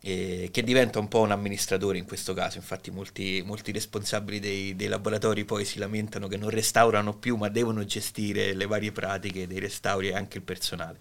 eh, 0.04 0.48
che 0.50 0.62
diventa 0.62 0.98
un 0.98 1.08
po' 1.08 1.20
un 1.20 1.30
amministratore 1.30 1.96
in 1.96 2.04
questo 2.04 2.34
caso, 2.34 2.58
infatti 2.58 2.90
molti, 2.90 3.42
molti 3.44 3.70
responsabili 3.70 4.40
dei, 4.40 4.76
dei, 4.76 4.88
laboratori 4.88 5.44
poi 5.44 5.64
si 5.64 5.78
lamentano 5.78 6.26
che 6.26 6.36
non 6.36 6.50
restaurano 6.50 7.14
più 7.14 7.36
ma 7.36 7.48
devono 7.48 7.84
gestire 7.84 8.52
le 8.52 8.66
varie 8.66 8.90
pratiche 8.90 9.46
dei 9.46 9.60
restauri 9.60 10.08
e 10.08 10.14
anche 10.14 10.38
il 10.38 10.42
personale, 10.42 10.98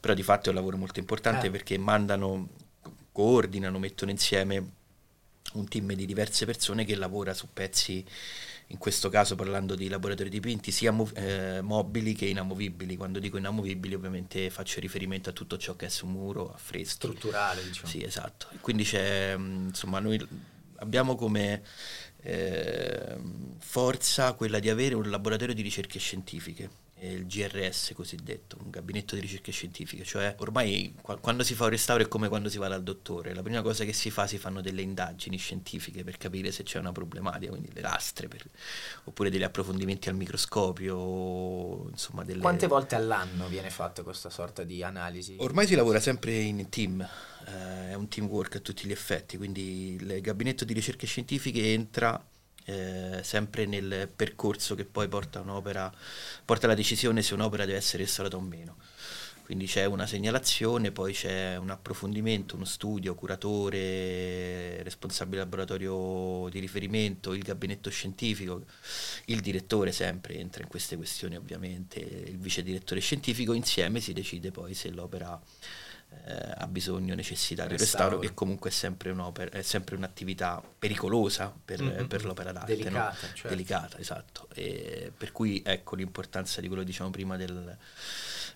però 0.00 0.14
di 0.14 0.22
fatto 0.22 0.46
è 0.46 0.48
un 0.48 0.56
lavoro 0.56 0.78
molto 0.78 0.98
importante 0.98 1.48
eh. 1.48 1.50
perché 1.50 1.76
mandano, 1.76 2.48
coordinano, 3.12 3.78
mettono 3.78 4.10
insieme 4.10 4.76
un 5.52 5.68
team 5.68 5.92
di 5.92 6.06
diverse 6.06 6.46
persone 6.46 6.84
che 6.84 6.94
lavora 6.94 7.34
su 7.34 7.48
pezzi 7.52 8.04
in 8.70 8.78
questo 8.78 9.08
caso 9.08 9.34
parlando 9.34 9.74
di 9.74 9.88
laboratori 9.88 10.28
dipinti, 10.28 10.70
sia 10.70 10.92
mo- 10.92 11.10
eh, 11.14 11.60
mobili 11.62 12.14
che 12.14 12.26
inamovibili. 12.26 12.96
Quando 12.96 13.18
dico 13.18 13.38
inamovibili 13.38 13.94
ovviamente 13.94 14.50
faccio 14.50 14.80
riferimento 14.80 15.30
a 15.30 15.32
tutto 15.32 15.56
ciò 15.56 15.74
che 15.74 15.86
è 15.86 15.88
su 15.88 16.06
muro, 16.06 16.52
a 16.52 16.58
freschi. 16.58 17.06
Strutturale, 17.06 17.64
diciamo. 17.64 17.88
Sì, 17.88 18.02
esatto. 18.02 18.48
Quindi 18.60 18.84
c'è, 18.84 19.36
mm, 19.36 19.68
insomma, 19.68 20.00
noi 20.00 20.22
abbiamo 20.76 21.14
come 21.14 21.62
eh, 22.22 23.16
forza 23.58 24.34
quella 24.34 24.58
di 24.58 24.68
avere 24.68 24.94
un 24.94 25.08
laboratorio 25.08 25.54
di 25.54 25.62
ricerche 25.62 25.98
scientifiche 25.98 26.86
il 27.00 27.26
GRS 27.26 27.92
cosiddetto, 27.94 28.56
un 28.62 28.70
gabinetto 28.70 29.14
di 29.14 29.20
ricerche 29.20 29.52
scientifiche, 29.52 30.04
cioè 30.04 30.34
ormai 30.38 30.94
quando 31.20 31.42
si 31.42 31.54
fa 31.54 31.64
un 31.64 31.70
restauro 31.70 32.02
è 32.02 32.08
come 32.08 32.28
quando 32.28 32.48
si 32.48 32.58
va 32.58 32.68
dal 32.68 32.82
dottore, 32.82 33.34
la 33.34 33.42
prima 33.42 33.62
cosa 33.62 33.84
che 33.84 33.92
si 33.92 34.10
fa 34.10 34.26
si 34.26 34.38
fanno 34.38 34.60
delle 34.60 34.82
indagini 34.82 35.36
scientifiche 35.36 36.04
per 36.04 36.16
capire 36.16 36.50
se 36.50 36.62
c'è 36.62 36.78
una 36.78 36.92
problematica, 36.92 37.50
quindi 37.50 37.70
le 37.72 37.80
rastre, 37.80 38.28
per, 38.28 38.44
oppure 39.04 39.30
degli 39.30 39.42
approfondimenti 39.42 40.08
al 40.08 40.16
microscopio, 40.16 41.88
insomma 41.90 42.24
delle... 42.24 42.40
Quante 42.40 42.66
volte 42.66 42.94
all'anno 42.94 43.46
viene 43.48 43.70
fatta 43.70 44.02
questa 44.02 44.30
sorta 44.30 44.64
di 44.64 44.82
analisi? 44.82 45.36
Ormai 45.38 45.66
si 45.66 45.74
lavora 45.74 46.00
sempre 46.00 46.34
in 46.34 46.68
team, 46.68 47.00
eh, 47.46 47.90
è 47.90 47.94
un 47.94 48.08
teamwork 48.08 48.56
a 48.56 48.60
tutti 48.60 48.86
gli 48.86 48.92
effetti, 48.92 49.36
quindi 49.36 49.96
il 50.00 50.20
gabinetto 50.20 50.64
di 50.64 50.72
ricerche 50.72 51.06
scientifiche 51.06 51.72
entra 51.72 52.22
eh, 52.68 53.20
sempre 53.22 53.64
nel 53.64 54.10
percorso 54.14 54.74
che 54.74 54.84
poi 54.84 55.08
porta 55.08 55.40
un'opera, 55.40 55.90
porta 56.44 56.66
alla 56.66 56.74
decisione 56.74 57.22
se 57.22 57.32
un'opera 57.32 57.64
deve 57.64 57.78
essere 57.78 58.02
restaurata 58.02 58.36
o 58.36 58.40
meno. 58.40 58.76
Quindi 59.48 59.64
c'è 59.64 59.86
una 59.86 60.06
segnalazione, 60.06 60.92
poi 60.92 61.14
c'è 61.14 61.56
un 61.56 61.70
approfondimento, 61.70 62.54
uno 62.54 62.66
studio, 62.66 63.14
curatore, 63.14 64.82
responsabile 64.82 65.38
laboratorio 65.38 66.50
di 66.50 66.58
riferimento, 66.58 67.32
il 67.32 67.42
gabinetto 67.42 67.88
scientifico, 67.88 68.66
il 69.24 69.40
direttore 69.40 69.90
sempre 69.90 70.34
entra 70.34 70.62
in 70.62 70.68
queste 70.68 70.96
questioni 70.96 71.36
ovviamente, 71.36 71.98
il 71.98 72.36
vice 72.36 72.62
direttore 72.62 73.00
scientifico, 73.00 73.54
insieme 73.54 74.00
si 74.00 74.12
decide 74.12 74.50
poi 74.50 74.74
se 74.74 74.90
l'opera 74.90 75.40
eh, 76.28 76.54
ha 76.56 76.66
bisogno, 76.66 77.14
necessità 77.14 77.66
di 77.66 77.76
restauro, 77.76 78.16
restauro 78.16 78.18
che 78.18 78.34
comunque 78.34 78.70
è 78.70 78.72
sempre, 78.72 79.14
è 79.50 79.62
sempre 79.62 79.96
un'attività 79.96 80.62
pericolosa 80.78 81.54
per, 81.64 81.82
mm-hmm. 81.82 82.04
per 82.04 82.24
l'opera 82.24 82.52
d'arte. 82.52 82.76
Delicata, 82.76 83.26
no? 83.26 83.34
certo. 83.34 83.48
Delicata, 83.48 83.98
esatto. 83.98 84.48
E 84.54 85.10
per 85.16 85.32
cui 85.32 85.62
ecco 85.64 85.96
l'importanza 85.96 86.60
di 86.60 86.66
quello 86.66 86.82
che 86.82 86.88
diciamo 86.88 87.10
prima 87.10 87.36
del, 87.36 87.76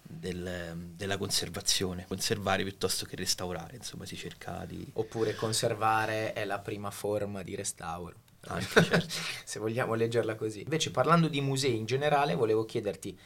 del, 0.02 0.76
della 0.94 1.16
conservazione, 1.16 2.04
conservare 2.06 2.62
piuttosto 2.62 3.06
che 3.06 3.16
restaurare, 3.16 3.76
insomma 3.76 4.04
si 4.04 4.16
cerca 4.16 4.64
di... 4.66 4.86
Oppure 4.94 5.34
conservare 5.34 6.34
è 6.34 6.44
la 6.44 6.58
prima 6.58 6.90
forma 6.90 7.42
di 7.42 7.54
restauro. 7.54 8.16
Anche, 8.48 8.82
certo. 8.82 9.06
se 9.44 9.58
vogliamo 9.58 9.94
leggerla 9.94 10.34
così. 10.34 10.62
Invece 10.62 10.90
parlando 10.90 11.28
di 11.28 11.40
musei 11.40 11.76
in 11.76 11.86
generale, 11.86 12.34
volevo 12.34 12.64
chiederti 12.64 13.18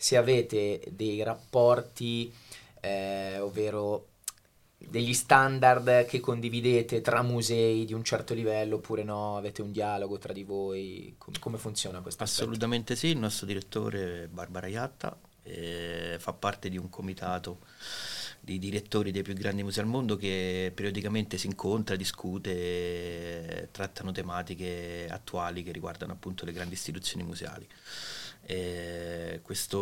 se 0.00 0.16
avete 0.16 0.80
dei 0.90 1.24
rapporti 1.24 2.32
eh, 2.80 3.38
ovvero 3.40 4.08
degli 4.78 5.12
standard 5.12 6.06
che 6.06 6.20
condividete 6.20 7.00
tra 7.00 7.22
musei 7.22 7.84
di 7.84 7.94
un 7.94 8.04
certo 8.04 8.32
livello 8.32 8.76
oppure 8.76 9.02
no? 9.02 9.36
Avete 9.36 9.60
un 9.60 9.72
dialogo 9.72 10.18
tra 10.18 10.32
di 10.32 10.44
voi? 10.44 11.14
Com- 11.18 11.38
come 11.40 11.58
funziona 11.58 12.00
questo? 12.00 12.22
Assolutamente 12.22 12.92
aspetto? 12.92 13.12
sì, 13.12 13.16
il 13.16 13.20
nostro 13.20 13.46
direttore 13.46 14.28
Barbara 14.28 14.68
Iatta 14.68 15.18
eh, 15.42 16.16
fa 16.18 16.32
parte 16.32 16.68
di 16.68 16.76
un 16.76 16.88
comitato 16.88 17.60
di 18.40 18.58
direttori 18.58 19.10
dei 19.10 19.22
più 19.22 19.34
grandi 19.34 19.62
musei 19.62 19.82
al 19.82 19.88
mondo 19.90 20.16
che 20.16 20.72
periodicamente 20.74 21.36
si 21.36 21.46
incontra, 21.46 21.96
discute, 21.96 23.68
trattano 23.72 24.12
tematiche 24.12 25.06
attuali 25.10 25.62
che 25.62 25.72
riguardano 25.72 26.12
appunto 26.12 26.44
le 26.44 26.52
grandi 26.52 26.74
istituzioni 26.74 27.24
museali. 27.24 27.66
Eh, 28.50 29.40
questa 29.42 29.76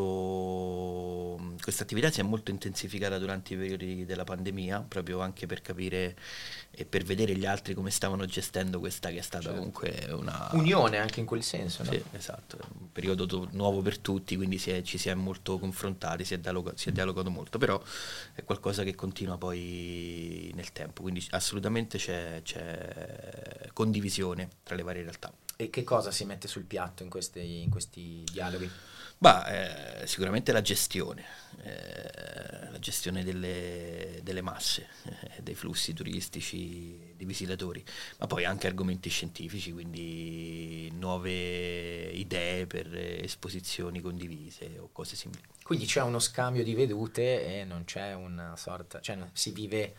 attività 1.85 2.11
si 2.11 2.19
è 2.19 2.25
molto 2.25 2.51
intensificata 2.51 3.17
durante 3.17 3.55
i 3.55 3.57
periodi 3.57 4.05
della 4.05 4.25
pandemia, 4.25 4.85
proprio 4.89 5.21
anche 5.21 5.47
per 5.47 5.62
capire 5.62 6.17
e 6.73 6.85
per 6.85 7.05
vedere 7.05 7.37
gli 7.37 7.47
altri 7.47 7.75
come 7.75 7.93
stavano 7.93 8.25
gestendo 8.25 8.81
questa 8.81 9.11
che 9.11 9.19
è 9.19 9.23
stata 9.23 9.45
certo. 9.45 9.57
comunque 9.57 10.09
una... 10.11 10.49
Unione 10.55 10.99
anche 10.99 11.21
in 11.21 11.27
quel 11.27 11.45
senso, 11.45 11.85
no? 11.85 11.93
Sì, 11.93 12.03
esatto, 12.11 12.59
un 12.81 12.91
periodo 12.91 13.25
to- 13.27 13.49
nuovo 13.53 13.83
per 13.83 13.99
tutti, 13.99 14.35
quindi 14.35 14.59
si 14.59 14.73
è, 14.73 14.83
ci 14.83 14.99
si 14.99 15.11
è 15.11 15.14
molto 15.14 15.61
confrontati, 15.61 16.25
si 16.25 16.35
è, 16.35 16.39
dialogo- 16.39 16.73
si 16.75 16.89
è 16.89 16.93
dialogato 16.93 17.31
molto, 17.31 17.59
però 17.59 17.81
è 18.35 18.43
qualcosa 18.43 18.83
che 18.83 18.97
continua 18.97 19.39
poi 19.39 20.51
nel 20.57 20.73
tempo, 20.73 21.03
quindi 21.03 21.25
assolutamente 21.31 21.99
c'è, 21.99 22.41
c'è 22.43 23.69
condivisione 23.73 24.49
tra 24.64 24.75
le 24.75 24.83
varie 24.83 25.03
realtà. 25.03 25.33
E 25.57 25.70
che 25.70 25.84
cosa 25.84 26.11
si 26.11 26.24
mette 26.26 26.48
sul 26.48 26.64
piatto 26.64 27.02
in, 27.02 27.09
queste, 27.09 27.40
in 27.40 27.70
questi 27.70 28.22
dialoghi? 28.30 28.70
Bah, 29.18 29.46
eh, 30.02 30.07
sicuramente 30.07 30.52
la 30.52 30.61
gestione, 30.61 31.24
eh, 31.62 32.70
la 32.70 32.78
gestione 32.78 33.24
delle, 33.24 34.20
delle 34.22 34.42
masse, 34.42 34.88
eh, 35.04 35.42
dei 35.42 35.54
flussi 35.54 35.94
turistici, 35.94 37.14
dei 37.16 37.24
visitatori, 37.24 37.82
ma 38.18 38.26
poi 38.26 38.44
anche 38.44 38.66
argomenti 38.66 39.09
scientifici, 39.09 39.72
quindi 39.72 40.90
nuove 40.92 42.11
idee 42.11 42.66
per 42.66 42.94
esposizioni 42.94 44.02
condivise 44.02 44.76
o 44.78 44.90
cose 44.92 45.16
simili. 45.16 45.40
Quindi 45.62 45.86
c'è 45.86 46.02
uno 46.02 46.18
scambio 46.18 46.62
di 46.62 46.74
vedute 46.74 47.61
e 47.61 47.64
non 47.64 47.84
c'è 47.84 48.12
una 48.12 48.54
sorta, 48.59 49.00
cioè 49.00 49.16
si 49.32 49.52
vive 49.52 49.94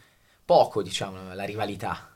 poco, 0.46 0.84
diciamo, 0.84 1.34
la 1.34 1.44
rivalità 1.44 2.16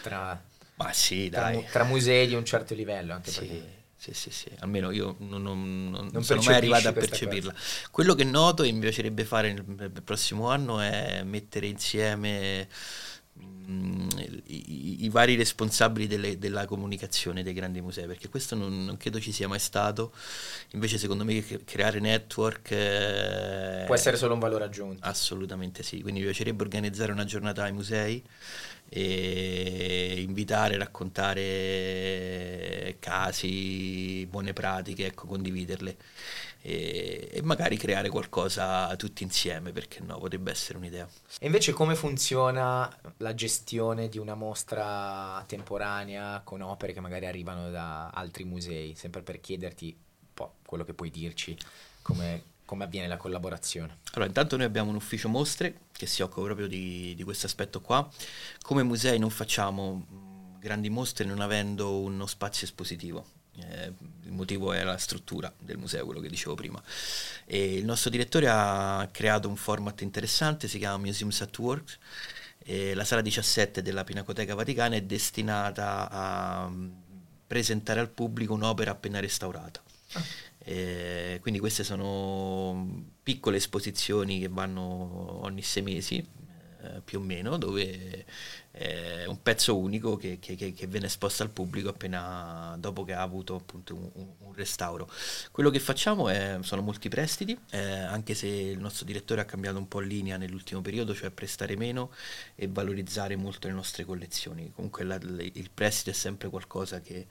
tra, 0.00 0.40
ma 0.76 0.92
sì, 0.92 1.28
tra, 1.28 1.50
dai. 1.50 1.64
tra 1.70 1.84
musei 1.84 2.26
di 2.26 2.34
un 2.34 2.44
certo 2.44 2.74
livello. 2.74 3.14
Anche 3.14 3.30
sì. 3.30 3.38
perché 3.40 3.84
Sì, 3.96 4.12
sì, 4.12 4.30
sì, 4.30 4.50
almeno 4.60 4.90
io 4.90 5.16
non, 5.20 5.42
non, 5.42 5.90
non, 5.90 6.10
Non 6.12 6.22
sono 6.24 6.42
mai 6.42 6.54
arrivato 6.54 6.88
a 6.88 6.92
percepirla. 6.92 7.54
Quello 7.90 8.14
che 8.14 8.24
noto 8.24 8.62
e 8.62 8.70
mi 8.72 8.80
piacerebbe 8.80 9.24
fare 9.24 9.52
nel, 9.52 9.64
nel 9.66 10.02
prossimo 10.04 10.48
anno 10.50 10.80
è 10.80 11.22
mettere 11.24 11.66
insieme 11.66 12.68
mm, 13.40 14.08
i, 14.46 15.04
i- 15.04 15.08
vari 15.08 15.34
responsabili 15.36 16.06
delle- 16.06 16.38
della 16.38 16.66
comunicazione 16.66 17.42
dei 17.42 17.52
grandi 17.52 17.80
musei, 17.80 18.06
perché 18.06 18.28
questo 18.28 18.54
non, 18.54 18.84
non 18.84 18.96
credo 18.96 19.20
ci 19.20 19.32
sia 19.32 19.48
mai 19.48 19.58
stato. 19.58 20.12
Invece, 20.72 20.98
secondo 20.98 21.24
me, 21.24 21.44
creare 21.64 22.00
network 22.00 22.70
eh, 22.70 23.84
può 23.86 23.94
essere 23.94 24.16
solo 24.16 24.34
un 24.34 24.40
valore 24.40 24.64
aggiunto. 24.64 25.06
Assolutamente 25.06 25.82
sì, 25.82 26.00
quindi 26.00 26.20
mi 26.20 26.26
piacerebbe 26.26 26.62
organizzare 26.62 27.12
una 27.12 27.24
giornata 27.24 27.62
ai 27.64 27.72
musei 27.72 28.22
e 28.88 30.20
invitare, 30.20 30.76
raccontare 30.78 31.44
casi, 33.00 34.26
buone 34.30 34.52
pratiche, 34.52 35.06
ecco, 35.06 35.26
condividerle 35.26 35.96
e, 36.68 37.28
e 37.30 37.42
magari 37.42 37.76
creare 37.76 38.08
qualcosa 38.08 38.94
tutti 38.96 39.22
insieme, 39.22 39.70
perché 39.70 40.00
no, 40.00 40.18
potrebbe 40.18 40.50
essere 40.50 40.78
un'idea. 40.78 41.08
E 41.38 41.46
invece 41.46 41.72
come 41.72 41.94
funziona 41.94 42.92
la 43.18 43.34
gestione 43.34 44.08
di 44.08 44.18
una 44.18 44.34
mostra 44.34 45.44
temporanea 45.46 46.40
con 46.42 46.62
opere 46.62 46.92
che 46.92 46.98
magari 46.98 47.26
arrivano 47.26 47.70
da 47.70 48.08
altri 48.08 48.42
musei? 48.42 48.96
Sempre 48.96 49.22
per 49.22 49.40
chiederti 49.40 49.96
un 49.96 50.28
po' 50.34 50.54
quello 50.66 50.82
che 50.82 50.92
puoi 50.92 51.10
dirci, 51.10 51.56
come, 52.02 52.42
come 52.64 52.82
avviene 52.82 53.06
la 53.06 53.16
collaborazione. 53.16 53.98
Allora, 54.14 54.26
intanto 54.26 54.56
noi 54.56 54.66
abbiamo 54.66 54.90
un 54.90 54.96
ufficio 54.96 55.28
mostre 55.28 55.82
che 55.92 56.06
si 56.06 56.22
occupa 56.22 56.46
proprio 56.46 56.66
di, 56.66 57.14
di 57.14 57.22
questo 57.22 57.46
aspetto 57.46 57.80
qua. 57.80 58.10
Come 58.62 58.82
musei 58.82 59.20
non 59.20 59.30
facciamo 59.30 59.94
mh, 59.94 60.58
grandi 60.58 60.90
mostre 60.90 61.24
non 61.24 61.40
avendo 61.40 62.00
uno 62.00 62.26
spazio 62.26 62.66
espositivo. 62.66 63.35
Eh, 63.58 63.92
il 64.24 64.32
motivo 64.32 64.72
è 64.72 64.82
la 64.82 64.96
struttura 64.98 65.52
del 65.58 65.78
museo, 65.78 66.04
quello 66.04 66.20
che 66.20 66.28
dicevo 66.28 66.54
prima. 66.54 66.82
E 67.44 67.76
il 67.76 67.84
nostro 67.84 68.10
direttore 68.10 68.48
ha 68.48 69.08
creato 69.12 69.48
un 69.48 69.56
format 69.56 70.00
interessante, 70.02 70.68
si 70.68 70.78
chiama 70.78 70.98
Museums 70.98 71.40
at 71.40 71.58
Work. 71.58 71.98
E 72.58 72.94
la 72.94 73.04
sala 73.04 73.22
17 73.22 73.80
della 73.82 74.02
Pinacoteca 74.02 74.54
Vaticana 74.54 74.96
è 74.96 75.02
destinata 75.02 76.10
a 76.10 76.68
mh, 76.68 77.02
presentare 77.46 78.00
al 78.00 78.10
pubblico 78.10 78.54
un'opera 78.54 78.90
appena 78.90 79.20
restaurata. 79.20 79.82
Eh, 80.58 81.38
quindi 81.42 81.60
queste 81.60 81.84
sono 81.84 83.04
piccole 83.22 83.58
esposizioni 83.58 84.40
che 84.40 84.48
vanno 84.48 85.44
ogni 85.44 85.62
sei 85.62 85.82
mesi, 85.84 86.16
eh, 86.82 87.00
più 87.04 87.20
o 87.20 87.22
meno, 87.22 87.56
dove 87.56 88.24
è 88.78 89.24
un 89.26 89.40
pezzo 89.42 89.76
unico 89.78 90.16
che, 90.16 90.38
che- 90.38 90.54
che- 90.54 90.86
viene 90.86 91.06
esposto 91.06 91.42
al 91.42 91.50
pubblico 91.50 91.88
appena 91.88 92.76
dopo 92.78 93.04
che 93.04 93.14
ha 93.14 93.22
avuto 93.22 93.54
appunto 93.54 93.94
un, 93.94 94.10
un- 94.14 94.34
restauro. 94.56 95.06
Quello 95.50 95.68
che 95.70 95.78
facciamo 95.80 96.28
è- 96.30 96.58
sono 96.62 96.80
molti 96.82 97.08
prestiti, 97.10 97.58
eh, 97.70 97.78
anche 97.78 98.32
se 98.34 98.46
il 98.46 98.78
nostro 98.78 99.04
direttore 99.04 99.42
ha 99.42 99.44
cambiato 99.44 99.76
un 99.78 99.86
po' 99.88 100.00
linea 100.00 100.36
nell'ultimo 100.38 100.80
periodo, 100.80 101.14
cioè 101.14 101.30
prestare 101.30 101.76
meno 101.76 102.10
e 102.54 102.66
valorizzare 102.68 103.36
molto 103.36 103.68
le 103.68 103.74
nostre 103.74 104.04
collezioni. 104.04 104.72
Comunque 104.74 105.04
la- 105.04 105.18
il 105.20 105.70
prestito 105.72 106.10
è 106.10 106.14
sempre 106.14 106.48
qualcosa 106.48 107.00
che 107.00 107.26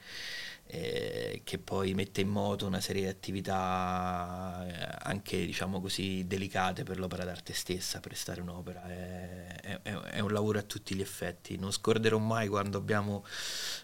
eh, 0.67 1.41
che 1.43 1.57
poi 1.59 1.93
mette 1.93 2.21
in 2.21 2.27
moto 2.29 2.65
una 2.65 2.81
serie 2.81 3.03
di 3.03 3.07
attività 3.07 4.65
eh, 4.67 4.97
anche 5.03 5.45
diciamo 5.45 5.79
così 5.79 6.25
delicate 6.27 6.83
per 6.83 6.97
l'opera 6.99 7.23
d'arte 7.23 7.53
stessa, 7.53 7.99
prestare 7.99 8.41
un'opera 8.41 8.83
è, 8.87 9.55
è- 9.61 9.81
è- 9.93 10.19
un 10.19 10.31
lavoro 10.31 10.59
a 10.59 10.63
tutti 10.63 10.95
gli 10.95 11.01
effetti. 11.01 11.57
Non 11.57 11.71
scorderò 11.71 12.17
mai 12.17 12.47
quando 12.47 12.77
abbiamo 12.77 13.23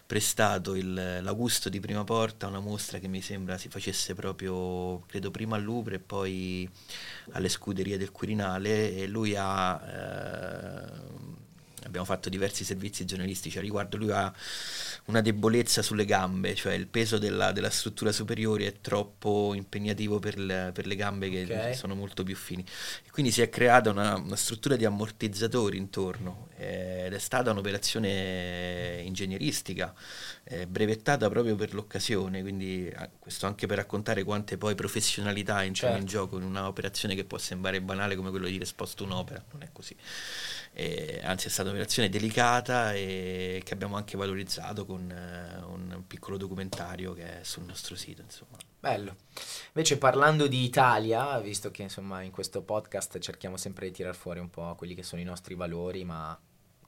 prestato 0.06 0.74
il- 0.74 1.20
l'Augusto 1.22 1.68
di 1.68 1.80
Prima 1.80 2.04
Porta, 2.04 2.46
una 2.48 2.60
mostra 2.60 2.98
che 2.98 3.08
mi 3.08 3.20
sembra 3.22 3.58
si 3.58 3.68
facesse 3.68 4.14
proprio, 4.14 5.00
credo 5.06 5.30
prima 5.30 5.56
al 5.56 5.62
Louvre 5.64 5.96
e 5.96 5.98
poi 6.00 6.68
alle 7.32 7.48
scuderie 7.48 7.96
del 7.98 8.10
Quirinale 8.12 8.94
e 8.96 9.06
lui 9.06 9.34
ha... 9.36 9.80
eh, 9.86 11.40
Abbiamo 11.84 12.06
fatto 12.06 12.28
diversi 12.28 12.64
servizi 12.64 13.04
giornalistici 13.04 13.58
a 13.58 13.60
riguardo, 13.60 13.96
lui 13.96 14.10
ha 14.10 14.32
una 15.06 15.20
debolezza 15.20 15.82
sulle 15.82 16.04
gambe, 16.04 16.54
cioè 16.54 16.74
il 16.74 16.86
peso 16.86 17.18
della, 17.18 17.52
della 17.52 17.70
struttura 17.70 18.12
superiore 18.12 18.66
è 18.66 18.80
troppo 18.80 19.52
impegnativo 19.54 20.18
per 20.18 20.38
le, 20.38 20.70
per 20.72 20.86
le 20.86 20.96
gambe 20.96 21.28
che 21.28 21.42
Ok. 21.42 21.74
sono 21.76 21.94
molto 21.94 22.22
più 22.22 22.36
fini. 22.36 22.64
E 23.04 23.10
quindi 23.10 23.32
si 23.32 23.42
è 23.42 23.48
creata 23.48 23.90
una, 23.90 24.16
una 24.16 24.36
struttura 24.36 24.76
di 24.76 24.84
ammortizzatori 24.84 25.76
intorno 25.76 26.48
eh, 26.62 27.06
ed 27.06 27.12
è 27.12 27.18
stata 27.18 27.50
un'operazione 27.50 29.02
ingegneristica 29.04 29.92
eh, 30.44 30.66
brevettata 30.66 31.28
proprio 31.28 31.54
per 31.56 31.74
l'occasione, 31.74 32.40
quindi 32.42 32.90
ah, 32.94 33.08
questo 33.18 33.46
anche 33.46 33.66
per 33.66 33.78
raccontare 33.78 34.22
quante 34.24 34.56
poi 34.56 34.74
professionalità 34.74 35.64
entrano 35.64 35.96
in 35.96 36.06
Certo. 36.06 36.24
gioco 36.24 36.36
in 36.38 36.44
un'operazione 36.44 37.14
che 37.14 37.24
può 37.24 37.38
sembrare 37.38 37.80
banale 37.80 38.16
come 38.16 38.30
quello 38.30 38.46
di 38.46 38.52
dire 38.52 38.64
sposto 38.64 39.04
un'opera, 39.04 39.44
non 39.52 39.62
è 39.62 39.68
così. 39.72 39.96
Eh, 40.74 41.20
anzi 41.22 41.48
è 41.48 41.50
stata 41.50 41.68
un'operazione 41.68 42.08
delicata 42.08 42.94
e 42.94 43.60
che 43.64 43.74
abbiamo 43.74 43.96
anche 43.96 44.16
valorizzato 44.16 44.86
con 44.86 45.10
eh, 45.10 45.62
un 45.64 46.04
piccolo 46.06 46.36
documentario 46.36 47.12
che 47.12 47.40
è 47.40 47.44
sul 47.44 47.64
nostro 47.64 47.94
sito, 47.94 48.22
insomma. 48.22 48.56
Bello. 48.78 49.16
Invece 49.74 49.98
parlando 49.98 50.48
di 50.48 50.64
Italia, 50.64 51.38
visto 51.38 51.70
che 51.70 51.82
insomma 51.82 52.22
in 52.22 52.30
questo 52.30 52.62
podcast 52.62 53.18
cerchiamo 53.18 53.56
sempre 53.56 53.86
di 53.86 53.92
tirar 53.92 54.14
fuori 54.14 54.40
un 54.40 54.50
po' 54.50 54.74
quelli 54.74 54.94
che 54.94 55.02
sono 55.02 55.20
i 55.20 55.24
nostri 55.24 55.54
valori, 55.54 56.04
ma 56.04 56.38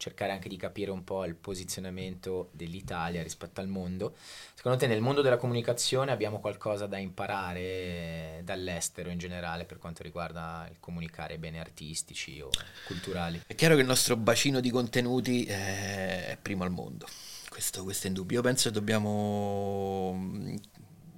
cercare 0.04 0.32
anche 0.32 0.48
di 0.48 0.56
capire 0.56 0.90
un 0.90 1.02
po' 1.02 1.24
il 1.24 1.34
posizionamento 1.34 2.50
dell'Italia 2.52 3.22
rispetto 3.22 3.60
al 3.60 3.68
mondo. 3.68 4.16
Secondo 4.54 4.78
te 4.78 4.86
nel 4.86 5.00
mondo 5.00 5.22
della 5.22 5.38
comunicazione 5.38 6.12
abbiamo 6.12 6.40
qualcosa 6.40 6.86
da 6.86 6.98
imparare 6.98 8.42
dall'estero 8.44 9.08
in 9.10 9.18
generale 9.18 9.64
per 9.64 9.78
quanto 9.78 10.02
riguarda 10.02 10.66
il 10.70 10.76
comunicare 10.78 11.38
bene 11.38 11.58
artistici 11.58 12.40
o 12.40 12.50
culturali? 12.86 13.42
È 13.46 13.54
chiaro 13.54 13.74
che 13.74 13.80
il 13.80 13.86
nostro 13.86 14.16
bacino 14.16 14.60
di 14.60 14.70
contenuti 14.70 15.44
è 15.44 16.04
è 16.24 16.36
primo 16.40 16.64
al 16.64 16.70
mondo, 16.70 17.06
questo, 17.48 17.82
questo 17.84 18.06
è 18.06 18.08
indubbio. 18.08 18.36
Io 18.36 18.42
penso 18.42 18.68
che 18.68 18.74
dobbiamo 18.74 20.12
mh, 20.12 20.56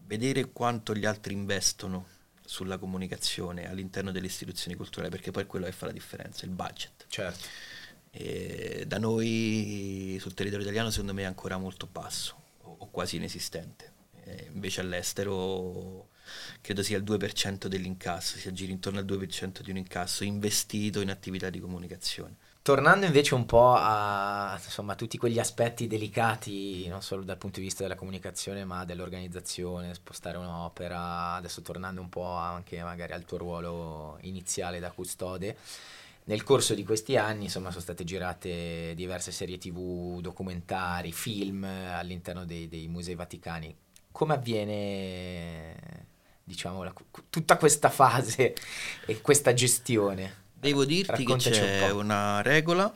vedere 0.07 0.53
quanto 0.53 0.95
gli 0.95 1.05
altri 1.05 1.33
investono 1.33 2.07
sulla 2.45 2.79
comunicazione 2.79 3.69
all'interno 3.69 4.13
delle 4.13 4.27
istituzioni 4.27 4.77
culturali, 4.77 5.11
perché 5.11 5.31
poi 5.31 5.43
è 5.43 5.47
quello 5.47 5.65
che 5.65 5.73
fa 5.73 5.87
la 5.87 5.93
differenza, 5.93 6.45
il 6.45 6.53
budget. 6.53 7.07
Certo. 7.09 7.47
Da 8.87 8.99
noi 8.99 10.17
sul 10.21 10.35
territorio 10.35 10.65
italiano 10.65 10.91
secondo 10.91 11.15
me 11.15 11.23
è 11.23 11.27
ancora 11.27 11.59
molto 11.59 11.89
basso 11.91 12.37
o, 12.63 12.77
o 12.79 12.91
quasi 12.91 13.17
inesistente. 13.17 13.93
E 14.25 14.49
invece 14.53 14.81
all'estero 14.81 16.09
credo 16.61 16.83
sia 16.83 16.99
il 16.99 17.05
2% 17.05 17.67
dell'incasso, 17.67 18.37
si 18.39 18.49
aggira 18.49 18.73
intorno 18.73 18.99
al 18.99 19.05
2% 19.05 19.61
di 19.61 19.71
un 19.71 19.77
incasso 19.77 20.25
investito 20.25 21.01
in 21.01 21.11
attività 21.11 21.51
di 21.51 21.61
comunicazione. 21.61 22.37
Tornando 22.67 23.07
invece 23.07 23.37
un 23.37 23.47
po' 23.47 23.75
a 23.77 24.59
insomma, 24.61 24.97
tutti 24.97 25.19
quegli 25.19 25.39
aspetti 25.39 25.87
delicati, 25.87 26.89
non 26.89 27.01
solo 27.01 27.23
dal 27.23 27.37
punto 27.37 27.61
di 27.61 27.67
vista 27.67 27.85
della 27.85 27.95
comunicazione, 27.95 28.65
ma 28.65 28.85
dell'organizzazione, 28.85 29.95
spostare 29.95 30.37
un'opera, 30.37 31.35
adesso 31.35 31.63
tornando 31.63 32.01
un 32.01 32.09
po' 32.09 32.29
anche 32.29 32.83
magari 32.83 33.13
al 33.13 33.25
tuo 33.25 33.39
ruolo 33.39 34.19
iniziale 34.23 34.81
da 34.81 34.91
custode, 34.91 35.57
nel 36.29 36.43
corso 36.43 36.75
di 36.75 36.85
questi 36.85 37.17
anni 37.17 37.45
insomma, 37.45 37.71
sono 37.71 37.83
state 37.83 38.05
girate 38.05 38.93
diverse 38.95 39.31
serie 39.31 39.59
tv, 39.59 40.21
documentari, 40.21 41.13
film 41.13 41.65
all'interno 41.65 42.45
dei, 42.45 42.69
dei 42.69 42.89
musei 42.89 43.15
vaticani. 43.15 43.75
Come 44.11 44.35
avviene 44.35 45.75
diciamo, 46.43 46.83
la- 46.83 46.93
tutta 47.31 47.57
questa 47.57 47.91
fase 47.91 48.55
e 49.07 49.21
questa 49.21 49.53
gestione? 49.55 50.45
Devo 50.53 50.85
dirti 50.85 51.11
Raccontaci 51.11 51.51
che 51.51 51.59
un 51.59 51.65
c'è 51.65 51.89
po'. 51.91 51.97
una 51.99 52.43
regola 52.43 52.93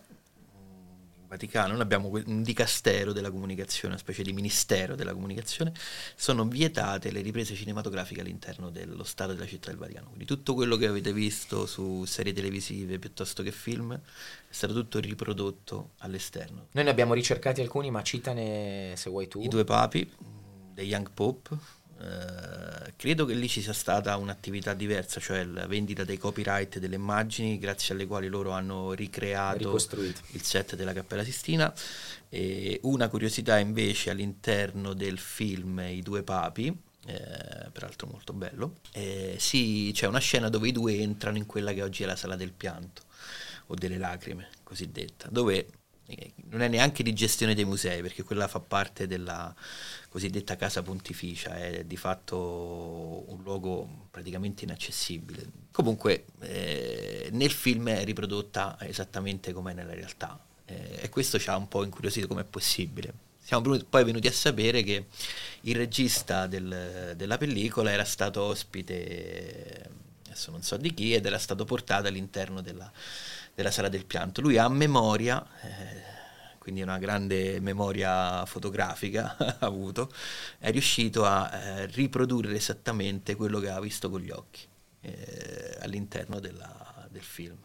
Vaticano, 1.30 1.74
noi 1.74 1.82
abbiamo 1.82 2.08
un 2.08 2.42
dicastero 2.42 3.12
della 3.12 3.30
comunicazione, 3.30 3.94
una 3.94 4.02
specie 4.02 4.24
di 4.24 4.32
ministero 4.32 4.96
della 4.96 5.12
comunicazione, 5.12 5.72
sono 6.16 6.44
vietate 6.44 7.12
le 7.12 7.20
riprese 7.20 7.54
cinematografiche 7.54 8.20
all'interno 8.20 8.70
dello 8.70 9.04
Stato 9.04 9.32
della 9.32 9.46
città 9.46 9.68
del 9.68 9.78
Vaticano. 9.78 10.08
Quindi 10.08 10.24
tutto 10.24 10.54
quello 10.54 10.76
che 10.76 10.88
avete 10.88 11.12
visto 11.12 11.66
su 11.66 12.04
serie 12.04 12.32
televisive 12.32 12.98
piuttosto 12.98 13.44
che 13.44 13.52
film 13.52 13.94
è 13.94 14.00
stato 14.48 14.72
tutto 14.72 14.98
riprodotto 14.98 15.90
all'esterno. 15.98 16.66
Noi 16.72 16.82
ne 16.82 16.90
abbiamo 16.90 17.14
ricercati 17.14 17.60
alcuni, 17.60 17.92
ma 17.92 18.02
citane 18.02 18.94
se 18.96 19.08
vuoi 19.08 19.28
tu. 19.28 19.40
I 19.40 19.46
due 19.46 19.62
papi, 19.62 20.12
The 20.74 20.82
Young 20.82 21.10
Pope, 21.14 21.56
eh, 22.00 22.92
credo 22.96 23.26
che 23.26 23.34
lì 23.34 23.48
ci 23.48 23.60
sia 23.60 23.72
stata 23.72 24.16
un'attività 24.16 24.72
diversa, 24.72 25.20
cioè 25.20 25.44
la 25.44 25.66
vendita 25.66 26.04
dei 26.04 26.16
copyright 26.16 26.78
delle 26.78 26.94
immagini 26.94 27.58
grazie 27.58 27.94
alle 27.94 28.06
quali 28.06 28.28
loro 28.28 28.52
hanno 28.52 28.92
ricreato 28.92 29.74
il 30.32 30.42
set 30.42 30.76
della 30.76 30.92
Cappella 30.92 31.24
Sistina. 31.24 31.72
E 32.28 32.78
una 32.84 33.08
curiosità 33.08 33.58
invece 33.58 34.10
all'interno 34.10 34.94
del 34.94 35.18
film 35.18 35.80
I 35.80 36.00
due 36.00 36.22
papi, 36.22 36.66
eh, 37.06 37.70
peraltro 37.72 38.06
molto 38.06 38.32
bello, 38.32 38.76
eh, 38.92 39.36
sì, 39.38 39.90
c'è 39.92 40.06
una 40.06 40.20
scena 40.20 40.48
dove 40.48 40.68
i 40.68 40.72
due 40.72 40.98
entrano 40.98 41.36
in 41.36 41.46
quella 41.46 41.72
che 41.72 41.82
oggi 41.82 42.04
è 42.04 42.06
la 42.06 42.16
sala 42.16 42.36
del 42.36 42.52
pianto 42.52 43.02
o 43.66 43.74
delle 43.74 43.98
lacrime, 43.98 44.48
cosiddetta, 44.62 45.28
dove 45.30 45.66
non 46.50 46.62
è 46.62 46.68
neanche 46.68 47.02
di 47.02 47.12
gestione 47.12 47.54
dei 47.54 47.64
musei, 47.64 48.02
perché 48.02 48.22
quella 48.22 48.48
fa 48.48 48.60
parte 48.60 49.06
della 49.06 49.54
cosiddetta 50.08 50.56
casa 50.56 50.82
pontificia, 50.82 51.56
è 51.56 51.84
di 51.84 51.96
fatto 51.96 53.24
un 53.28 53.42
luogo 53.42 54.06
praticamente 54.10 54.64
inaccessibile. 54.64 55.46
Comunque 55.70 56.24
eh, 56.40 57.28
nel 57.32 57.50
film 57.50 57.88
è 57.88 58.04
riprodotta 58.04 58.76
esattamente 58.80 59.52
come 59.52 59.72
nella 59.72 59.94
realtà 59.94 60.38
eh, 60.66 60.98
e 61.00 61.08
questo 61.08 61.38
ci 61.38 61.48
ha 61.48 61.56
un 61.56 61.68
po' 61.68 61.84
incuriosito 61.84 62.26
come 62.26 62.42
è 62.42 62.44
possibile. 62.44 63.12
Siamo 63.42 63.78
poi 63.88 64.04
venuti 64.04 64.28
a 64.28 64.32
sapere 64.32 64.82
che 64.82 65.06
il 65.62 65.74
regista 65.74 66.46
del, 66.46 67.14
della 67.16 67.36
pellicola 67.36 67.90
era 67.90 68.04
stato 68.04 68.42
ospite, 68.42 69.90
adesso 70.26 70.50
non 70.52 70.62
so 70.62 70.76
di 70.76 70.94
chi, 70.94 71.14
ed 71.14 71.26
era 71.26 71.38
stato 71.38 71.64
portato 71.64 72.06
all'interno 72.06 72.60
della, 72.60 72.90
della 73.54 73.70
sala 73.70 73.88
del 73.88 74.06
pianto. 74.06 74.40
Lui 74.40 74.56
ha 74.58 74.68
memoria, 74.68 75.44
eh, 75.62 76.58
quindi 76.58 76.82
una 76.82 76.98
grande 76.98 77.60
memoria 77.60 78.44
fotografica 78.46 79.36
ha 79.38 79.56
avuto, 79.60 80.10
è 80.58 80.70
riuscito 80.70 81.24
a 81.24 81.50
eh, 81.52 81.86
riprodurre 81.86 82.54
esattamente 82.54 83.34
quello 83.34 83.60
che 83.60 83.70
ha 83.70 83.80
visto 83.80 84.10
con 84.10 84.20
gli 84.20 84.30
occhi 84.30 84.66
eh, 85.00 85.78
all'interno 85.80 86.40
della, 86.40 87.06
del 87.10 87.22
film. 87.22 87.56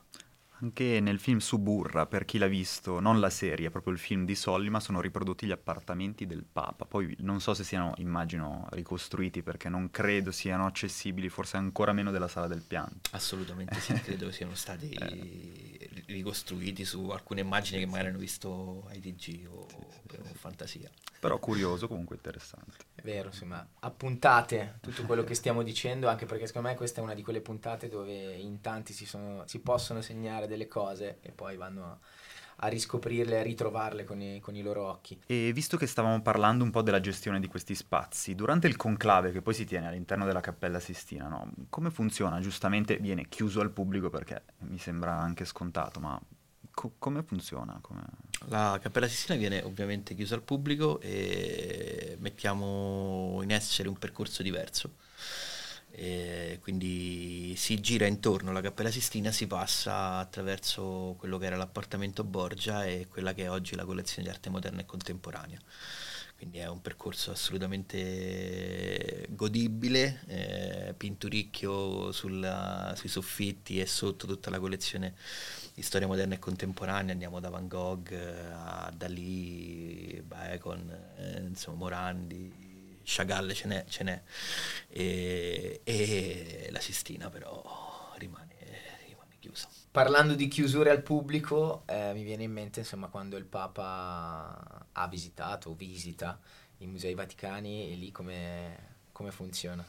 Anche 0.60 1.00
nel 1.02 1.20
film 1.20 1.40
Suburra, 1.40 2.06
per 2.06 2.24
chi 2.24 2.38
l'ha 2.38 2.48
visto, 2.48 3.00
non 3.00 3.20
la 3.20 3.30
serie, 3.30 3.70
proprio 3.70 3.92
il 3.92 4.00
film 4.00 4.26
di 4.26 4.36
Sollima, 4.36 4.80
sono 4.80 5.02
riprodotti 5.02 5.46
gli 5.46 5.52
appartamenti 5.52 6.26
del 6.26 6.46
Papa. 6.50 6.86
Poi 6.86 7.16
non 7.20 7.42
so 7.42 7.54
se 7.54 7.64
siano, 7.64 7.94
immagino, 7.98 8.68
ricostruiti 8.72 9.44
perché 9.44 9.68
non 9.68 9.92
credo 9.92 10.32
siano 10.32 10.66
accessibili, 10.66 11.28
forse 11.28 11.58
ancora 11.58 11.92
meno 11.92 12.12
della 12.12 12.30
sala 12.30 12.48
del 12.48 12.64
pianto. 12.66 13.10
Assolutamente 13.12 13.80
sì, 13.80 13.94
credo 13.96 14.32
siano 14.32 14.56
stati 14.56 14.90
eh. 14.96 15.95
Ricostruiti 16.08 16.86
su 16.86 17.10
alcune 17.10 17.42
immagini 17.42 17.80
che 17.80 17.86
magari 17.86 18.10
hanno 18.10 18.18
visto 18.18 18.86
ai 18.90 19.00
TG 19.00 19.48
o, 19.50 19.68
sì, 19.68 20.18
sì, 20.24 20.34
fantasia. 20.34 20.90
Però 21.20 21.40
curioso, 21.40 21.88
comunque 21.88 22.16
interessante. 22.16 22.78
È 22.94 23.02
vero, 23.02 23.30
insomma, 23.30 23.66
appuntate 23.80 24.78
tutto 24.82 25.04
quello 25.06 25.24
che 25.24 25.34
stiamo 25.34 25.64
dicendo, 25.64 26.08
anche 26.08 26.26
perché 26.26 26.46
secondo 26.46 26.70
me 26.70 26.76
questa 26.76 27.02
è 27.02 27.04
una 27.04 27.14
di 27.14 27.24
quelle 27.24 27.42
puntate 27.42 27.90
dove 27.90 28.34
in 28.34 28.62
tanti 28.62 28.94
si, 28.94 29.06
sono, 29.06 29.44
si 29.48 29.60
possono 29.60 30.02
segnare 30.02 30.48
delle 30.48 30.68
cose 30.68 31.18
e 31.22 31.32
poi 31.32 31.56
vanno 31.56 31.86
a, 31.86 31.98
a 32.58 32.68
riscoprirle, 32.68 33.40
a 33.40 33.44
ritrovarle 33.44 34.04
con 34.04 34.22
i, 34.22 34.40
con 34.40 34.56
i, 34.56 34.62
loro 34.62 34.88
occhi. 34.88 35.20
E 35.26 35.52
visto 35.54 35.78
che 35.78 35.88
stavamo 35.88 36.22
parlando 36.22 36.64
un 36.64 36.72
po' 36.72 36.82
della 36.82 37.00
gestione 37.00 37.40
di 37.40 37.48
questi 37.48 37.76
spazi, 37.76 38.36
durante 38.36 38.68
il 38.68 38.76
conclave 38.76 39.32
che 39.32 39.42
poi 39.42 39.54
si 39.54 39.66
tiene 39.66 39.88
all'interno 39.88 40.26
della 40.26 40.42
Cappella 40.42 40.80
Sistina, 40.80 41.28
no? 41.28 41.52
come 41.70 41.92
funziona? 41.92 42.40
Giustamente 42.40 42.98
viene 42.98 43.28
chiuso 43.28 43.62
al 43.62 43.72
pubblico 43.72 44.10
perché 44.10 44.44
mi 44.60 44.78
sembra 44.78 45.16
anche 45.16 45.46
scontato, 45.46 46.00
ma 46.00 46.20
co- 46.76 46.94
come 47.00 47.24
funziona? 47.24 47.80
Come... 47.82 48.04
La 48.48 48.78
Cappella 48.82 49.08
Sistina 49.08 49.38
viene 49.38 49.64
ovviamente 49.64 50.14
chiusa 50.14 50.36
al 50.36 50.44
pubblico 50.44 51.00
e 51.00 52.16
mettiamo 52.20 53.40
in 53.42 53.52
essere 53.52 53.90
un 53.90 53.98
percorso 53.98 54.44
diverso. 54.44 54.92
E 55.98 56.60
quindi 56.62 57.35
si 57.56 57.80
gira 57.80 58.06
intorno 58.06 58.50
alla 58.50 58.62
Cappella 58.62 58.92
Sistina, 58.92 59.32
si 59.32 59.48
passa 59.48 60.18
attraverso 60.18 61.16
quello 61.18 61.38
che 61.38 61.46
era 61.46 61.56
l'appartamento 61.56 62.24
Borgia 62.24 62.86
e 62.86 63.08
quella 63.10 63.34
che 63.34 63.44
è 63.44 63.50
oggi 63.50 63.76
la 63.76 63.86
collezione 63.86 64.24
di 64.24 64.30
arte 64.30 64.50
moderna 64.50 64.82
e 64.82 64.86
contemporanea. 64.86 65.60
Quindi 66.38 66.58
è 66.58 66.68
un 66.68 66.82
percorso 66.82 67.32
assolutamente 67.32 69.26
godibile, 69.30 70.22
eh, 70.28 70.94
pinturicchio 70.96 72.12
sulla, 72.12 72.94
sui 72.98 73.08
soffitti 73.08 73.80
e 73.80 73.86
sotto 73.86 74.28
tutta 74.28 74.50
la 74.50 74.60
collezione 74.60 75.16
di 75.74 75.82
storia 75.82 76.08
moderna 76.08 76.36
e 76.36 76.40
contemporanea, 76.40 77.14
andiamo 77.14 77.40
da 77.40 77.50
Van 77.50 77.68
Gogh 77.68 78.12
a 78.12 78.92
Dalì, 78.96 80.22
Bacon, 80.26 80.90
eh, 81.18 81.40
insomma 81.40 81.78
Morandi, 81.78 82.65
Chagall 83.06 83.54
ce 83.54 83.68
n'è, 83.68 83.86
ce 83.88 84.04
n'è. 84.04 84.22
E, 84.90 85.82
e, 85.84 86.70
la 86.72 86.80
Sistina 86.80 87.30
però 87.30 88.14
rimane, 88.18 88.56
rimane, 89.08 89.36
chiusa. 89.40 89.70
Parlando 89.92 90.34
di 90.34 90.48
chiusure 90.48 90.90
al 90.90 91.02
pubblico, 91.02 91.84
eh, 91.86 92.12
mi 92.14 92.24
viene 92.24 92.44
in 92.44 92.52
mente 92.52 92.80
insomma 92.80 93.08
quando 93.08 93.38
il 93.38 93.46
Papa 93.46 94.88
ha 94.92 95.08
visitato 95.08 95.70
o 95.70 95.74
visita 95.74 96.40
i 96.80 96.88
musei 96.88 97.14
vaticani 97.14 97.92
e 97.92 97.96
lì 97.96 98.12
come, 98.12 98.98
come 99.12 99.32
funziona. 99.32 99.86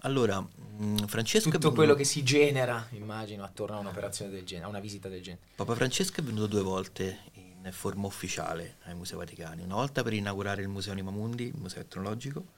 Allora, 0.00 0.40
mh, 0.40 1.06
Francesco... 1.06 1.50
Tutto 1.50 1.72
quello 1.72 1.94
che 1.94 2.04
si 2.04 2.22
genera, 2.22 2.86
immagino, 2.90 3.42
attorno 3.42 3.76
a 3.76 3.80
un'operazione 3.80 4.30
del 4.30 4.44
genere, 4.44 4.66
a 4.66 4.68
una 4.68 4.80
visita 4.80 5.08
del 5.08 5.22
genere. 5.22 5.42
Papa 5.54 5.74
Francesco 5.74 6.20
è 6.20 6.22
venuto 6.22 6.46
due 6.46 6.62
volte 6.62 7.20
in 7.62 7.72
forma 7.72 8.06
ufficiale 8.06 8.76
ai 8.84 8.94
Musei 8.94 9.16
Vaticani, 9.16 9.62
una 9.62 9.74
volta 9.74 10.02
per 10.02 10.12
inaugurare 10.12 10.62
il 10.62 10.68
Museo 10.68 10.92
Anima 10.92 11.10
Mundi, 11.10 11.44
il 11.44 11.58
Museo 11.58 11.82
Etnologico, 11.82 12.52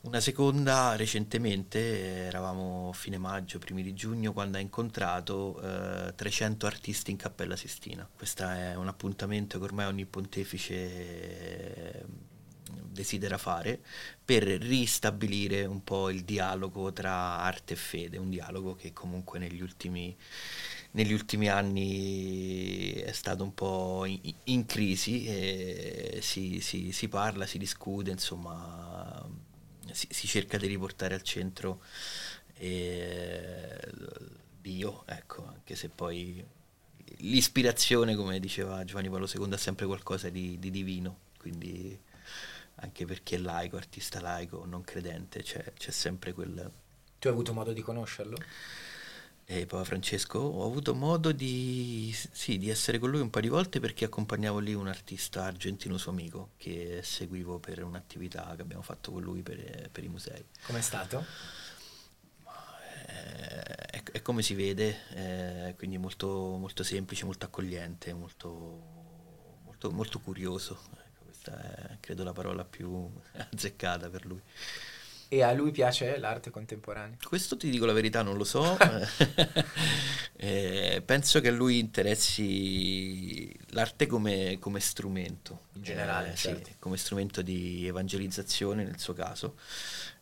una 0.00 0.20
seconda 0.20 0.94
recentemente, 0.94 2.26
eravamo 2.26 2.92
fine 2.92 3.18
maggio, 3.18 3.58
primi 3.58 3.82
di 3.82 3.94
giugno, 3.94 4.32
quando 4.32 4.56
ha 4.56 4.60
incontrato 4.60 5.60
eh, 5.60 6.14
300 6.14 6.66
artisti 6.66 7.10
in 7.10 7.16
Cappella 7.16 7.56
Sistina. 7.56 8.08
Questo 8.14 8.44
è 8.44 8.76
un 8.76 8.86
appuntamento 8.86 9.58
che 9.58 9.64
ormai 9.64 9.86
ogni 9.86 10.06
pontefice 10.06 12.06
desidera 12.98 13.38
fare 13.38 13.80
per 14.24 14.42
ristabilire 14.42 15.64
un 15.64 15.84
po' 15.84 16.10
il 16.10 16.24
dialogo 16.24 16.92
tra 16.92 17.38
arte 17.38 17.74
e 17.74 17.76
fede, 17.76 18.18
un 18.18 18.30
dialogo 18.30 18.74
che 18.74 18.92
comunque 18.92 19.38
negli 19.38 19.60
ultimi, 19.60 20.16
negli 20.92 21.12
ultimi 21.12 21.48
anni 21.48 22.92
è 22.92 23.12
stato 23.12 23.42
un 23.42 23.54
po' 23.54 24.04
in, 24.06 24.34
in 24.44 24.66
crisi, 24.66 26.20
si, 26.20 26.60
si, 26.60 26.92
si, 26.92 27.08
parla, 27.08 27.46
si 27.46 27.58
discute, 27.58 28.10
insomma 28.10 29.26
si, 29.92 30.06
si 30.10 30.26
cerca 30.26 30.56
di 30.56 30.66
riportare 30.66 31.14
al 31.14 31.22
centro 31.22 31.82
eh, 32.54 33.80
Dio, 34.60 35.04
ecco, 35.06 35.46
anche 35.46 35.76
se 35.76 35.88
poi 35.88 36.44
l'ispirazione, 37.18 38.14
come 38.14 38.38
diceva 38.40 38.84
Giovanni 38.84 39.08
Paolo 39.08 39.28
II, 39.32 39.50
è 39.50 39.56
sempre 39.56 39.86
qualcosa 39.86 40.28
di, 40.28 40.58
di 40.58 40.70
divino, 40.70 41.18
quindi 41.38 41.98
anche 42.76 43.04
per 43.06 43.22
chi 43.22 43.34
è 43.34 43.38
laico, 43.38 43.76
artista 43.76 44.20
laico, 44.20 44.64
non 44.64 44.82
credente, 44.82 45.42
c'è, 45.42 45.72
c'è 45.74 45.90
sempre 45.90 46.32
quel... 46.32 46.70
Tu 47.18 47.26
hai 47.26 47.32
avuto 47.32 47.52
modo 47.52 47.72
di 47.72 47.80
conoscerlo? 47.80 48.36
E 49.50 49.64
Papa 49.64 49.84
Francesco 49.84 50.38
ho 50.38 50.66
avuto 50.66 50.94
modo 50.94 51.32
di, 51.32 52.14
sì, 52.14 52.58
di, 52.58 52.68
essere 52.68 52.98
con 52.98 53.08
lui 53.08 53.20
un 53.20 53.30
paio 53.30 53.44
di 53.44 53.48
volte 53.48 53.80
perché 53.80 54.04
accompagnavo 54.04 54.58
lì 54.58 54.74
un 54.74 54.88
artista 54.88 55.44
argentino 55.44 55.96
suo 55.96 56.10
amico 56.10 56.50
che 56.58 57.00
seguivo 57.02 57.58
per 57.58 57.82
un'attività 57.82 58.52
che 58.56 58.60
abbiamo 58.60 58.82
fatto 58.82 59.10
con 59.10 59.22
lui 59.22 59.40
per, 59.40 59.88
per 59.90 60.04
i 60.04 60.08
musei. 60.08 60.44
Com'è 60.66 60.82
stato? 60.82 61.24
Eh, 63.06 63.62
è, 63.62 64.02
è, 64.02 64.20
come 64.20 64.42
si 64.42 64.52
vede, 64.52 64.98
eh, 65.14 65.74
quindi 65.78 65.96
molto, 65.96 66.28
molto 66.58 66.82
semplice, 66.82 67.24
molto 67.24 67.46
accogliente, 67.46 68.12
molto, 68.12 69.60
molto, 69.64 69.90
molto 69.90 70.20
curioso 70.20 70.78
questa 71.24 71.92
è 71.92 71.96
credo 72.00 72.22
la 72.22 72.32
parola 72.32 72.64
più 72.64 73.10
azzeccata 73.50 74.10
per 74.10 74.26
lui. 74.26 74.42
E 75.30 75.42
a 75.42 75.52
lui 75.52 75.70
piace 75.72 76.18
l'arte 76.18 76.50
contemporanea? 76.50 77.16
Questo 77.22 77.56
ti 77.56 77.68
dico 77.68 77.84
la 77.84 77.92
verità, 77.92 78.22
non 78.22 78.36
lo 78.36 78.44
so. 78.44 78.78
eh, 80.36 81.02
penso 81.04 81.40
che 81.40 81.48
a 81.48 81.52
lui 81.52 81.78
interessi 81.78 83.54
l'arte 83.70 84.06
come, 84.06 84.56
come 84.58 84.80
strumento. 84.80 85.66
In 85.74 85.82
generale, 85.82 86.32
eh, 86.32 86.36
certo. 86.36 86.68
sì, 86.68 86.74
come 86.78 86.96
strumento 86.96 87.42
di 87.42 87.86
evangelizzazione 87.86 88.84
nel 88.84 88.98
suo 88.98 89.12
caso, 89.12 89.56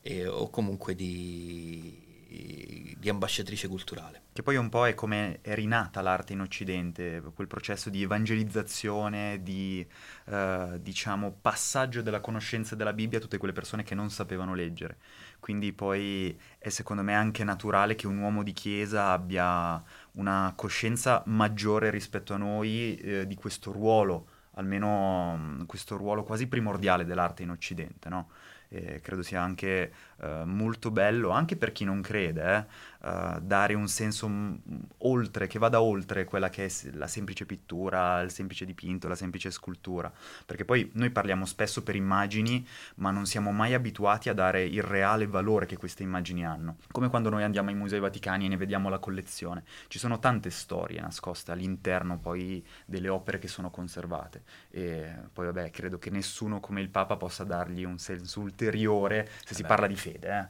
eh, 0.03 0.27
o 0.27 0.51
comunque 0.51 0.95
di 0.95 2.06
di, 2.27 3.09
ambasciatrice 3.09 3.69
culturale. 3.69 4.23
Che 4.33 4.43
poi 4.43 4.57
un 4.57 4.69
po' 4.69 4.87
è 4.87 4.95
come 4.95 5.39
è 5.43 5.55
rinata 5.55 6.01
l'arte 6.01 6.33
in 6.33 6.41
Occidente, 6.41 7.23
quel 7.35 7.47
processo 7.47 7.89
di 7.89 8.03
evangelizzazione, 8.03 9.41
di 9.43 9.87
eh, 10.27 10.79
diciamo 10.81 11.37
passaggio 11.41 12.03
della 12.03 12.21
conoscenza 12.21 12.75
della 12.75 12.93
Bibbia 12.93 13.19
a 13.19 13.21
tutte 13.21 13.39
quelle 13.39 13.55
persone 13.55 13.83
che 13.83 13.95
non 13.95 14.11
sapevano 14.11 14.55
leggere. 14.55 14.99
Quindi 15.39 15.73
poi 15.73 16.37
è 16.59 16.69
secondo 16.69 17.03
me 17.03 17.15
anche 17.15 17.45
naturale 17.45 17.95
che 17.95 18.07
un 18.07 18.19
uomo 18.19 18.43
di 18.43 18.53
chiesa 18.53 19.13
abbia 19.13 19.83
una 20.13 20.53
coscienza 20.57 21.23
maggiore 21.27 21.91
rispetto 21.91 22.35
a 22.35 22.39
noi 22.39 22.97
eh, 22.97 23.27
di 23.27 23.35
questo 23.37 23.71
ruolo, 23.71 24.27
almeno 24.55 25.65
questo 25.67 25.97
ruolo 25.97 26.25
quasi 26.25 26.49
primordiale 26.49 27.05
dell'arte 27.05 27.43
in 27.43 27.51
Occidente, 27.51 28.09
no? 28.09 28.31
E 28.69 29.01
credo 29.01 29.23
sia 29.23 29.41
anche 29.41 29.93
eh, 30.21 30.43
molto 30.45 30.91
bello, 30.91 31.31
anche 31.31 31.57
per 31.57 31.73
chi 31.73 31.85
non 31.85 32.01
crede, 32.03 32.67
eh, 33.07 33.41
dare 33.41 33.75
un 33.75 33.87
senso 33.87 34.27
m- 34.29 34.59
oltre, 34.99 35.47
che 35.47 35.59
vada 35.61 35.81
oltre 35.81 36.25
quella 36.25 36.49
che 36.51 36.67
è 36.67 36.71
la 36.95 37.07
semplice 37.07 37.47
pittura, 37.47 38.21
il 38.21 38.31
semplice 38.33 38.65
dipinto, 38.65 39.07
la 39.07 39.15
semplice 39.15 39.51
scultura. 39.53 40.13
Perché 40.45 40.65
poi 40.65 40.91
noi 40.95 41.11
parliamo 41.11 41.45
spesso 41.47 41.83
per 41.85 41.95
immagini, 41.95 42.67
ma 42.97 43.11
non 43.13 43.27
siamo 43.27 43.53
mai 43.53 43.75
abituati 43.75 44.29
a 44.29 44.35
dare 44.35 44.65
il 44.65 44.83
reale 44.83 45.27
valore 45.27 45.67
che 45.67 45.77
queste 45.77 46.03
immagini 46.03 46.45
hanno. 46.45 46.79
Come 46.91 47.09
quando 47.09 47.31
noi 47.31 47.45
andiamo 47.45 47.69
ai 47.69 47.77
musei 47.77 48.01
vaticani 48.01 48.47
e 48.47 48.49
ne 48.49 48.57
vediamo 48.57 48.89
la 48.89 48.99
collezione. 48.99 49.65
Ci 49.87 49.99
sono 49.99 50.19
tante 50.19 50.51
storie 50.51 51.01
nascoste 51.01 51.53
all'interno 51.53 52.19
poi 52.19 52.65
delle 52.85 53.09
opere 53.09 53.39
che 53.39 53.49
sono 53.49 53.71
conservate. 53.71 54.43
E 54.71 55.15
poi 55.33 55.47
vabbè, 55.47 55.71
credo 55.71 55.99
che 55.99 56.11
nessuno 56.11 56.59
come 56.61 56.81
il 56.81 56.89
Papa 56.89 57.17
possa 57.17 57.45
dargli 57.45 57.85
un 57.85 57.99
senso 57.99 58.41
ulteriore 58.41 59.29
se 59.45 59.55
si 59.55 59.63
Vabbè. 59.63 59.75
parla 59.75 59.87
di 59.87 59.97
fede. 59.97 60.39
Eh. 60.39 60.47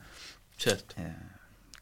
Certo. 0.56 0.94
Eh, 0.98 1.35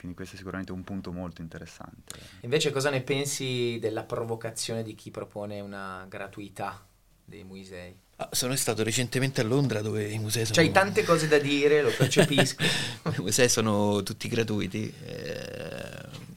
quindi 0.04 0.14
questo 0.14 0.34
è 0.34 0.38
sicuramente 0.38 0.72
un 0.72 0.84
punto 0.84 1.12
molto 1.12 1.40
interessante. 1.40 2.20
Invece 2.40 2.70
cosa 2.70 2.90
ne 2.90 3.00
pensi 3.00 3.78
della 3.80 4.04
provocazione 4.04 4.82
di 4.82 4.94
chi 4.94 5.10
propone 5.10 5.60
una 5.60 6.04
gratuità 6.08 6.86
dei 7.24 7.42
musei? 7.42 7.96
Ah, 8.16 8.28
sono 8.30 8.54
stato 8.54 8.84
recentemente 8.84 9.40
a 9.40 9.44
Londra 9.44 9.80
dove 9.80 10.04
i 10.04 10.18
musei 10.18 10.44
sono... 10.44 10.56
C'hai 10.56 10.70
tante 10.70 11.04
cose 11.04 11.26
da 11.26 11.38
dire, 11.38 11.80
lo 11.80 11.90
percepisco. 11.90 12.62
I 13.16 13.20
musei 13.20 13.48
sono 13.48 14.02
tutti 14.02 14.28
gratuiti. 14.28 14.92
eh, 15.04 16.32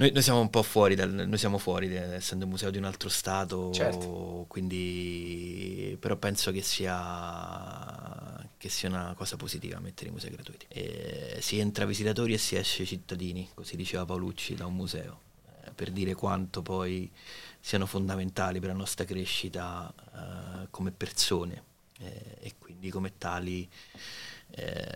Noi, 0.00 0.12
noi 0.12 0.22
siamo 0.22 0.40
un 0.40 0.48
po' 0.48 0.62
fuori, 0.62 0.94
dal, 0.94 1.12
noi 1.12 1.36
siamo 1.36 1.58
fuori, 1.58 1.94
essendo 1.94 2.46
un 2.46 2.50
museo 2.52 2.70
di 2.70 2.78
un 2.78 2.84
altro 2.84 3.10
stato, 3.10 3.70
Certo. 3.70 4.46
quindi 4.48 5.94
però 6.00 6.16
penso 6.16 6.50
che 6.52 6.62
sia, 6.62 8.48
che 8.56 8.70
sia 8.70 8.88
una 8.88 9.12
cosa 9.14 9.36
positiva 9.36 9.78
mettere 9.78 10.08
i 10.08 10.12
musei 10.12 10.30
gratuiti. 10.30 10.64
E 10.70 11.36
si 11.42 11.58
entra 11.58 11.84
visitatori 11.84 12.32
e 12.32 12.38
si 12.38 12.56
esce 12.56 12.86
cittadini, 12.86 13.50
così 13.52 13.76
diceva 13.76 14.06
Paolucci 14.06 14.54
da 14.54 14.64
un 14.64 14.74
museo, 14.74 15.20
eh, 15.66 15.70
per 15.72 15.90
dire 15.90 16.14
quanto 16.14 16.62
poi 16.62 17.12
siano 17.60 17.84
fondamentali 17.84 18.58
per 18.58 18.70
la 18.70 18.74
nostra 18.74 19.04
crescita 19.04 19.92
eh, 20.14 20.68
come 20.70 20.92
persone 20.92 21.62
eh, 21.98 22.36
e 22.40 22.54
quindi 22.58 22.88
come 22.88 23.18
tali 23.18 23.68
eh, 24.52 24.88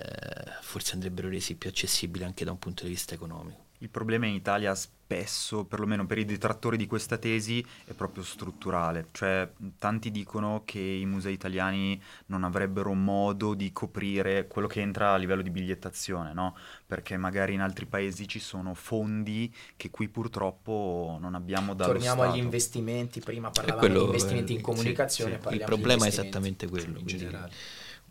forse 0.63 0.95
andrebbero 0.95 1.29
resi 1.29 1.57
più 1.57 1.69
accessibili 1.69 2.25
anche 2.25 2.47
da 2.47 2.53
un 2.53 2.59
punto 2.59 2.85
di 2.85 2.89
vista 2.89 3.13
economico. 3.13 3.65
Il 3.85 3.91
problema 3.91 4.25
in 4.25 4.33
Italia 4.33 4.75
spesso, 4.75 5.67
perlomeno 5.67 6.07
per 6.07 6.17
i 6.17 6.25
detrattori 6.25 6.79
di 6.79 6.87
questa 6.87 7.19
tesi, 7.19 7.63
è 7.85 7.93
proprio 7.93 8.23
strutturale. 8.25 9.09
Cioè, 9.13 9.47
tanti 9.77 10.11
dicono 10.11 10.63
che 10.65 10.81
i 10.81 11.05
musei 11.05 11.35
italiani 11.35 12.03
non 12.29 12.45
avrebbero 12.45 12.95
modo 12.95 13.53
di 13.53 13.73
coprire 13.73 14.47
quello 14.47 14.69
che 14.69 14.81
entra 14.81 15.13
a 15.13 15.17
livello 15.17 15.43
di 15.43 15.51
bigliettazione, 15.51 16.33
no? 16.33 16.57
Perché 16.87 17.19
magari 17.19 17.53
in 17.53 17.61
altri 17.61 17.85
paesi 17.85 18.27
ci 18.27 18.39
sono 18.41 18.73
fondi 18.73 19.55
che 19.77 19.91
qui 19.91 20.09
purtroppo 20.09 21.19
non 21.21 21.35
abbiamo 21.35 21.75
dallo 21.75 21.93
Torniamo 21.93 22.23
agli 22.23 22.39
investimenti, 22.39 23.21
prima 23.21 23.49
E 23.49 23.53
parlavamo 23.53 23.81
quello, 23.81 23.99
di 23.99 24.05
investimenti 24.07 24.53
eh, 24.53 24.55
in 24.55 24.61
sì, 24.61 24.65
comunicazione, 24.65 25.31
sì. 25.33 25.37
Il 25.37 25.43
parliamo 25.43 25.67
di 25.67 25.71
problema 25.71 26.05
è 26.07 26.09
esattamente 26.09 26.67
quello. 26.69 26.87
in 26.87 27.05
quindi 27.05 27.19
generale. 27.19 27.53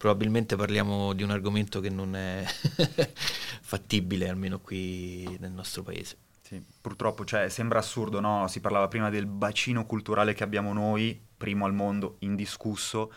Probabilmente 0.03 0.57
parliamo 0.57 1.13
di 1.13 1.23
un 1.23 1.29
argomento 1.29 1.79
che 1.79 1.89
non 1.89 2.13
è 2.13 2.43
fattibile, 3.63 4.27
almeno 4.27 4.59
qui 4.59 5.37
nel 5.39 5.53
nostro 5.53 5.81
paese. 5.81 6.17
Sì, 6.41 6.61
purtroppo, 6.81 7.23
cioè, 7.23 7.47
sembra 7.47 7.79
assurdo, 7.79 8.19
no? 8.19 8.49
Si 8.49 8.59
parlava 8.59 8.89
prima 8.89 9.09
del 9.09 9.27
bacino 9.27 9.85
culturale 9.85 10.33
che 10.33 10.43
abbiamo 10.43 10.73
noi, 10.73 11.17
primo 11.37 11.63
al 11.63 11.73
mondo, 11.73 12.17
indiscusso, 12.19 13.13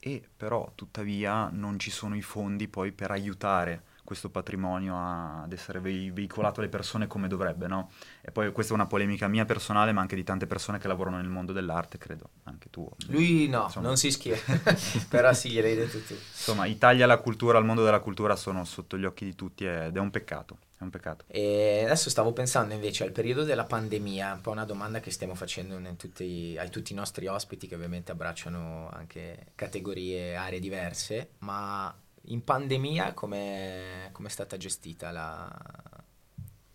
e 0.00 0.28
però 0.36 0.72
tuttavia 0.74 1.50
non 1.52 1.78
ci 1.78 1.92
sono 1.92 2.16
i 2.16 2.22
fondi 2.22 2.66
poi 2.66 2.90
per 2.90 3.12
aiutare 3.12 3.84
questo 4.08 4.30
patrimonio 4.30 4.96
a- 4.96 5.42
ad 5.42 5.52
essere 5.52 5.80
vei- 5.80 6.10
veicolato 6.10 6.60
alle 6.60 6.70
persone 6.70 7.06
come 7.06 7.28
dovrebbe, 7.28 7.66
no? 7.66 7.90
E 8.22 8.30
poi 8.30 8.50
questa 8.52 8.72
è 8.72 8.74
una 8.74 8.86
polemica 8.86 9.28
mia 9.28 9.44
personale, 9.44 9.92
ma 9.92 10.00
anche 10.00 10.16
di 10.16 10.24
tante 10.24 10.46
persone 10.46 10.78
che 10.78 10.88
lavorano 10.88 11.18
nel 11.18 11.28
mondo 11.28 11.52
dell'arte, 11.52 11.98
credo, 11.98 12.30
anche 12.44 12.70
tu. 12.70 12.88
Lui 13.08 13.48
no, 13.48 13.64
Insomma. 13.64 13.86
non 13.88 13.98
si 13.98 14.10
schiera, 14.10 14.40
però 15.10 15.30
sì, 15.34 15.50
gliel'hai 15.50 15.74
detto 15.76 15.98
tu. 16.00 16.14
Insomma, 16.14 16.64
Italia 16.64 17.04
la 17.04 17.18
cultura, 17.18 17.58
il 17.58 17.66
mondo 17.66 17.84
della 17.84 18.00
cultura 18.00 18.34
sono 18.34 18.64
sotto 18.64 18.96
gli 18.96 19.04
occhi 19.04 19.26
di 19.26 19.34
tutti 19.34 19.66
ed 19.66 19.94
è 19.94 20.00
un 20.00 20.10
peccato, 20.10 20.56
è 20.78 20.82
un 20.84 20.90
peccato. 20.90 21.26
E 21.28 21.82
adesso 21.84 22.08
stavo 22.08 22.32
pensando 22.32 22.72
invece 22.72 23.04
al 23.04 23.12
periodo 23.12 23.44
della 23.44 23.64
pandemia, 23.64 24.32
un 24.32 24.40
po' 24.40 24.52
una 24.52 24.64
domanda 24.64 25.00
che 25.00 25.10
stiamo 25.10 25.34
facendo 25.34 25.78
tutti- 25.96 26.56
ai 26.58 26.70
tutti 26.70 26.92
i 26.92 26.96
nostri 26.96 27.26
ospiti 27.26 27.66
che 27.68 27.74
ovviamente 27.74 28.10
abbracciano 28.12 28.88
anche 28.90 29.48
categorie, 29.54 30.34
aree 30.34 30.60
diverse, 30.60 31.32
ma 31.40 31.94
in 32.30 32.44
pandemia 32.44 33.12
come 33.14 34.10
è 34.12 34.28
stata 34.28 34.56
gestita 34.56 35.10
la, 35.10 35.50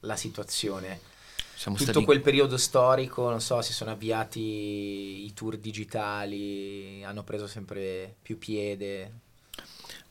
la 0.02 0.16
situazione? 0.16 1.12
Siamo 1.56 1.78
Tutto 1.78 1.92
stati 1.92 2.06
quel 2.06 2.22
periodo 2.22 2.58
storico, 2.58 3.30
non 3.30 3.40
so, 3.40 3.62
si 3.62 3.74
sono 3.74 3.92
avviati 3.92 5.24
i 5.26 5.34
tour 5.34 5.58
digitali, 5.58 7.04
hanno 7.04 7.24
preso 7.24 7.48
sempre 7.48 8.16
più 8.22 8.38
piede. 8.38 9.12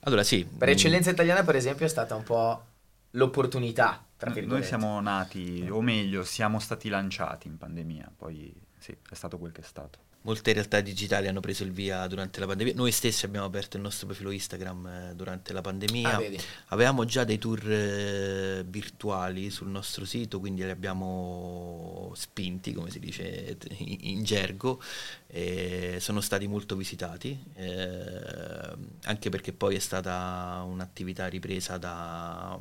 Allora 0.00 0.22
sì, 0.22 0.44
Per 0.44 0.68
mm, 0.68 0.70
eccellenza 0.70 1.10
italiana, 1.10 1.42
per 1.42 1.56
esempio, 1.56 1.84
è 1.84 1.88
stata 1.88 2.14
un 2.14 2.22
po' 2.22 2.64
l'opportunità, 3.10 4.04
tra 4.16 4.32
Noi 4.32 4.62
siamo 4.62 5.00
nati, 5.00 5.66
o 5.68 5.80
meglio, 5.82 6.24
siamo 6.24 6.58
stati 6.58 6.88
lanciati 6.88 7.48
in 7.48 7.58
pandemia, 7.58 8.12
poi 8.16 8.54
sì, 8.78 8.96
è 9.10 9.14
stato 9.14 9.36
quel 9.36 9.52
che 9.52 9.60
è 9.60 9.64
stato. 9.64 9.98
Molte 10.22 10.52
realtà 10.52 10.80
digitali 10.80 11.28
hanno 11.28 11.40
preso 11.40 11.64
il 11.64 11.72
via 11.72 12.06
durante 12.06 12.40
la 12.40 12.46
pandemia. 12.46 12.74
Noi 12.74 12.92
stessi 12.92 13.24
abbiamo 13.24 13.46
aperto 13.46 13.76
il 13.76 13.82
nostro 13.82 14.06
profilo 14.06 14.30
Instagram 14.30 14.86
eh, 14.86 15.14
durante 15.14 15.52
la 15.52 15.60
pandemia. 15.60 16.16
Ah. 16.16 16.22
Avevamo 16.68 17.04
già 17.04 17.24
dei 17.24 17.38
tour 17.38 17.60
eh, 17.70 18.64
virtuali 18.66 19.50
sul 19.50 19.68
nostro 19.68 20.04
sito, 20.04 20.38
quindi 20.38 20.62
li 20.64 20.70
abbiamo 20.70 22.12
spinti, 22.14 22.72
come 22.72 22.90
si 22.90 23.00
dice 23.00 23.56
in, 23.78 23.96
in 24.18 24.24
gergo, 24.24 24.80
e 25.26 25.98
sono 26.00 26.20
stati 26.20 26.46
molto 26.46 26.76
visitati, 26.76 27.38
eh, 27.54 28.72
anche 29.04 29.28
perché 29.28 29.52
poi 29.52 29.76
è 29.76 29.80
stata 29.80 30.64
un'attività 30.66 31.26
ripresa 31.26 31.78
da 31.78 32.58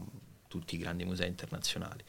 tutti 0.52 0.76
i 0.76 0.78
grandi 0.78 1.06
musei 1.06 1.30
internazionali. 1.30 2.04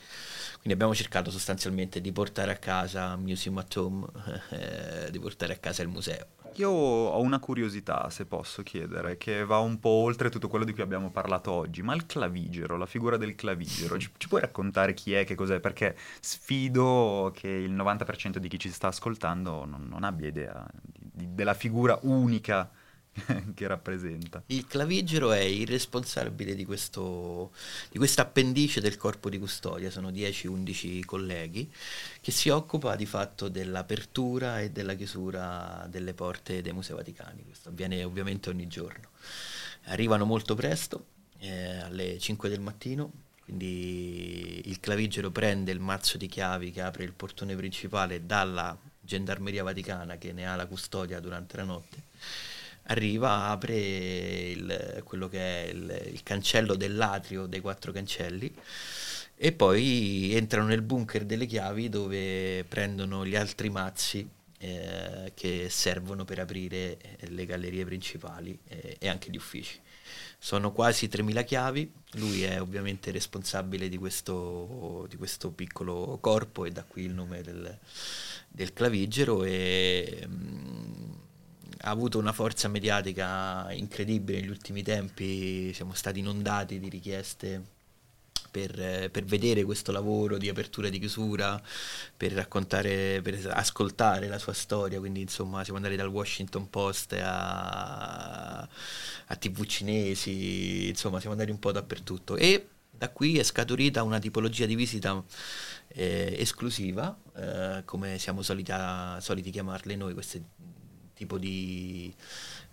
Quindi 0.54 0.72
abbiamo 0.72 0.96
cercato 0.96 1.30
sostanzialmente 1.30 2.00
di 2.00 2.10
portare 2.10 2.50
a 2.50 2.56
casa 2.56 3.14
Museum 3.14 3.58
at 3.58 3.76
Home, 3.76 4.04
eh, 4.50 5.10
di 5.12 5.20
portare 5.20 5.52
a 5.52 5.56
casa 5.58 5.82
il 5.82 5.88
museo. 5.88 6.26
Io 6.56 6.68
ho 6.68 7.20
una 7.20 7.38
curiosità, 7.38 8.10
se 8.10 8.26
posso 8.26 8.62
chiedere, 8.62 9.16
che 9.16 9.44
va 9.44 9.58
un 9.58 9.78
po' 9.78 9.88
oltre 9.88 10.28
tutto 10.28 10.48
quello 10.48 10.66
di 10.66 10.72
cui 10.72 10.82
abbiamo 10.82 11.10
parlato 11.10 11.50
oggi, 11.52 11.80
ma 11.82 11.94
il 11.94 12.04
clavigero, 12.04 12.76
la 12.76 12.84
figura 12.84 13.16
del 13.16 13.34
clavigero, 13.34 13.96
ci, 13.96 14.10
ci 14.18 14.28
puoi 14.28 14.42
raccontare 14.42 14.92
chi 14.92 15.14
è, 15.14 15.24
che 15.24 15.34
cos'è? 15.34 15.60
Perché 15.60 15.96
sfido 16.20 17.32
che 17.34 17.48
il 17.48 17.72
90% 17.72 18.36
di 18.36 18.48
chi 18.48 18.58
ci 18.58 18.70
sta 18.70 18.88
ascoltando 18.88 19.64
non, 19.64 19.86
non 19.88 20.04
abbia 20.04 20.28
idea 20.28 20.66
di- 20.82 21.10
di- 21.12 21.34
della 21.34 21.54
figura 21.54 21.98
unica 22.02 22.70
che 23.54 23.66
rappresenta. 23.66 24.42
Il 24.46 24.66
clavigero 24.66 25.32
è 25.32 25.40
il 25.40 25.66
responsabile 25.66 26.54
di, 26.54 26.64
questo, 26.64 27.52
di 27.90 27.98
questa 27.98 28.22
appendice 28.22 28.80
del 28.80 28.96
corpo 28.96 29.28
di 29.28 29.38
custodia, 29.38 29.90
sono 29.90 30.10
10-11 30.10 31.04
colleghi, 31.04 31.70
che 32.20 32.30
si 32.30 32.48
occupa 32.48 32.96
di 32.96 33.06
fatto 33.06 33.48
dell'apertura 33.48 34.60
e 34.60 34.70
della 34.70 34.94
chiusura 34.94 35.86
delle 35.90 36.14
porte 36.14 36.62
dei 36.62 36.72
Musei 36.72 36.96
Vaticani. 36.96 37.44
Questo 37.44 37.68
avviene 37.68 38.02
ovviamente 38.04 38.48
ogni 38.48 38.66
giorno. 38.66 39.10
Arrivano 39.86 40.24
molto 40.24 40.54
presto, 40.54 41.06
eh, 41.40 41.78
alle 41.78 42.18
5 42.18 42.48
del 42.48 42.60
mattino, 42.60 43.12
quindi 43.44 44.62
il 44.68 44.80
clavigero 44.80 45.30
prende 45.30 45.72
il 45.72 45.80
mazzo 45.80 46.16
di 46.16 46.28
chiavi 46.28 46.70
che 46.70 46.80
apre 46.80 47.04
il 47.04 47.12
portone 47.12 47.56
principale 47.56 48.24
dalla 48.24 48.78
Gendarmeria 49.00 49.64
Vaticana 49.64 50.16
che 50.16 50.32
ne 50.32 50.46
ha 50.46 50.54
la 50.54 50.66
custodia 50.66 51.18
durante 51.18 51.56
la 51.56 51.64
notte 51.64 52.02
arriva, 52.84 53.48
apre 53.48 53.76
il- 53.76 55.02
quello 55.04 55.28
che 55.28 55.64
è 55.64 55.68
il, 55.68 56.08
il 56.12 56.22
cancello 56.22 56.74
dell'atrio 56.74 57.46
dei 57.46 57.60
quattro 57.60 57.92
cancelli 57.92 58.52
e 59.36 59.52
poi 59.52 60.34
entrano 60.34 60.68
nel 60.68 60.82
bunker 60.82 61.24
delle 61.24 61.46
chiavi 61.46 61.88
dove 61.88 62.64
prendono 62.68 63.26
gli 63.26 63.34
altri 63.36 63.70
mazzi 63.70 64.28
eh, 64.58 65.32
che 65.34 65.66
servono 65.68 66.24
per 66.24 66.38
aprire 66.38 66.96
eh, 66.98 67.28
le 67.30 67.46
gallerie 67.46 67.84
principali 67.84 68.56
eh, 68.68 68.96
e 69.00 69.08
anche 69.08 69.30
gli 69.30 69.36
uffici. 69.36 69.80
Sono 70.38 70.72
quasi 70.72 71.06
3.000 71.08 71.44
chiavi, 71.44 71.92
lui 72.12 72.42
è 72.42 72.60
ovviamente 72.60 73.10
responsabile 73.10 73.88
di 73.88 73.96
questo, 73.96 75.06
di 75.08 75.16
questo 75.16 75.50
piccolo 75.50 76.18
corpo 76.20 76.64
e 76.64 76.70
da 76.70 76.84
qui 76.84 77.04
il 77.04 77.12
nome 77.12 77.42
del, 77.42 77.78
del 78.48 78.72
clavigero 78.72 79.42
e 79.44 80.24
mm, 80.26 81.12
ha 81.84 81.90
avuto 81.90 82.18
una 82.18 82.32
forza 82.32 82.68
mediatica 82.68 83.70
incredibile 83.72 84.40
negli 84.40 84.50
ultimi 84.50 84.82
tempi, 84.82 85.72
siamo 85.74 85.94
stati 85.94 86.20
inondati 86.20 86.78
di 86.78 86.88
richieste 86.88 87.80
per, 88.52 89.10
per, 89.10 89.24
vedere 89.24 89.64
questo 89.64 89.90
lavoro 89.90 90.38
di 90.38 90.48
apertura 90.48 90.88
e 90.88 90.90
di 90.90 90.98
chiusura, 90.98 91.60
per 92.16 92.32
raccontare, 92.32 93.20
per 93.22 93.48
ascoltare 93.50 94.28
la 94.28 94.38
sua 94.38 94.52
storia, 94.52 94.98
quindi 94.98 95.22
insomma 95.22 95.64
siamo 95.64 95.78
andati 95.78 95.96
dal 95.96 96.08
Washington 96.08 96.68
Post 96.70 97.14
a, 97.14 98.60
a 98.60 99.36
TV 99.36 99.64
cinesi, 99.64 100.88
insomma 100.88 101.18
siamo 101.18 101.34
andati 101.34 101.50
un 101.50 101.58
po' 101.58 101.72
dappertutto. 101.72 102.36
E 102.36 102.68
da 102.90 103.08
qui 103.08 103.38
è 103.38 103.42
scaturita 103.42 104.02
una 104.02 104.18
tipologia 104.18 104.66
di 104.66 104.76
visita 104.76 105.20
eh, 105.88 106.36
esclusiva, 106.38 107.16
eh, 107.34 107.82
come 107.84 108.18
siamo 108.18 108.42
solita, 108.42 109.18
soliti 109.20 109.50
chiamarle 109.50 109.96
noi, 109.96 110.12
questo 110.12 110.40
tipo 111.22 111.38
di 111.38 112.14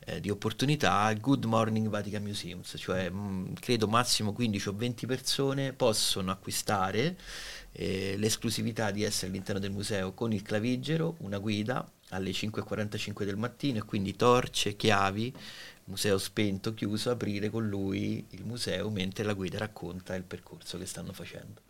eh, 0.09 0.19
di 0.19 0.29
opportunità, 0.29 1.13
Good 1.13 1.45
Morning 1.45 1.87
Vatican 1.87 2.23
Museums, 2.23 2.73
cioè 2.77 3.09
mh, 3.09 3.17
mm, 3.17 3.53
credo 3.59 3.87
massimo 3.87 4.33
15 4.33 4.69
o 4.69 4.73
20 4.75 5.05
persone 5.05 5.73
possono 5.73 6.31
acquistare 6.31 7.17
eh, 7.73 8.15
l'esclusività 8.17 8.91
di 8.91 9.03
essere 9.03 9.27
all'interno 9.27 9.59
del 9.59 9.71
museo 9.71 10.13
con 10.13 10.33
il 10.33 10.41
clavigero, 10.41 11.15
una 11.19 11.37
guida 11.37 11.87
alle 12.09 12.31
5.45 12.31 13.23
del 13.23 13.37
mattino 13.37 13.77
e 13.77 13.83
quindi 13.83 14.15
torce, 14.15 14.75
chiavi, 14.75 15.33
museo 15.85 16.17
spento, 16.17 16.73
chiuso, 16.73 17.11
aprire 17.11 17.49
con 17.49 17.67
lui 17.67 18.25
il 18.31 18.45
museo 18.45 18.89
mentre 18.89 19.23
la 19.23 19.33
guida 19.33 19.59
racconta 19.59 20.15
il 20.15 20.23
percorso 20.23 20.77
che 20.79 20.85
stanno 20.85 21.13
facendo. 21.13 21.61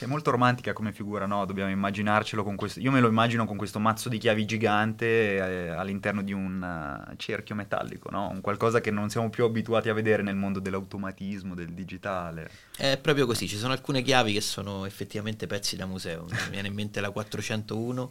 Che 0.00 0.06
è 0.06 0.08
molto 0.08 0.30
romantica 0.30 0.72
come 0.72 0.94
figura, 0.94 1.26
no? 1.26 1.44
Dobbiamo 1.44 1.68
immaginarcelo 1.68 2.42
con 2.42 2.56
questo... 2.56 2.80
Io 2.80 2.90
me 2.90 3.00
lo 3.00 3.08
immagino 3.08 3.44
con 3.44 3.58
questo 3.58 3.78
mazzo 3.78 4.08
di 4.08 4.16
chiavi 4.16 4.46
gigante 4.46 5.04
eh, 5.04 5.68
all'interno 5.68 6.22
di 6.22 6.32
un 6.32 7.06
uh, 7.06 7.16
cerchio 7.16 7.54
metallico, 7.54 8.08
no? 8.10 8.30
Un 8.30 8.40
qualcosa 8.40 8.80
che 8.80 8.90
non 8.90 9.10
siamo 9.10 9.28
più 9.28 9.44
abituati 9.44 9.90
a 9.90 9.92
vedere 9.92 10.22
nel 10.22 10.36
mondo 10.36 10.58
dell'automatismo, 10.58 11.54
del 11.54 11.74
digitale. 11.74 12.48
È 12.74 12.96
proprio 12.96 13.26
così, 13.26 13.46
ci 13.46 13.58
sono 13.58 13.74
alcune 13.74 14.00
chiavi 14.00 14.32
che 14.32 14.40
sono 14.40 14.86
effettivamente 14.86 15.46
pezzi 15.46 15.76
da 15.76 15.84
museo. 15.84 16.24
Mi 16.30 16.36
viene 16.48 16.68
in 16.68 16.74
mente 16.74 17.02
la 17.02 17.10
401, 17.10 18.10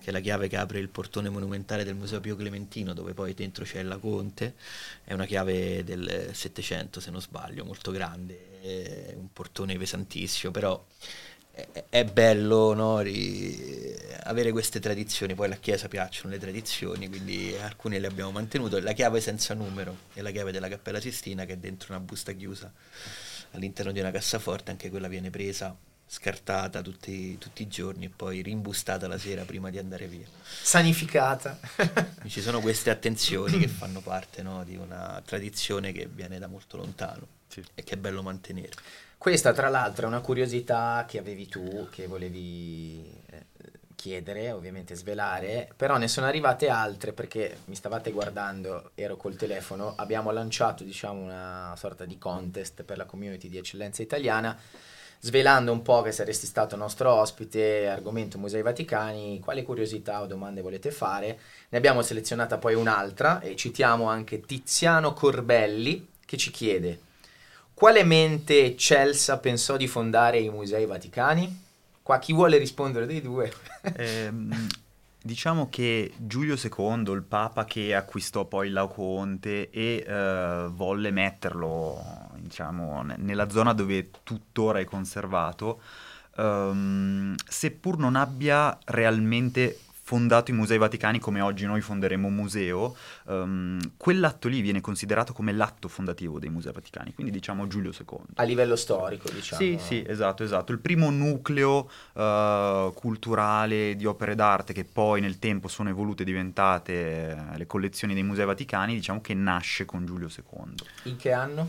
che 0.00 0.08
è 0.08 0.10
la 0.10 0.18
chiave 0.18 0.48
che 0.48 0.56
apre 0.56 0.80
il 0.80 0.88
portone 0.88 1.28
monumentale 1.28 1.84
del 1.84 1.94
Museo 1.94 2.18
Pio 2.18 2.34
Clementino, 2.34 2.92
dove 2.92 3.14
poi 3.14 3.34
dentro 3.34 3.62
c'è 3.62 3.84
la 3.84 3.98
Conte. 3.98 4.56
È 5.04 5.12
una 5.12 5.26
chiave 5.26 5.84
del 5.84 6.30
700, 6.32 6.98
se 6.98 7.12
non 7.12 7.20
sbaglio, 7.20 7.64
molto 7.64 7.92
grande 7.92 8.49
è 8.60 9.14
un 9.16 9.32
portone 9.32 9.76
pesantissimo, 9.76 10.52
però 10.52 10.84
è, 11.50 11.84
è 11.88 12.04
bello 12.04 12.74
no, 12.74 13.00
ri, 13.00 13.96
avere 14.24 14.52
queste 14.52 14.80
tradizioni, 14.80 15.34
poi 15.34 15.46
alla 15.46 15.56
Chiesa 15.56 15.88
piacciono 15.88 16.30
le 16.30 16.38
tradizioni, 16.38 17.08
quindi 17.08 17.54
alcune 17.56 17.98
le 17.98 18.06
abbiamo 18.06 18.30
mantenute. 18.30 18.80
La 18.80 18.92
chiave 18.92 19.20
senza 19.20 19.54
numero 19.54 19.96
è 20.12 20.20
la 20.20 20.30
chiave 20.30 20.52
della 20.52 20.68
Cappella 20.68 21.00
Sistina 21.00 21.44
che 21.44 21.54
è 21.54 21.56
dentro 21.56 21.94
una 21.94 22.00
busta 22.00 22.32
chiusa 22.32 22.72
all'interno 23.52 23.92
di 23.92 24.00
una 24.00 24.10
cassaforte, 24.10 24.70
anche 24.70 24.90
quella 24.90 25.08
viene 25.08 25.30
presa 25.30 25.76
scartata 26.06 26.82
tutti, 26.82 27.38
tutti, 27.38 27.62
i 27.62 27.68
giorni 27.68 28.06
e 28.06 28.08
poi 28.08 28.42
rimbustata 28.42 29.06
la 29.06 29.16
sera 29.16 29.44
prima 29.44 29.70
di 29.70 29.78
andare 29.78 30.08
via. 30.08 30.26
Sanificata. 30.42 31.58
Ci 32.26 32.40
sono 32.40 32.60
queste 32.60 32.90
attenzioni 32.90 33.58
che 33.58 33.68
fanno 33.68 34.00
parte 34.00 34.42
no, 34.42 34.64
di 34.64 34.76
una 34.76 35.22
tradizione 35.24 35.92
che 35.92 36.08
viene 36.12 36.38
da 36.38 36.48
molto 36.48 36.76
lontano 36.76 37.38
sì. 37.50 37.62
e 37.74 37.82
che 37.82 37.94
è 37.94 37.98
bello 37.98 38.22
mantenere. 38.22 38.70
Questa 39.18 39.52
tra 39.52 39.68
l'altro 39.68 40.04
è 40.04 40.08
una 40.08 40.20
curiosità 40.20 41.04
che 41.06 41.18
avevi 41.18 41.46
tu, 41.46 41.88
che 41.90 42.06
volevi 42.06 43.22
eh, 43.26 43.44
chiedere, 43.94 44.50
ovviamente 44.50 44.94
svelare, 44.94 45.68
però 45.76 45.98
ne 45.98 46.08
sono 46.08 46.26
arrivate 46.26 46.70
altre 46.70 47.12
perché 47.12 47.58
mi 47.66 47.74
stavate 47.74 48.12
guardando, 48.12 48.92
ero 48.94 49.18
col 49.18 49.36
telefono, 49.36 49.92
abbiamo 49.96 50.30
lanciato 50.30 50.84
diciamo 50.84 51.20
una 51.20 51.74
sorta 51.76 52.06
di 52.06 52.16
contest 52.16 52.82
per 52.82 52.96
la 52.96 53.04
community 53.04 53.50
di 53.50 53.58
eccellenza 53.58 54.00
italiana 54.00 54.58
svelando 55.22 55.70
un 55.70 55.82
po' 55.82 56.00
che 56.00 56.12
saresti 56.12 56.46
stato 56.46 56.76
nostro 56.76 57.12
ospite, 57.12 57.88
argomento 57.88 58.38
Musei 58.38 58.62
Vaticani, 58.62 59.38
quali 59.40 59.62
curiosità 59.62 60.22
o 60.22 60.26
domande 60.26 60.62
volete 60.62 60.90
fare. 60.90 61.38
Ne 61.68 61.76
abbiamo 61.76 62.00
selezionata 62.00 62.56
poi 62.56 62.74
un'altra 62.74 63.40
e 63.40 63.54
citiamo 63.54 64.08
anche 64.08 64.40
Tiziano 64.40 65.12
Corbelli 65.12 66.08
che 66.24 66.38
ci 66.38 66.50
chiede 66.50 67.08
quale 67.80 68.04
mente 68.04 68.62
eccelsa 68.62 69.38
pensò 69.38 69.78
di 69.78 69.88
fondare 69.88 70.38
i 70.38 70.50
Musei 70.50 70.84
Vaticani? 70.84 71.62
Qua 72.02 72.18
chi 72.18 72.34
vuole 72.34 72.58
rispondere 72.58 73.06
dei 73.06 73.22
due? 73.22 73.50
eh, 73.96 74.30
diciamo 75.22 75.70
che 75.70 76.12
Giulio 76.18 76.56
II, 76.56 77.10
il 77.14 77.24
Papa 77.26 77.64
che 77.64 77.94
acquistò 77.94 78.44
poi 78.44 78.66
il 78.66 78.74
Laocoonte 78.74 79.70
e 79.70 80.04
eh, 80.06 80.66
volle 80.68 81.10
metterlo 81.10 82.28
diciamo, 82.34 83.02
nella 83.16 83.48
zona 83.48 83.72
dove 83.72 84.10
tuttora 84.24 84.80
è 84.80 84.84
conservato, 84.84 85.80
um, 86.36 87.34
seppur 87.48 87.96
non 87.96 88.14
abbia 88.14 88.78
realmente 88.84 89.78
fondato 90.10 90.50
i 90.50 90.54
Musei 90.54 90.76
Vaticani 90.76 91.20
come 91.20 91.40
oggi 91.40 91.66
noi 91.66 91.80
fonderemo 91.80 92.26
un 92.26 92.34
museo, 92.34 92.96
um, 93.26 93.78
quell'atto 93.96 94.48
lì 94.48 94.60
viene 94.60 94.80
considerato 94.80 95.32
come 95.32 95.52
l'atto 95.52 95.86
fondativo 95.86 96.40
dei 96.40 96.50
Musei 96.50 96.72
Vaticani, 96.72 97.14
quindi 97.14 97.30
diciamo 97.30 97.68
Giulio 97.68 97.92
II. 97.96 98.18
A 98.34 98.42
livello 98.42 98.74
storico, 98.74 99.30
diciamo. 99.30 99.62
Sì, 99.62 99.78
sì, 99.80 100.04
esatto, 100.04 100.42
esatto. 100.42 100.72
Il 100.72 100.80
primo 100.80 101.10
nucleo 101.10 101.88
uh, 102.14 102.92
culturale 102.92 103.94
di 103.94 104.04
opere 104.04 104.34
d'arte 104.34 104.72
che 104.72 104.84
poi 104.84 105.20
nel 105.20 105.38
tempo 105.38 105.68
sono 105.68 105.90
evolute 105.90 106.22
e 106.22 106.24
diventate 106.24 106.92
eh, 107.52 107.56
le 107.56 107.66
collezioni 107.68 108.12
dei 108.12 108.24
Musei 108.24 108.46
Vaticani, 108.46 108.94
diciamo 108.94 109.20
che 109.20 109.34
nasce 109.34 109.84
con 109.84 110.04
Giulio 110.06 110.26
II. 110.26 110.74
In 111.04 111.16
che 111.18 111.30
anno? 111.30 111.68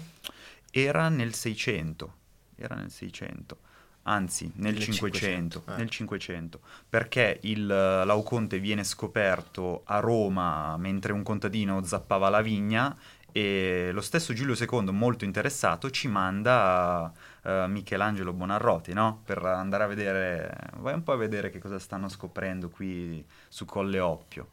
Era 0.72 1.10
nel 1.10 1.36
600, 1.36 2.14
era 2.56 2.74
nel 2.74 2.90
600 2.90 3.70
anzi 4.04 4.52
nel 4.56 4.80
500, 4.80 5.60
500, 5.60 5.64
eh. 5.68 5.78
nel 5.78 5.90
500, 5.90 6.60
perché 6.90 7.40
il 7.44 7.66
Lauconte 7.66 8.60
viene 8.60 8.84
scoperto 8.84 9.82
a 9.86 10.00
Roma 10.00 10.76
mentre 10.78 11.14
un 11.14 11.24
contadino 11.24 11.84
zappava 11.84 12.30
la 12.30 12.42
vigna 12.42 12.96
e 13.32 13.92
lo 13.94 14.02
stesso 14.02 14.34
Giulio 14.34 14.56
II, 14.60 14.92
molto 14.92 15.24
interessato, 15.24 15.90
ci 15.90 16.10
manda 16.10 17.12
uh, 17.44 17.50
Michelangelo 17.68 18.34
Bonarroti, 18.34 18.92
no? 18.94 19.22
Per 19.24 19.44
andare 19.44 19.84
a 19.86 19.88
vedere, 19.88 20.54
vai 20.78 20.94
un 20.96 21.04
po' 21.04 21.14
a 21.14 21.16
vedere 21.18 21.50
che 21.50 21.60
cosa 21.60 21.80
stanno 21.80 22.10
scoprendo 22.10 22.70
qui 22.70 23.26
su 23.48 23.64
Colle 23.64 24.00
Oppio. 24.00 24.50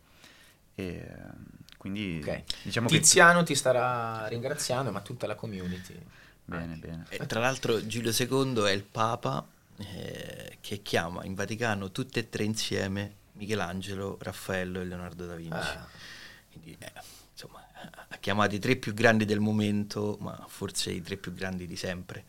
E, 0.76 1.06
quindi 1.76 2.20
okay. 2.22 2.44
diciamo 2.62 2.88
Tiziano 2.88 3.40
che... 3.40 3.46
ti 3.46 3.54
starà 3.56 4.28
ringraziando, 4.28 4.92
ma 4.92 5.00
tutta 5.00 5.26
la 5.26 5.34
community. 5.34 6.00
Bene, 6.48 6.76
bene. 6.76 7.04
E 7.10 7.26
tra 7.26 7.40
l'altro 7.40 7.86
Giulio 7.86 8.10
II 8.10 8.62
è 8.62 8.70
il 8.70 8.84
Papa 8.84 9.46
eh, 9.76 10.56
che 10.60 10.80
chiama 10.80 11.24
in 11.24 11.34
Vaticano 11.34 11.90
tutte 11.90 12.20
e 12.20 12.28
tre 12.30 12.44
insieme 12.44 13.16
Michelangelo, 13.32 14.16
Raffaello 14.18 14.80
e 14.80 14.84
Leonardo 14.84 15.26
da 15.26 15.34
Vinci. 15.36 15.54
Ah. 15.54 15.86
Quindi, 16.50 16.74
eh, 16.78 16.92
insomma, 17.32 17.64
ha 18.08 18.16
chiamato 18.16 18.54
i 18.54 18.58
tre 18.58 18.76
più 18.76 18.94
grandi 18.94 19.26
del 19.26 19.40
momento, 19.40 20.16
ma 20.20 20.42
forse 20.48 20.90
i 20.90 21.02
tre 21.02 21.18
più 21.18 21.34
grandi 21.34 21.66
di 21.66 21.76
sempre. 21.76 22.24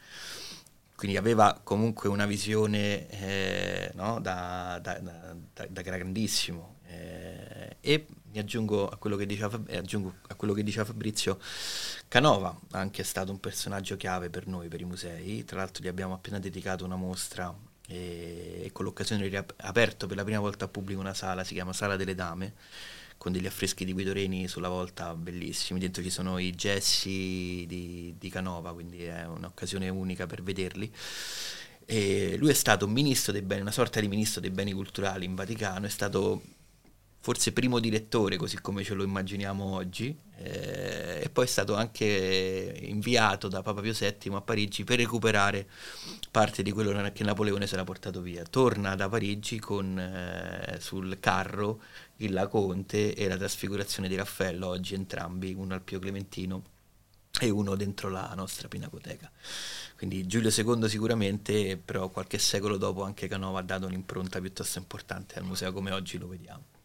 Quindi 0.95 1.15
aveva 1.15 1.57
comunque 1.63 2.09
una 2.09 2.25
visione 2.25 3.07
eh, 3.09 3.91
no? 3.95 4.19
da, 4.19 4.79
da, 4.81 4.99
da, 4.99 5.65
da, 5.65 5.81
grandissimo. 5.81 6.79
Eh, 6.87 7.77
e 7.79 8.05
mi 8.31 8.39
aggiungo 8.39 8.87
a 8.87 8.97
quello 8.97 9.15
che 9.15 9.25
diceva, 9.25 9.59
eh, 9.67 9.83
a 10.27 10.35
quello 10.35 10.53
che 10.53 10.63
diceva 10.63 10.85
Fabrizio, 10.85 11.39
Canova 12.07 12.57
anche 12.71 13.01
è 13.01 13.05
stato 13.05 13.31
un 13.31 13.39
personaggio 13.39 13.97
chiave 13.97 14.29
per 14.29 14.47
noi, 14.47 14.67
per 14.67 14.81
i 14.81 14.85
musei, 14.85 15.43
tra 15.45 15.57
l'altro 15.57 15.83
gli 15.83 15.87
abbiamo 15.87 16.13
appena 16.13 16.39
dedicato 16.39 16.85
una 16.85 16.95
mostra 16.95 17.53
e, 17.87 18.61
e 18.63 18.71
con 18.71 18.85
l'occasione 18.85 19.27
di 19.27 19.35
aperto 19.35 20.07
per 20.07 20.15
la 20.15 20.23
prima 20.23 20.39
volta 20.39 20.65
a 20.65 20.67
pubblico 20.67 20.99
una 20.99 21.13
sala, 21.13 21.43
si 21.43 21.53
chiama 21.53 21.73
Sala 21.73 21.95
delle 21.95 22.15
Dame, 22.15 22.53
con 23.17 23.31
degli 23.31 23.47
affreschi 23.47 23.83
di 23.83 23.93
Guido 23.93 24.13
Reni 24.13 24.47
sulla 24.47 24.69
volta 24.69 25.13
bellissimi, 25.15 25.79
dentro 25.79 26.01
ci 26.01 26.09
sono 26.09 26.37
i 26.37 26.51
gessi 26.55 27.65
di, 27.67 28.15
di 28.17 28.29
Canova, 28.29 28.73
quindi 28.73 29.03
è 29.03 29.25
un'occasione 29.25 29.89
unica 29.89 30.25
per 30.25 30.41
vederli. 30.41 30.91
E 31.85 32.37
lui 32.37 32.51
è 32.51 32.53
stato 32.53 32.87
ministro 32.87 33.31
dei 33.31 33.41
beni, 33.41 33.61
una 33.61 33.71
sorta 33.71 33.99
di 33.99 34.07
ministro 34.07 34.39
dei 34.39 34.51
beni 34.51 34.71
culturali 34.71 35.25
in 35.25 35.33
Vaticano, 35.33 35.87
è 35.87 35.89
stato 35.89 36.41
forse 37.21 37.51
primo 37.51 37.79
direttore, 37.79 38.37
così 38.37 38.59
come 38.61 38.83
ce 38.83 38.93
lo 38.93 39.03
immaginiamo 39.03 39.63
oggi, 39.63 40.17
eh, 40.37 41.21
e 41.23 41.29
poi 41.29 41.45
è 41.45 41.47
stato 41.47 41.75
anche 41.75 42.77
inviato 42.81 43.49
da 43.49 43.61
Papa 43.61 43.81
Pio 43.81 43.93
VII 43.93 44.33
a 44.35 44.41
Parigi 44.41 44.85
per 44.85 44.97
recuperare 44.99 45.67
parte 46.31 46.63
di 46.63 46.71
quello 46.71 47.11
che 47.11 47.23
Napoleone 47.23 47.67
si 47.67 47.73
era 47.73 47.83
portato 47.83 48.21
via. 48.21 48.43
Torna 48.43 48.95
da 48.95 49.09
Parigi 49.09 49.59
con 49.59 49.99
eh, 49.99 50.77
sul 50.79 51.19
carro 51.19 51.81
il 52.17 52.31
La 52.31 52.47
Conte 52.47 53.13
e 53.13 53.27
la 53.27 53.37
trasfigurazione 53.37 54.07
di 54.07 54.15
Raffaello, 54.15 54.67
oggi 54.67 54.93
entrambi, 54.93 55.53
uno 55.53 55.73
al 55.73 55.81
Pio 55.81 55.99
Clementino 55.99 56.63
e 57.39 57.49
uno 57.49 57.75
dentro 57.75 58.09
la 58.09 58.31
nostra 58.35 58.67
pinacoteca. 58.67 59.29
Quindi 59.97 60.25
Giulio 60.25 60.49
II 60.49 60.87
sicuramente, 60.87 61.77
però 61.77 62.09
qualche 62.09 62.37
secolo 62.37 62.77
dopo 62.77 63.03
anche 63.03 63.27
Canova 63.27 63.59
ha 63.59 63.63
dato 63.63 63.85
un'impronta 63.85 64.39
piuttosto 64.39 64.79
importante 64.79 65.37
al 65.37 65.43
museo 65.43 65.73
come 65.73 65.91
oggi 65.91 66.17
lo 66.17 66.27
vediamo. 66.27 66.78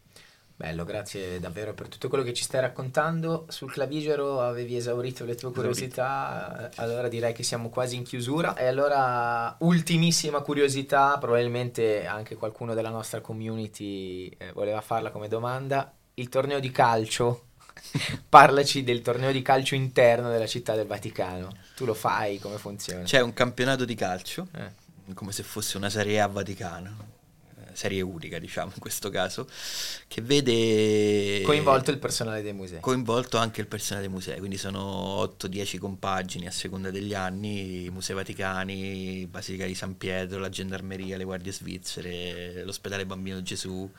Bello, 0.56 0.84
grazie 0.84 1.40
davvero 1.40 1.74
per 1.74 1.88
tutto 1.88 2.08
quello 2.08 2.22
che 2.22 2.32
ci 2.32 2.44
stai 2.44 2.60
raccontando. 2.60 3.46
Sul 3.48 3.72
clavigero 3.72 4.40
avevi 4.40 4.76
esaurito 4.76 5.24
le 5.24 5.34
tue 5.34 5.50
curiosità, 5.50 6.70
allora 6.76 7.08
direi 7.08 7.32
che 7.32 7.42
siamo 7.42 7.70
quasi 7.70 7.96
in 7.96 8.04
chiusura. 8.04 8.54
E 8.56 8.66
allora, 8.66 9.56
ultimissima 9.60 10.40
curiosità, 10.42 11.18
probabilmente 11.18 12.06
anche 12.06 12.36
qualcuno 12.36 12.72
della 12.74 12.90
nostra 12.90 13.20
community 13.20 14.28
eh, 14.28 14.52
voleva 14.52 14.80
farla 14.80 15.10
come 15.10 15.26
domanda. 15.26 15.92
Il 16.14 16.28
torneo 16.28 16.60
di 16.60 16.70
calcio, 16.70 17.46
parlaci 18.28 18.84
del 18.84 19.02
torneo 19.02 19.32
di 19.32 19.42
calcio 19.42 19.74
interno 19.74 20.30
della 20.30 20.46
città 20.46 20.76
del 20.76 20.86
Vaticano. 20.86 21.52
Tu 21.74 21.84
lo 21.84 21.94
fai, 21.94 22.38
come 22.38 22.58
funziona? 22.58 23.02
C'è 23.02 23.20
un 23.20 23.32
campionato 23.32 23.84
di 23.84 23.96
calcio, 23.96 24.46
Eh. 24.52 25.12
come 25.14 25.32
se 25.32 25.42
fosse 25.42 25.76
una 25.76 25.90
Serie 25.90 26.20
A 26.20 26.28
Vaticano, 26.28 26.88
eh, 27.00 27.13
serie 27.74 28.00
unica 28.00 28.38
diciamo 28.38 28.72
in 28.74 28.80
questo 28.80 29.10
caso, 29.10 29.46
che 30.08 30.20
vede 30.20 31.42
Coinvolto 31.42 31.90
il 31.90 31.98
personale 31.98 32.42
dei 32.42 32.52
musei. 32.52 32.80
coinvolto 32.80 33.36
anche 33.36 33.60
il 33.60 33.66
personale 33.66 34.06
dei 34.06 34.14
musei, 34.14 34.38
quindi 34.38 34.56
sono 34.56 35.22
8-10 35.38 35.78
compagini 35.78 36.46
a 36.46 36.50
seconda 36.50 36.90
degli 36.90 37.14
anni, 37.14 37.84
i 37.84 37.90
Musei 37.90 38.16
Vaticani, 38.16 39.26
Basilica 39.30 39.66
di 39.66 39.74
San 39.74 39.96
Pietro, 39.96 40.38
la 40.38 40.48
Gendarmeria, 40.48 41.16
le 41.16 41.24
Guardie 41.24 41.52
Svizzere, 41.52 42.64
l'Ospedale 42.64 43.06
Bambino 43.06 43.42
Gesù, 43.42 43.90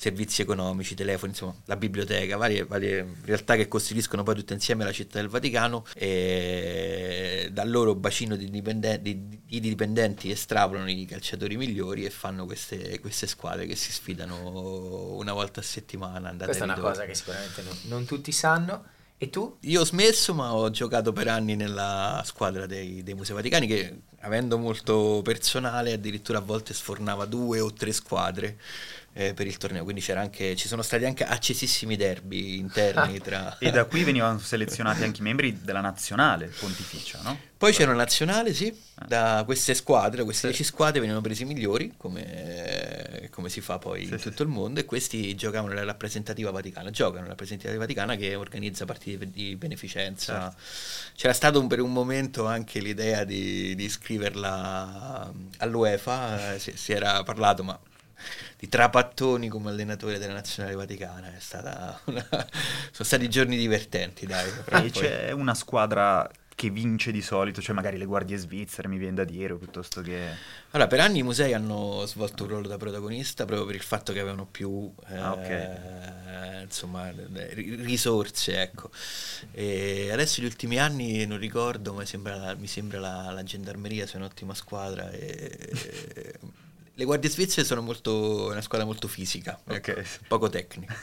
servizi 0.00 0.42
economici, 0.42 0.94
telefoni, 0.94 1.32
insomma 1.32 1.56
la 1.64 1.74
biblioteca, 1.74 2.36
varie, 2.36 2.64
varie 2.64 3.16
realtà 3.24 3.56
che 3.56 3.66
costituiscono 3.66 4.22
poi 4.22 4.36
tutte 4.36 4.54
insieme 4.54 4.84
la 4.84 4.92
città 4.92 5.18
del 5.18 5.26
Vaticano 5.26 5.84
e 5.92 7.48
dal 7.50 7.68
loro 7.68 7.96
bacino 7.96 8.36
di 8.36 8.48
dipendenti, 8.48 9.42
di 9.44 9.58
dipendenti 9.58 10.30
estrapolano 10.30 10.88
i 10.88 11.04
calciatori 11.04 11.56
migliori 11.56 12.04
e 12.04 12.10
fanno 12.10 12.46
queste, 12.46 13.00
queste 13.00 13.26
squadre 13.26 13.66
che 13.66 13.74
si 13.74 13.90
sfidano 13.90 15.16
una 15.16 15.32
volta 15.32 15.58
a 15.58 15.64
settimana. 15.64 16.32
Questa 16.32 16.62
è 16.62 16.68
una 16.68 16.78
cosa 16.78 17.04
che 17.04 17.16
sicuramente 17.16 17.62
non, 17.62 17.76
non 17.86 18.04
tutti 18.04 18.30
sanno. 18.30 18.84
E 19.20 19.30
tu? 19.30 19.56
Io 19.62 19.80
ho 19.80 19.84
smesso, 19.84 20.32
ma 20.32 20.54
ho 20.54 20.70
giocato 20.70 21.12
per 21.12 21.26
anni 21.26 21.56
nella 21.56 22.22
squadra 22.24 22.66
dei, 22.66 23.02
dei 23.02 23.14
Musei 23.14 23.34
Vaticani 23.34 23.66
che, 23.66 24.02
avendo 24.20 24.58
molto 24.58 25.22
personale, 25.24 25.92
addirittura 25.92 26.38
a 26.38 26.40
volte 26.40 26.72
sfornava 26.72 27.24
due 27.24 27.58
o 27.58 27.72
tre 27.72 27.90
squadre 27.90 28.58
eh, 29.18 29.34
per 29.34 29.48
il 29.48 29.56
torneo. 29.56 29.82
Quindi 29.82 30.00
c'era 30.00 30.20
anche, 30.20 30.54
ci 30.54 30.68
sono 30.68 30.80
stati 30.82 31.04
anche 31.04 31.24
accesissimi 31.24 31.96
derby 31.96 32.56
interni 32.58 33.18
tra... 33.20 33.58
E 33.58 33.72
da 33.72 33.84
qui 33.84 34.04
venivano 34.04 34.38
selezionati 34.38 35.02
anche 35.02 35.18
i 35.20 35.24
membri 35.24 35.60
della 35.60 35.80
nazionale 35.80 36.46
pontificia, 36.60 37.18
no? 37.22 37.36
Poi 37.58 37.72
c'era 37.72 37.90
una 37.90 37.98
nazionale, 38.02 38.54
sì, 38.54 38.72
da 39.08 39.42
queste 39.44 39.74
squadre, 39.74 40.18
da 40.18 40.22
queste 40.24 40.46
10 40.46 40.62
squadre 40.62 41.00
venivano 41.00 41.20
presi 41.20 41.42
i 41.42 41.46
migliori, 41.46 41.94
come, 41.96 43.26
come 43.32 43.48
si 43.48 43.60
fa 43.60 43.78
poi 43.78 44.06
Sì, 44.06 44.12
in 44.12 44.18
sì, 44.20 44.28
tutto 44.28 44.44
il 44.44 44.48
mondo, 44.48 44.78
e 44.78 44.84
questi 44.84 45.34
giocavano 45.34 45.72
nella 45.74 45.84
rappresentativa 45.84 46.52
vaticana, 46.52 46.90
giocano 46.90 47.16
nella 47.16 47.30
rappresentativa 47.30 47.76
vaticana 47.76 48.14
che 48.14 48.36
organizza 48.36 48.84
partite 48.84 49.28
di 49.28 49.56
beneficenza. 49.56 50.54
C'era 51.16 51.32
stato 51.32 51.58
un- 51.58 51.66
per 51.66 51.80
un 51.80 51.92
momento 51.92 52.46
anche 52.46 52.78
l'idea 52.78 53.24
di, 53.24 53.74
di 53.74 53.84
iscriverla 53.84 55.32
all'UEFA, 55.56 56.54
eh, 56.54 56.58
si, 56.60 56.72
si 56.76 56.92
era 56.92 57.24
parlato, 57.24 57.64
ma 57.64 57.76
di 58.58 58.68
Trapattoni 58.68 59.48
come 59.48 59.70
allenatore 59.70 60.18
della 60.18 60.32
nazionale 60.32 60.74
vaticana 60.74 61.28
è 61.34 61.38
stata 61.38 61.98
una- 62.06 62.26
sono 62.90 63.04
stati 63.06 63.28
giorni 63.28 63.56
divertenti, 63.56 64.26
dai. 64.26 64.50
E 64.84 64.90
c'è 64.90 65.30
una 65.30 65.54
squadra 65.54 66.28
che 66.56 66.70
vince 66.70 67.12
di 67.12 67.22
solito, 67.22 67.60
cioè 67.62 67.72
magari 67.72 67.98
le 67.98 68.04
guardie 68.04 68.36
svizzere, 68.36 68.88
mi 68.88 68.98
viene 68.98 69.14
da 69.14 69.22
dire, 69.22 69.54
piuttosto 69.54 70.00
che... 70.00 70.26
Allora, 70.70 70.88
per 70.88 70.98
anni 70.98 71.20
i 71.20 71.22
musei 71.22 71.52
hanno 71.54 72.04
svolto 72.04 72.42
un 72.42 72.48
ruolo 72.48 72.66
da 72.66 72.76
protagonista 72.76 73.44
proprio 73.44 73.64
per 73.64 73.76
il 73.76 73.80
fatto 73.82 74.12
che 74.12 74.18
avevano 74.18 74.44
più 74.44 74.92
eh, 75.08 75.16
Ah, 75.16 75.32
ok. 75.34 76.62
insomma, 76.64 77.12
le- 77.12 77.54
ri- 77.54 77.76
risorse, 77.76 78.60
ecco. 78.60 78.90
E 79.52 80.10
adesso 80.10 80.42
gli 80.42 80.46
ultimi 80.46 80.80
anni 80.80 81.24
non 81.26 81.38
ricordo, 81.38 81.92
ma 81.92 82.04
sembra- 82.04 82.56
mi 82.56 82.66
sembra 82.66 82.98
la, 82.98 83.30
la 83.30 83.44
gendarmeria 83.44 84.04
sia 84.08 84.18
un'ottima 84.18 84.52
squadra. 84.52 85.12
E, 85.12 86.34
le 86.98 87.04
guardie 87.04 87.30
svizzere 87.30 87.64
sono 87.64 87.80
molto, 87.80 88.48
una 88.50 88.60
squadra 88.60 88.84
molto 88.84 89.06
fisica, 89.06 89.60
ecco, 89.68 89.92
Ok. 89.92 90.26
poco 90.26 90.48
tecnica. 90.48 90.96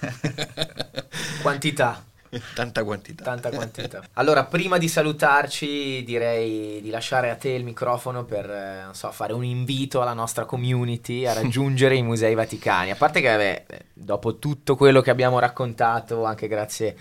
Quantità. 1.41 2.03
Tanta 2.53 2.83
quantità. 2.83 3.23
Tanta 3.23 3.49
quantità. 3.49 4.03
Allora, 4.13 4.45
prima 4.45 4.77
di 4.77 4.87
salutarci, 4.87 6.03
direi 6.03 6.81
di 6.81 6.89
lasciare 6.89 7.29
a 7.29 7.35
te 7.35 7.49
il 7.49 7.63
microfono 7.63 8.23
per, 8.25 8.49
eh, 8.49 8.81
non 8.85 8.93
so, 8.95 9.11
fare 9.11 9.33
un 9.33 9.43
invito 9.43 10.01
alla 10.01 10.13
nostra 10.13 10.45
community 10.45 11.25
a 11.25 11.33
raggiungere 11.39 11.95
i 11.95 12.01
musei 12.03 12.33
vaticani. 12.35 12.91
A 12.91 12.95
parte 12.95 13.21
che, 13.21 13.27
vabbè, 13.29 13.65
eh, 13.67 13.85
dopo 13.93 14.37
tutto 14.37 14.75
quello 14.75 15.01
che 15.01 15.09
abbiamo 15.09 15.39
raccontato, 15.39 16.23
anche 16.23 16.47
grazie 16.47 16.95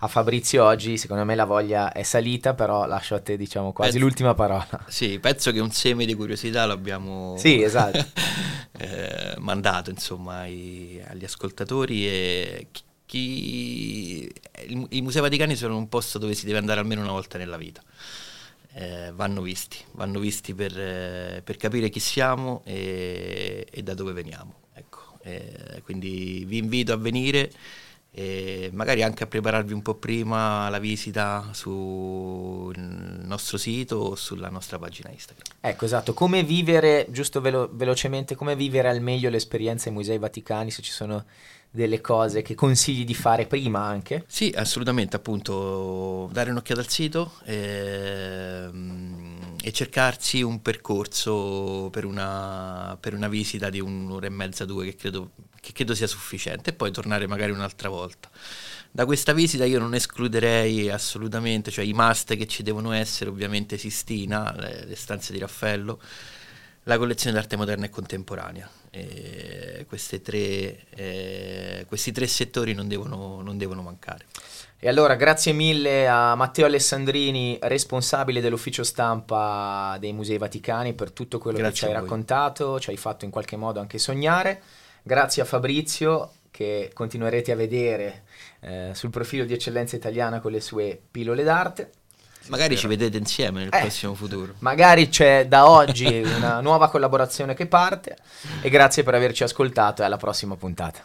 a 0.00 0.06
Fabrizio 0.08 0.64
oggi, 0.64 0.96
secondo 0.96 1.24
me 1.24 1.34
la 1.34 1.44
voglia 1.44 1.92
è 1.92 2.02
salita, 2.02 2.54
però 2.54 2.86
lascio 2.86 3.14
a 3.14 3.20
te, 3.20 3.36
diciamo, 3.36 3.72
quasi 3.72 3.96
Eh, 3.96 4.00
l'ultima 4.00 4.34
parola. 4.34 4.68
Sì, 4.86 5.18
penso 5.18 5.50
che 5.52 5.60
un 5.60 5.70
seme 5.72 6.04
di 6.04 6.14
curiosità 6.14 6.66
l'abbiamo 6.66 7.34
Sì, 7.38 7.62
esatto. 7.62 8.04
eh, 8.78 9.34
mandato 9.38 9.90
insomma 9.90 10.38
ai- 10.40 11.02
agli 11.08 11.24
ascoltatori 11.24 12.06
e 12.06 12.66
chi, 13.10 14.32
i 14.90 15.02
Musei 15.02 15.20
Vaticani 15.20 15.56
sono 15.56 15.76
un 15.76 15.88
posto 15.88 16.16
dove 16.18 16.34
si 16.34 16.46
deve 16.46 16.58
andare 16.58 16.78
almeno 16.78 17.00
una 17.00 17.10
volta 17.10 17.38
nella 17.38 17.56
vita. 17.56 17.82
Eh, 18.72 19.10
vanno 19.12 19.42
visti, 19.42 19.78
vanno 19.94 20.20
visti 20.20 20.54
per, 20.54 20.78
eh, 20.78 21.42
per 21.42 21.56
capire 21.56 21.88
chi 21.88 21.98
siamo 21.98 22.62
e, 22.64 23.66
e 23.68 23.82
da 23.82 23.94
dove 23.94 24.12
veniamo. 24.12 24.54
Ecco. 24.74 25.18
Eh, 25.22 25.82
quindi 25.82 26.44
vi 26.46 26.58
invito 26.58 26.92
a 26.92 26.96
venire 26.96 27.50
e 28.12 28.70
magari 28.72 29.02
anche 29.02 29.24
a 29.24 29.26
prepararvi 29.26 29.72
un 29.72 29.82
po' 29.82 29.94
prima 29.94 30.68
la 30.68 30.78
visita 30.78 31.48
sul 31.52 32.76
nostro 32.76 33.58
sito 33.58 33.96
o 33.96 34.14
sulla 34.14 34.50
nostra 34.50 34.78
pagina 34.78 35.10
Instagram. 35.10 35.58
Ecco, 35.60 35.84
esatto. 35.84 36.14
Come 36.14 36.44
vivere, 36.44 37.06
giusto 37.10 37.40
velo- 37.40 37.70
velocemente, 37.72 38.36
come 38.36 38.54
vivere 38.54 38.88
al 38.88 39.00
meglio 39.00 39.30
l'esperienza 39.30 39.88
ai 39.88 39.96
Musei 39.96 40.18
Vaticani, 40.18 40.70
se 40.70 40.80
ci 40.80 40.92
sono 40.92 41.24
delle 41.70 42.00
cose 42.00 42.42
che 42.42 42.54
consigli 42.54 43.04
di 43.04 43.14
fare 43.14 43.46
prima 43.46 43.80
anche? 43.80 44.24
Sì, 44.26 44.52
assolutamente, 44.56 45.16
appunto, 45.16 46.28
dare 46.32 46.50
un'occhiata 46.50 46.80
al 46.80 46.88
sito 46.88 47.32
ehm, 47.44 49.56
e 49.62 49.72
cercarsi 49.72 50.42
un 50.42 50.62
percorso 50.62 51.88
per 51.92 52.04
una, 52.04 52.96
per 52.98 53.14
una 53.14 53.28
visita 53.28 53.70
di 53.70 53.78
un'ora 53.78 54.26
e 54.26 54.30
mezza, 54.30 54.64
due, 54.64 54.86
che 54.86 54.96
credo, 54.96 55.30
che 55.60 55.72
credo 55.72 55.94
sia 55.94 56.08
sufficiente, 56.08 56.70
e 56.70 56.72
poi 56.72 56.90
tornare 56.90 57.28
magari 57.28 57.52
un'altra 57.52 57.88
volta. 57.88 58.28
Da 58.90 59.04
questa 59.04 59.32
visita 59.32 59.64
io 59.64 59.78
non 59.78 59.94
escluderei 59.94 60.90
assolutamente, 60.90 61.70
cioè 61.70 61.84
i 61.84 61.92
must 61.92 62.36
che 62.36 62.48
ci 62.48 62.64
devono 62.64 62.90
essere, 62.90 63.30
ovviamente 63.30 63.78
Sistina, 63.78 64.52
le, 64.58 64.86
le 64.86 64.96
stanze 64.96 65.32
di 65.32 65.38
Raffaello, 65.38 66.00
la 66.84 66.98
collezione 66.98 67.36
d'arte 67.36 67.54
moderna 67.54 67.84
e 67.84 67.90
contemporanea. 67.90 68.68
E 68.90 69.84
queste 69.88 70.20
tre, 70.20 70.86
eh, 70.94 71.84
questi 71.86 72.10
tre 72.10 72.26
settori 72.26 72.74
non 72.74 72.88
devono, 72.88 73.40
non 73.40 73.56
devono 73.56 73.82
mancare. 73.82 74.26
E 74.78 74.88
allora 74.88 75.14
grazie 75.14 75.52
mille 75.52 76.08
a 76.08 76.34
Matteo 76.34 76.64
Alessandrini, 76.66 77.58
responsabile 77.62 78.40
dell'ufficio 78.40 78.82
stampa 78.82 79.96
dei 80.00 80.12
Musei 80.12 80.38
Vaticani, 80.38 80.94
per 80.94 81.12
tutto 81.12 81.38
quello 81.38 81.58
Grazie 81.58 81.72
che 81.72 81.78
ci 81.78 81.84
hai 81.86 82.00
raccontato, 82.00 82.80
ci 82.80 82.90
hai 82.90 82.96
fatto 82.96 83.24
in 83.24 83.30
qualche 83.30 83.56
modo 83.56 83.78
anche 83.78 83.98
sognare. 83.98 84.62
Grazie 85.02 85.42
a 85.42 85.44
Fabrizio 85.44 86.32
che 86.50 86.90
continuerete 86.92 87.52
a 87.52 87.56
vedere 87.56 88.24
eh, 88.60 88.90
sul 88.94 89.10
profilo 89.10 89.44
di 89.44 89.52
Eccellenza 89.52 89.96
Italiana 89.96 90.40
con 90.40 90.50
le 90.50 90.60
sue 90.60 91.00
pillole 91.10 91.42
d'arte. 91.44 91.90
Magari 92.48 92.76
ci 92.76 92.86
vedete 92.86 93.16
insieme 93.16 93.60
nel 93.60 93.68
Eh. 93.72 93.80
prossimo 93.80 94.14
futuro. 94.14 94.54
Magari 94.58 95.08
c'è 95.08 95.46
da 95.46 95.68
oggi 95.68 96.22
una 96.36 96.60
nuova 96.60 96.88
collaborazione 96.88 97.54
che 97.54 97.66
parte 97.66 98.16
e 98.60 98.68
grazie 98.70 99.02
per 99.02 99.14
averci 99.14 99.42
ascoltato 99.44 100.02
e 100.02 100.04
alla 100.06 100.16
prossima 100.16 100.56
puntata. 100.56 101.00